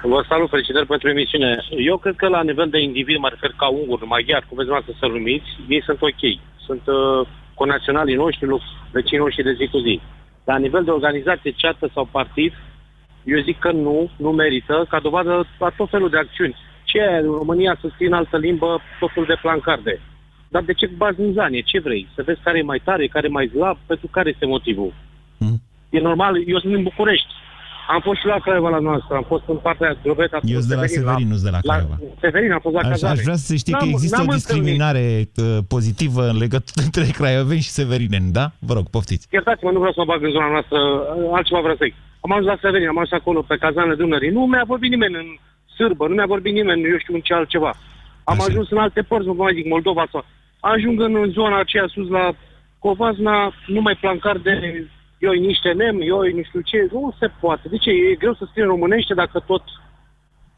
Vă 0.02 0.24
salut, 0.28 0.48
felicitări 0.50 0.86
pentru 0.86 1.08
emisiune. 1.08 1.50
Eu 1.90 1.96
cred 1.98 2.16
că 2.16 2.26
la 2.28 2.42
nivel 2.42 2.68
de 2.70 2.80
individ, 2.88 3.16
mă 3.18 3.28
refer 3.28 3.52
ca 3.62 3.68
ungur, 3.80 4.04
maghiar, 4.04 4.42
cum 4.48 4.56
vreți 4.56 4.86
să 4.86 4.92
să 5.00 5.06
numiți, 5.06 5.50
ei 5.68 5.82
sunt 5.88 6.00
ok. 6.10 6.22
Sunt 6.66 6.82
uh, 6.86 7.26
conaționalii 7.62 8.22
noștri, 8.24 8.46
lu- 8.46 8.62
vecinii 8.92 9.24
noștri 9.24 9.42
de 9.48 9.52
zi 9.52 9.66
cu 9.72 9.78
zi. 9.78 10.00
La 10.44 10.56
nivel 10.58 10.84
de 10.84 10.90
organizație, 10.90 11.50
ceată 11.50 11.90
sau 11.94 12.04
partid, 12.18 12.52
eu 13.24 13.40
zic 13.48 13.58
că 13.58 13.70
nu, 13.72 14.10
nu 14.16 14.30
merită, 14.30 14.86
ca 14.88 14.98
dovadă 15.00 15.46
la 15.58 15.70
tot 15.76 15.88
felul 15.90 16.10
de 16.10 16.18
acțiuni. 16.18 16.56
Ce 16.84 16.98
e 16.98 17.16
în 17.16 17.32
România 17.42 17.76
să 17.80 17.86
scrie 17.92 18.06
în 18.06 18.20
altă 18.20 18.36
limbă 18.38 18.80
tot 19.00 19.10
felul 19.12 19.28
de 19.28 19.38
plancarde? 19.42 20.00
Dar 20.48 20.62
de 20.62 20.72
ce 20.72 20.86
baznizanie? 20.86 21.60
Ce 21.60 21.78
vrei? 21.80 22.08
Să 22.14 22.22
vezi 22.22 22.40
care 22.46 22.58
e 22.58 22.72
mai 22.72 22.80
tare, 22.84 23.06
care 23.06 23.26
e 23.26 23.38
mai 23.38 23.48
slab? 23.54 23.76
Pentru 23.86 24.06
care 24.06 24.28
este 24.28 24.46
motivul? 24.46 24.92
E 25.90 26.00
normal, 26.00 26.48
eu 26.48 26.58
sunt 26.58 26.72
din 26.74 26.82
București. 26.82 27.32
Am 27.94 28.00
fost 28.00 28.18
și 28.20 28.26
la 28.26 28.38
Craiova 28.44 28.68
la 28.68 28.78
noastră, 28.88 29.12
am 29.20 29.26
fost 29.32 29.44
în 29.54 29.56
partea 29.66 29.96
Drobeta. 30.02 30.38
Eu 30.54 30.58
sunt 30.58 30.68
de 30.74 30.74
la 30.82 30.86
Severin, 30.96 31.28
nu 31.32 31.36
sunt 31.38 31.48
de 31.50 31.54
la 31.58 31.62
Craiova. 31.66 31.96
Severin, 32.20 32.52
am 32.52 32.62
fost 32.66 32.74
la 32.74 32.80
Aș, 32.80 32.88
cazare. 32.88 33.12
aș 33.18 33.20
vrea 33.26 33.36
să 33.42 33.46
se 33.50 33.56
știe 33.56 33.72
că 33.72 33.84
N-am- 33.84 33.92
există 33.96 34.16
n-am 34.16 34.28
o 34.28 34.32
întâlnit. 34.32 34.62
discriminare 34.62 35.04
uh, 35.36 35.58
pozitivă 35.74 36.22
în 36.32 36.36
legătură 36.44 36.80
între 36.88 37.04
craioveni 37.18 37.60
și 37.66 37.76
severineni, 37.80 38.28
da? 38.38 38.46
Vă 38.68 38.72
rog, 38.78 38.86
poftiți. 38.96 39.24
Iertați-mă, 39.36 39.70
nu 39.70 39.78
vreau 39.82 39.92
să 39.96 40.00
mă 40.02 40.08
bag 40.12 40.20
în 40.28 40.30
zona 40.36 40.48
noastră, 40.56 40.78
altceva 41.36 41.60
vreau 41.66 41.76
să 41.80 41.84
zic. 41.86 41.94
Am 42.24 42.32
ajuns 42.32 42.48
la 42.52 42.58
Severin, 42.62 42.88
am 42.88 42.98
ajuns 43.02 43.20
acolo 43.20 43.40
pe 43.50 43.56
cazanele 43.64 43.94
Dunării. 44.02 44.30
Nu 44.36 44.42
mi-a 44.52 44.64
vorbit 44.72 44.90
nimeni 44.90 45.14
în 45.22 45.28
sârbă, 45.76 46.04
nu 46.08 46.14
mi-a 46.14 46.32
vorbit 46.34 46.52
nimeni, 46.60 46.80
eu 46.92 46.98
știu 47.04 47.14
în 47.14 47.24
ce 47.26 47.34
altceva. 47.34 47.72
Am 48.32 48.38
Așa. 48.38 48.46
ajuns 48.48 48.70
în 48.70 48.78
alte 48.86 49.02
părți, 49.10 49.26
nu 49.26 49.32
vă 49.38 49.42
mai 49.42 49.54
zic, 49.58 49.66
Moldova 49.74 50.04
sau... 50.12 50.24
Ajung 50.72 50.96
în 51.00 51.14
zona 51.38 51.56
aceea 51.58 51.86
sus 51.94 52.08
la 52.08 52.24
Covazna, 52.78 53.52
numai 53.66 53.96
plancar 54.00 54.36
de 54.36 54.52
ioi 55.24 55.38
niște 55.50 55.70
nem, 55.72 55.96
ioi 56.00 56.32
nu 56.32 56.42
știu 56.48 56.60
ce, 56.60 56.88
nu 56.92 57.14
se 57.18 57.28
poate. 57.40 57.68
De 57.68 57.76
ce? 57.76 57.90
E 57.90 58.14
greu 58.22 58.34
să 58.34 58.44
scrie 58.48 58.62
în 58.64 58.68
românește 58.74 59.14
dacă 59.14 59.38
tot 59.50 59.64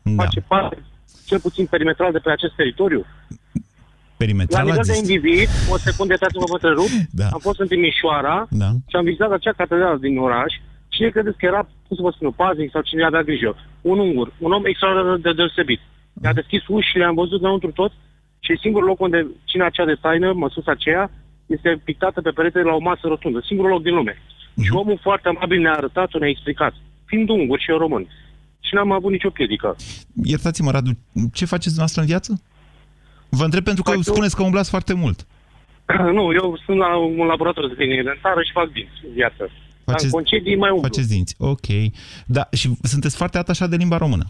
da. 0.02 0.22
face 0.22 0.40
parte, 0.40 0.76
cel 1.26 1.40
puțin 1.40 1.66
perimetral, 1.66 2.12
de 2.12 2.18
pe 2.18 2.30
acest 2.30 2.54
teritoriu. 2.54 3.02
Perimetral 4.16 4.58
La 4.60 4.64
nivel 4.64 4.78
ați 4.78 4.88
de 4.88 4.94
zis. 4.94 5.02
individ, 5.08 5.48
o 5.70 5.76
secundă, 5.76 6.14
dați-mă 6.20 6.44
vă 6.46 6.58
întrerup, 6.60 6.90
Da. 7.10 7.26
am 7.36 7.38
fost 7.48 7.60
în 7.60 7.66
Timișoara 7.66 8.46
Da. 8.50 8.70
și 8.88 8.96
am 8.96 9.04
vizitat 9.04 9.30
acea 9.32 9.52
catedrală 9.52 9.98
din 9.98 10.18
oraș 10.18 10.52
Cine 10.94 11.08
credeți 11.08 11.38
că 11.38 11.46
era, 11.46 11.62
cum 11.86 11.96
să 11.96 12.02
vă 12.02 12.10
spun, 12.10 12.30
paznic 12.30 12.70
sau 12.70 12.82
cine 12.82 13.04
avea 13.04 13.22
grijă? 13.22 13.56
Un 13.80 13.98
ungur, 13.98 14.32
un 14.38 14.52
om 14.52 14.64
extraordinar 14.64 15.16
de 15.16 15.32
deosebit. 15.32 15.80
Mi-a 16.12 16.32
deschis 16.32 16.62
ușile, 16.68 17.04
am 17.04 17.14
văzut 17.14 17.40
înăuntru 17.40 17.70
tot 17.70 17.92
și 18.40 18.58
singurul 18.60 18.88
loc 18.88 19.00
unde 19.00 19.26
cine 19.44 19.64
acea 19.64 19.84
de 19.84 19.96
taină, 20.00 20.32
măsuța 20.32 20.70
aceea, 20.72 21.10
este 21.46 21.80
pictată 21.84 22.20
pe 22.20 22.30
perete 22.30 22.62
la 22.62 22.74
o 22.74 22.78
masă 22.78 23.04
rotundă. 23.06 23.40
Singurul 23.44 23.70
loc 23.70 23.82
din 23.82 23.94
lume. 23.94 24.16
Mhm. 24.54 24.64
Și 24.64 24.72
omul 24.72 24.98
foarte 25.02 25.28
amabil 25.28 25.60
ne-a 25.60 25.72
arătat-o, 25.72 26.18
ne-a 26.18 26.28
explicat. 26.28 26.74
Fiind 27.04 27.28
ungur 27.28 27.58
și 27.60 27.70
eu 27.70 27.78
român. 27.78 28.06
Și 28.60 28.74
n-am 28.74 28.92
avut 28.92 29.10
nicio 29.10 29.30
piedică. 29.30 29.76
Iertați-mă, 30.24 30.70
Radu, 30.70 30.90
ce 31.32 31.44
faceți 31.44 31.74
dumneavoastră 31.74 32.00
în 32.00 32.06
viață? 32.06 32.42
Vă 33.28 33.44
întreb 33.44 33.64
pentru 33.64 33.82
că 33.82 33.92
spuneți 34.00 34.36
că 34.36 34.42
umblați 34.42 34.70
foarte 34.70 34.94
mult. 34.94 35.26
nu, 36.16 36.32
eu 36.32 36.58
sunt 36.64 36.78
la 36.78 36.96
un 36.96 37.26
laborator 37.26 37.68
de 37.68 37.74
tehnică 37.74 38.02
dentară 38.02 38.42
și 38.42 38.52
fac 38.52 38.72
dinți 38.72 39.00
în 39.06 39.12
viață. 39.12 39.50
Faceți, 39.84 39.84
Dar 39.84 40.04
în 40.04 40.10
concedii 40.10 40.56
mai 40.56 40.70
umblu. 40.70 40.88
Faceți 40.88 41.08
dinți, 41.08 41.34
ok. 41.38 41.68
Da, 42.26 42.48
și 42.52 42.70
sunteți 42.82 43.16
foarte 43.16 43.38
atașat 43.38 43.68
de 43.70 43.76
limba 43.76 43.96
română. 43.96 44.24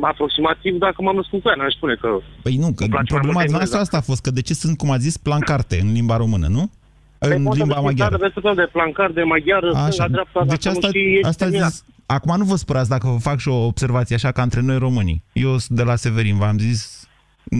Aproximativ, 0.00 0.78
dacă 0.78 1.02
m-am 1.02 1.16
născut 1.16 1.42
cu 1.42 1.48
ea, 1.48 1.54
n-aș 1.54 1.74
spune 1.74 1.94
că... 1.94 2.08
Păi 2.42 2.56
nu, 2.56 2.72
că 2.72 2.86
problema 3.04 3.44
noastră 3.50 3.78
asta 3.78 3.96
a 3.96 4.00
fost, 4.00 4.22
că 4.22 4.30
de 4.30 4.42
ce 4.42 4.54
sunt, 4.54 4.76
cum 4.78 4.90
a 4.90 4.96
zis, 4.96 5.16
plancarte 5.16 5.78
în 5.80 5.92
limba 5.92 6.16
română, 6.16 6.46
nu? 6.46 6.70
Păi 7.18 7.32
În 7.32 7.50
limba 7.52 7.80
maghiară. 7.80 8.16
De 8.16 8.32
fel 8.40 8.54
de 8.54 8.68
plancar, 8.72 9.10
de 9.10 9.22
maghiară, 9.22 9.70
stânga, 9.70 10.08
dreapta, 10.08 10.44
Deci 10.44 10.64
dacă 10.64 10.76
asta, 10.76 10.86
nu 10.86 10.88
știi, 10.88 11.12
ești 11.14 11.26
asta 11.26 11.44
terminat. 11.44 11.70
zis, 11.70 11.84
acum 12.06 12.36
nu 12.36 12.44
vă 12.44 12.56
spărați 12.56 12.88
dacă 12.88 13.06
vă 13.06 13.16
fac 13.18 13.38
și 13.38 13.48
o 13.48 13.64
observație 13.66 14.14
așa 14.14 14.32
ca 14.32 14.42
între 14.42 14.60
noi 14.60 14.78
românii. 14.78 15.24
Eu 15.32 15.58
sunt 15.58 15.76
de 15.78 15.82
la 15.82 15.96
Severin, 15.96 16.36
v-am 16.36 16.58
zis, 16.58 17.08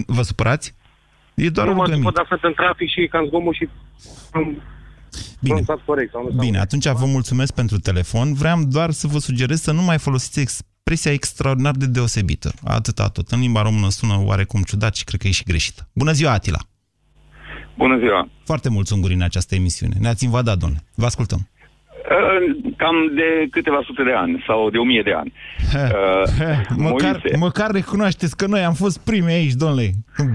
vă 0.05 0.21
supărați? 0.21 0.75
E 1.35 1.49
doar 1.49 1.67
nu 1.67 1.73
o 1.73 1.75
mă 1.75 1.83
glămită. 1.83 2.07
supăr, 2.07 2.23
dar 2.23 2.25
sunt 2.39 2.43
în 2.43 2.53
trafic 2.63 2.89
și 2.89 3.01
e 3.01 3.07
cam 3.07 3.25
zgomot 3.25 3.53
și... 3.53 3.69
am 4.31 4.43
Bine. 4.43 4.61
pronunțat 5.41 5.79
corect. 5.85 6.11
Sau 6.11 6.23
nu 6.31 6.39
Bine, 6.39 6.59
atunci 6.59 6.87
vă 6.87 7.05
mulțumesc 7.05 7.53
pentru 7.53 7.79
telefon. 7.79 8.33
Vreau 8.33 8.63
doar 8.63 8.91
să 8.91 9.07
vă 9.07 9.17
sugerez 9.19 9.61
să 9.61 9.71
nu 9.71 9.81
mai 9.81 9.97
folosiți 9.97 10.39
expresia 10.39 11.11
extraordinar 11.11 11.75
de 11.75 11.85
deosebită. 11.85 12.51
Atâta 12.63 13.07
tot. 13.07 13.29
În 13.29 13.39
limba 13.39 13.61
română 13.61 13.89
sună 13.89 14.21
oarecum 14.25 14.61
ciudat 14.61 14.95
și 14.95 15.03
cred 15.03 15.19
că 15.19 15.27
e 15.27 15.31
și 15.31 15.43
greșită. 15.43 15.89
Bună 15.93 16.11
ziua, 16.11 16.31
Atila! 16.31 16.59
Bună 17.83 17.97
ziua! 17.97 18.21
Foarte 18.45 18.69
mulți 18.69 18.93
unguri 18.93 19.13
în 19.13 19.21
această 19.29 19.55
emisiune. 19.55 19.95
Ne-ați 19.99 20.23
invadat, 20.23 20.57
domnule. 20.57 20.81
Vă 20.95 21.05
ascultăm. 21.05 21.39
Uh, 21.39 22.73
Cam 22.81 22.95
de 23.15 23.47
câteva 23.51 23.79
sute 23.85 24.03
de 24.03 24.13
ani 24.23 24.43
sau 24.47 24.69
de 24.69 24.77
o 24.77 24.83
mie 24.83 25.01
de 25.01 25.13
ani. 25.21 25.33
Uh, 25.75 25.87
Măcar, 26.77 27.11
Moise. 27.21 27.37
măcar 27.37 27.69
recunoașteți 27.71 28.37
că 28.37 28.45
noi 28.47 28.63
am 28.63 28.73
fost 28.73 28.97
primi 29.09 29.31
aici, 29.31 29.53
domnule. 29.63 29.87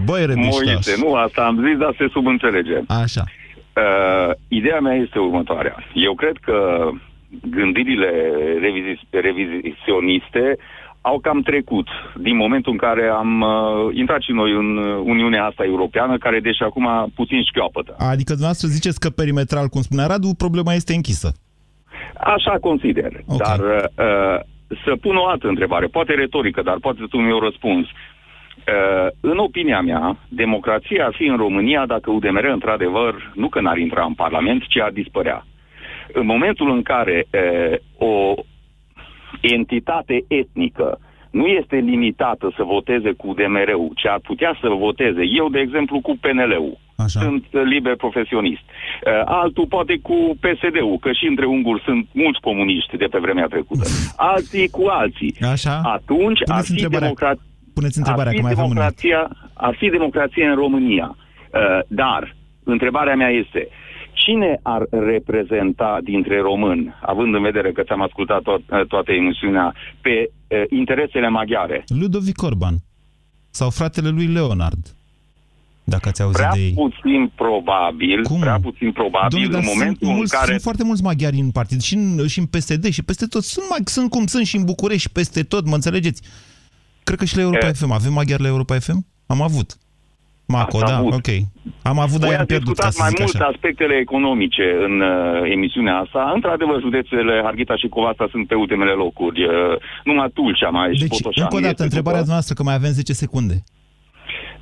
Băi, 0.04 0.24
rădeștași. 0.26 0.70
Moise, 0.72 0.94
nu 1.04 1.14
asta 1.14 1.40
am 1.44 1.56
zis, 1.66 1.76
dar 1.78 1.94
se 1.98 2.06
subînțelege. 2.12 2.76
Așa. 3.02 3.24
Uh, 3.82 4.30
ideea 4.48 4.80
mea 4.80 4.94
este 4.94 5.18
următoarea. 5.18 5.76
Eu 5.94 6.14
cred 6.14 6.36
că 6.46 6.88
gândirile 7.50 8.10
revizi- 8.64 9.08
revizioniste 9.10 10.56
au 11.10 11.18
cam 11.20 11.40
trecut 11.40 11.88
din 12.16 12.36
momentul 12.36 12.72
în 12.72 12.78
care 12.78 13.04
am 13.08 13.40
uh, 13.40 13.50
intrat 13.92 14.20
și 14.20 14.32
noi 14.32 14.50
în 14.52 14.76
Uniunea 15.14 15.44
asta 15.44 15.64
europeană, 15.64 16.18
care 16.18 16.40
deși 16.40 16.62
acum 16.62 17.12
puțin 17.14 17.42
șchioapătă. 17.42 17.94
Adică 17.98 18.30
dumneavoastră 18.32 18.68
ziceți 18.68 19.00
că 19.00 19.08
perimetral, 19.10 19.66
cum 19.68 19.80
spunea 19.80 20.06
Radu, 20.06 20.28
problema 20.38 20.72
este 20.74 20.94
închisă. 20.94 21.32
Așa 22.36 22.58
consider. 22.60 23.12
Okay. 23.26 23.38
Dar 23.46 23.60
uh, 23.60 24.40
să 24.84 24.96
pun 25.00 25.16
o 25.16 25.26
altă 25.26 25.46
întrebare, 25.48 25.86
poate 25.86 26.12
retorică, 26.14 26.62
dar 26.62 26.76
poate 26.80 27.00
tu 27.10 27.16
mi-o 27.16 27.38
răspuns. 27.38 27.86
Uh, 27.86 29.08
în 29.20 29.38
opinia 29.38 29.80
mea, 29.80 30.16
democrația 30.28 31.04
ar 31.04 31.14
fi 31.16 31.24
în 31.24 31.36
România 31.36 31.86
dacă 31.86 32.10
UDMR, 32.10 32.44
într-adevăr, 32.44 33.32
nu 33.34 33.48
că 33.48 33.60
n-ar 33.60 33.78
intra 33.78 34.04
în 34.04 34.14
Parlament, 34.14 34.62
ci 34.68 34.78
ar 34.78 34.90
dispărea. 34.90 35.46
În 36.12 36.26
momentul 36.26 36.70
în 36.70 36.82
care 36.82 37.26
uh, 37.30 37.76
o 38.08 38.34
entitate 39.40 40.24
etnică 40.28 40.98
nu 41.30 41.46
este 41.46 41.76
limitată 41.76 42.52
să 42.56 42.62
voteze 42.62 43.10
cu 43.12 43.28
UDMR-ul, 43.28 43.90
ci 43.94 44.06
ar 44.06 44.20
putea 44.22 44.58
să 44.60 44.68
voteze. 44.68 45.22
Eu, 45.40 45.48
de 45.48 45.58
exemplu, 45.58 46.00
cu 46.00 46.12
PNL-ul. 46.20 46.78
Așa. 46.96 47.20
Sunt 47.20 47.44
uh, 47.52 47.62
liber 47.64 47.96
profesionist. 47.96 48.62
Uh, 48.62 49.22
altul 49.24 49.66
poate 49.66 49.98
cu 50.02 50.16
PSD-ul, 50.40 50.98
că 51.00 51.12
și 51.12 51.26
între 51.26 51.46
unguri 51.46 51.82
sunt 51.84 52.06
mulți 52.12 52.40
comuniști 52.40 52.96
de 52.96 53.04
pe 53.10 53.18
vremea 53.18 53.46
trecută. 53.46 53.84
Alții 54.34 54.68
cu 54.68 54.84
alții. 54.88 55.34
Așa. 55.52 55.80
Atunci 55.84 56.40
ar 56.40 56.46
Puneți 56.46 56.66
fi, 56.66 56.72
întrebarea. 56.72 57.08
democra- 57.08 57.40
Puneți 57.74 57.98
întrebarea, 57.98 58.30
ar 58.30 58.36
fi 58.36 58.40
că 58.40 58.46
mai 58.46 58.52
avem 58.56 58.64
un 58.64 58.72
minut. 58.74 58.94
democrația, 59.02 59.50
ar 59.54 59.74
fi 59.80 59.88
democrație 59.88 60.44
în 60.46 60.54
România. 60.54 61.16
Uh, 61.16 61.78
dar, 61.88 62.34
întrebarea 62.64 63.14
mea 63.14 63.28
este, 63.28 63.68
cine 64.14 64.58
ar 64.62 64.86
reprezenta 64.90 65.98
dintre 66.02 66.40
români, 66.40 66.94
având 67.02 67.34
în 67.34 67.42
vedere 67.42 67.72
că 67.72 67.82
ți-am 67.82 68.02
ascultat 68.02 68.40
to- 68.42 68.86
toată 68.88 69.12
emisiunea, 69.12 69.74
pe 70.00 70.30
uh, 70.30 70.62
interesele 70.70 71.28
maghiare? 71.28 71.84
Ludovic 72.00 72.42
Orban. 72.42 72.74
Sau 73.50 73.70
fratele 73.70 74.08
lui 74.08 74.26
Leonard. 74.26 74.94
Dacă 75.84 76.08
ați 76.08 76.22
auzit 76.22 76.36
Prea 76.36 76.50
de 76.52 76.60
ei. 76.60 76.72
puțin 76.72 77.32
probabil, 77.34 78.22
Cum? 78.22 78.40
prea 78.40 78.58
puțin 78.60 78.92
probabil, 78.92 79.28
Domnule, 79.38 79.56
în 79.56 79.64
dar 79.64 79.72
momentul 79.74 79.96
sunt, 80.00 80.10
în 80.10 80.16
mulți, 80.16 80.32
care... 80.36 80.46
sunt 80.50 80.60
foarte 80.60 80.84
mulți 80.84 81.02
maghiari 81.02 81.38
în 81.38 81.50
partid 81.50 81.80
și 81.80 81.94
în, 81.94 82.26
și 82.26 82.38
în 82.38 82.46
PSD 82.46 82.84
și 82.92 83.02
peste 83.02 83.26
tot. 83.26 83.42
Sunt, 83.42 83.66
mag, 83.70 83.88
sunt 83.88 84.10
cum 84.10 84.26
sunt 84.26 84.46
și 84.46 84.56
în 84.56 84.64
București 84.64 85.02
și 85.02 85.10
peste 85.10 85.42
tot, 85.42 85.66
mă 85.66 85.74
înțelegeți? 85.74 86.22
Cred 87.04 87.18
că 87.18 87.24
și 87.24 87.36
la 87.36 87.42
Europa 87.42 87.66
E. 87.66 87.72
FM. 87.72 87.90
Avem 87.90 88.12
maghiari 88.12 88.42
la 88.42 88.48
Europa 88.48 88.78
FM? 88.78 89.06
Am 89.26 89.42
avut. 89.42 89.76
Maco, 90.46 90.76
Ați 90.78 90.90
da, 90.92 90.96
avut. 90.98 91.12
ok. 91.12 91.28
Am 91.82 91.98
avut, 91.98 92.18
dar 92.20 92.28
Voi 92.28 92.36
i-am 92.36 92.40
ați 92.44 92.46
pierdut, 92.52 92.76
ca 92.76 92.88
discutat 92.88 92.92
să 92.92 93.02
mai 93.02 93.10
zic 93.10 93.18
mult 93.20 93.34
așa. 93.34 93.44
aspectele 93.54 93.94
economice 94.06 94.66
în 94.86 94.94
uh, 95.00 95.50
emisiunea 95.56 95.96
asta. 96.04 96.30
Într-adevăr, 96.34 96.80
județele 96.80 97.40
Harghita 97.44 97.76
și 97.76 97.88
Covasta 97.88 98.26
sunt 98.30 98.46
pe 98.46 98.54
ultimele 98.54 98.90
locuri. 99.04 99.44
Uh, 99.44 99.52
numai 100.04 100.28
Tulcea 100.34 100.68
mai 100.68 100.88
și 100.94 101.00
Deci, 101.00 101.08
Botoșani 101.08 101.42
încă 101.44 101.56
o 101.56 101.60
dată, 101.60 101.70
este 101.72 101.82
întrebarea 101.82 102.20
după. 102.20 102.32
noastră, 102.32 102.54
că 102.54 102.62
mai 102.62 102.74
avem 102.74 102.90
10 102.90 103.12
secunde. 103.12 103.56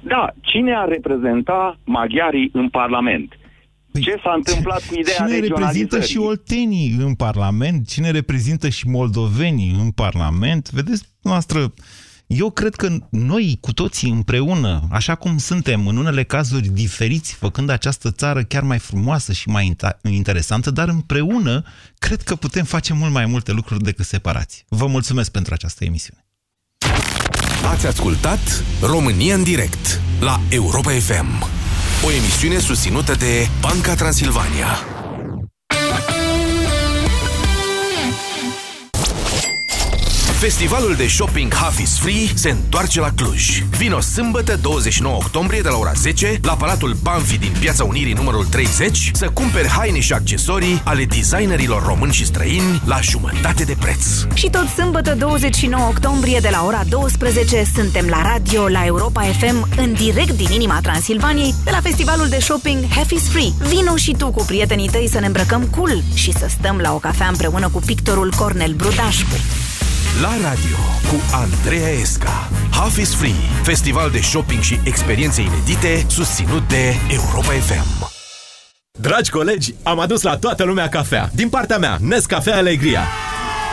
Da, 0.00 0.24
cine 0.40 0.72
ar 0.82 0.88
reprezenta 0.88 1.78
maghiarii 1.84 2.50
în 2.52 2.68
Parlament? 2.68 3.28
Ce 4.00 4.20
s-a 4.22 4.32
întâmplat 4.36 4.82
cu 4.88 4.94
ideea 4.98 5.16
Păi, 5.18 5.26
Cine 5.26 5.38
reprezintă 5.46 5.96
regionalizării? 5.96 6.08
și 6.08 6.18
oltenii 6.18 6.88
în 7.06 7.14
Parlament? 7.14 7.88
Cine 7.88 8.10
reprezintă 8.10 8.68
și 8.68 8.88
moldovenii 8.88 9.72
în 9.84 9.90
Parlament? 9.90 10.70
Vedeți, 10.70 11.02
noastră, 11.22 11.58
eu 12.34 12.50
cred 12.50 12.74
că 12.74 12.88
noi 13.10 13.58
cu 13.60 13.72
toții 13.72 14.10
împreună, 14.10 14.88
așa 14.90 15.14
cum 15.14 15.38
suntem, 15.38 15.86
în 15.86 15.96
unele 15.96 16.24
cazuri 16.24 16.68
diferiți, 16.68 17.34
făcând 17.34 17.70
această 17.70 18.10
țară 18.10 18.42
chiar 18.42 18.62
mai 18.62 18.78
frumoasă 18.78 19.32
și 19.32 19.48
mai 19.48 19.74
inta- 19.74 20.00
interesantă, 20.10 20.70
dar 20.70 20.88
împreună 20.88 21.64
cred 21.98 22.22
că 22.22 22.34
putem 22.34 22.64
face 22.64 22.92
mult 22.92 23.12
mai 23.12 23.26
multe 23.26 23.52
lucruri 23.52 23.82
decât 23.82 24.06
separați. 24.06 24.64
Vă 24.68 24.86
mulțumesc 24.86 25.30
pentru 25.30 25.54
această 25.54 25.84
emisiune. 25.84 26.24
Ați 27.70 27.86
ascultat 27.86 28.64
România 28.80 29.34
în 29.34 29.42
direct 29.42 30.00
la 30.20 30.40
Europa 30.48 30.90
FM. 30.90 31.44
O 32.04 32.10
emisiune 32.10 32.58
susținută 32.58 33.14
de 33.14 33.48
Banca 33.60 33.94
Transilvania. 33.94 35.01
Festivalul 40.42 40.94
de 40.94 41.06
shopping 41.06 41.54
Half 41.54 41.78
is 41.78 41.98
Free 41.98 42.26
se 42.34 42.50
întoarce 42.50 43.00
la 43.00 43.10
Cluj. 43.16 43.62
Vino 43.62 44.00
sâmbătă 44.00 44.58
29 44.62 45.16
octombrie 45.16 45.60
de 45.60 45.68
la 45.68 45.76
ora 45.76 45.92
10 45.92 46.40
la 46.42 46.54
Palatul 46.54 46.96
Banfi 47.02 47.38
din 47.38 47.52
Piața 47.60 47.84
Unirii 47.84 48.12
numărul 48.12 48.44
30 48.44 49.10
să 49.14 49.28
cumperi 49.28 49.68
haine 49.68 50.00
și 50.00 50.12
accesorii 50.12 50.80
ale 50.84 51.04
designerilor 51.04 51.84
români 51.86 52.12
și 52.12 52.26
străini 52.26 52.82
la 52.86 53.00
jumătate 53.00 53.64
de 53.64 53.76
preț. 53.80 54.04
Și 54.34 54.50
tot 54.50 54.66
sâmbătă 54.66 55.14
29 55.14 55.86
octombrie 55.88 56.38
de 56.38 56.48
la 56.50 56.64
ora 56.64 56.82
12 56.88 57.64
suntem 57.74 58.06
la 58.06 58.22
radio 58.22 58.68
la 58.68 58.86
Europa 58.86 59.22
FM 59.22 59.68
în 59.76 59.92
direct 59.92 60.36
din 60.36 60.50
inima 60.50 60.80
Transilvaniei 60.80 61.54
de 61.64 61.70
la 61.70 61.80
festivalul 61.80 62.28
de 62.28 62.38
shopping 62.40 62.84
Half 62.94 63.10
is 63.10 63.28
Free. 63.28 63.52
Vino 63.68 63.96
și 63.96 64.14
tu 64.18 64.30
cu 64.30 64.44
prietenii 64.44 64.88
tăi 64.88 65.08
să 65.10 65.18
ne 65.18 65.26
îmbrăcăm 65.26 65.62
cool 65.76 66.02
și 66.14 66.32
să 66.32 66.46
stăm 66.58 66.76
la 66.76 66.94
o 66.94 66.98
cafea 66.98 67.28
împreună 67.28 67.68
cu 67.68 67.80
pictorul 67.86 68.32
Cornel 68.36 68.72
Brudașcu. 68.72 69.36
La 70.20 70.28
radio 70.48 70.76
cu 71.08 71.20
Andreea 71.34 71.88
Esca. 71.88 72.48
Half 72.70 72.96
is 72.96 73.14
Free, 73.14 73.34
festival 73.62 74.10
de 74.10 74.20
shopping 74.20 74.60
și 74.60 74.80
experiențe 74.84 75.40
inedite 75.40 76.04
susținut 76.08 76.68
de 76.68 76.94
Europa 77.10 77.52
FM. 77.52 78.10
Dragi 79.00 79.30
colegi, 79.30 79.74
am 79.82 79.98
adus 79.98 80.22
la 80.22 80.36
toată 80.36 80.64
lumea 80.64 80.88
cafea. 80.88 81.30
Din 81.34 81.48
partea 81.48 81.78
mea, 81.78 81.98
Nescafea 82.00 82.56
Alegria. 82.56 83.02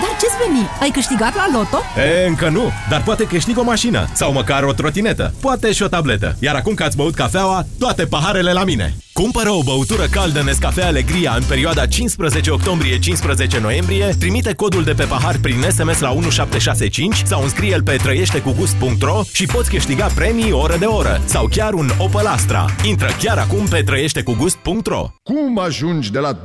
Dar 0.02 0.18
ce-ți 0.20 0.38
veni? 0.47 0.68
Ai 0.82 0.89
câștigat 0.89 1.36
la 1.36 1.47
loto? 1.54 1.78
E, 1.97 2.28
încă 2.28 2.50
nu, 2.50 2.72
dar 2.89 3.04
poate 3.04 3.24
câștig 3.24 3.58
o 3.58 3.64
mașină 3.64 4.08
sau 4.14 4.32
măcar 4.32 4.64
o 4.64 4.74
trotinetă, 4.74 5.34
poate 5.41 5.72
și 5.72 5.84
o 5.84 5.88
tabletă. 5.88 6.36
Iar 6.39 6.56
acum 6.56 6.74
că 6.74 6.84
ați 6.84 6.95
băut 6.95 7.16
cafeaua, 7.16 7.66
toate 7.80 8.06
paharele 8.06 8.52
la 8.52 8.64
mine. 8.64 8.95
Cumpără 9.14 9.50
o 9.50 9.64
băutură 9.64 10.06
caldă 10.12 10.41
Nescafea 10.41 10.88
Alegria 10.88 11.34
în 11.36 11.43
perioada 11.47 11.86
15 11.86 12.52
octombrie-15 12.52 13.62
noiembrie, 13.62 14.16
trimite 14.20 14.54
codul 14.54 14.84
de 14.84 14.93
pe 14.93 15.04
pahar 15.04 15.38
prin 15.41 15.62
SMS 15.70 16.00
la 16.00 16.12
1765 16.12 17.24
sau 17.26 17.41
înscrie-l 17.41 17.84
pe 17.84 17.95
trăieștecugust.ro 17.95 19.22
și 19.34 19.45
poți 19.45 19.70
câștiga 19.70 20.06
premii 20.16 20.52
oră 20.52 20.78
de 20.78 20.86
oră 20.86 21.22
sau 21.26 21.47
chiar 21.47 21.74
un 21.74 21.89
Opel 21.97 22.26
Astra. 22.26 22.66
Intră 22.84 23.10
chiar 23.22 23.38
acum 23.38 23.66
pe 23.66 23.82
trăieștecugust.ro 23.82 25.08
Cum 25.24 25.60
ajungi 25.60 26.12
de 26.12 26.20
la 26.20 26.34
20% 26.34 26.39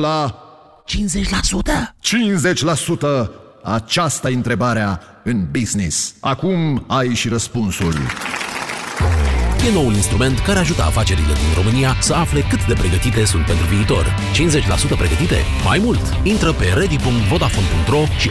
la 0.00 0.34
50%? 0.90 1.94
Aceasta 3.62 4.30
e 4.30 4.34
întrebarea 4.34 5.00
în 5.24 5.46
business. 5.50 6.14
Acum 6.20 6.84
ai 6.86 7.14
și 7.14 7.28
răspunsul. 7.28 7.94
E 9.68 9.72
noul 9.72 9.94
instrument 9.94 10.38
care 10.38 10.58
ajută 10.58 10.82
afacerile 10.82 11.32
din 11.32 11.62
România 11.62 11.96
să 12.00 12.14
afle 12.14 12.40
cât 12.40 12.66
de 12.66 12.74
pregătite 12.74 13.24
sunt 13.24 13.46
pentru 13.46 13.66
viitor. 13.66 14.14
50% 14.94 14.98
pregătite? 14.98 15.36
Mai 15.64 15.78
mult! 15.82 16.00
Intră 16.22 16.52
pe 16.52 16.64
ready.vodafone.ro 16.74 18.02
și 18.18 18.28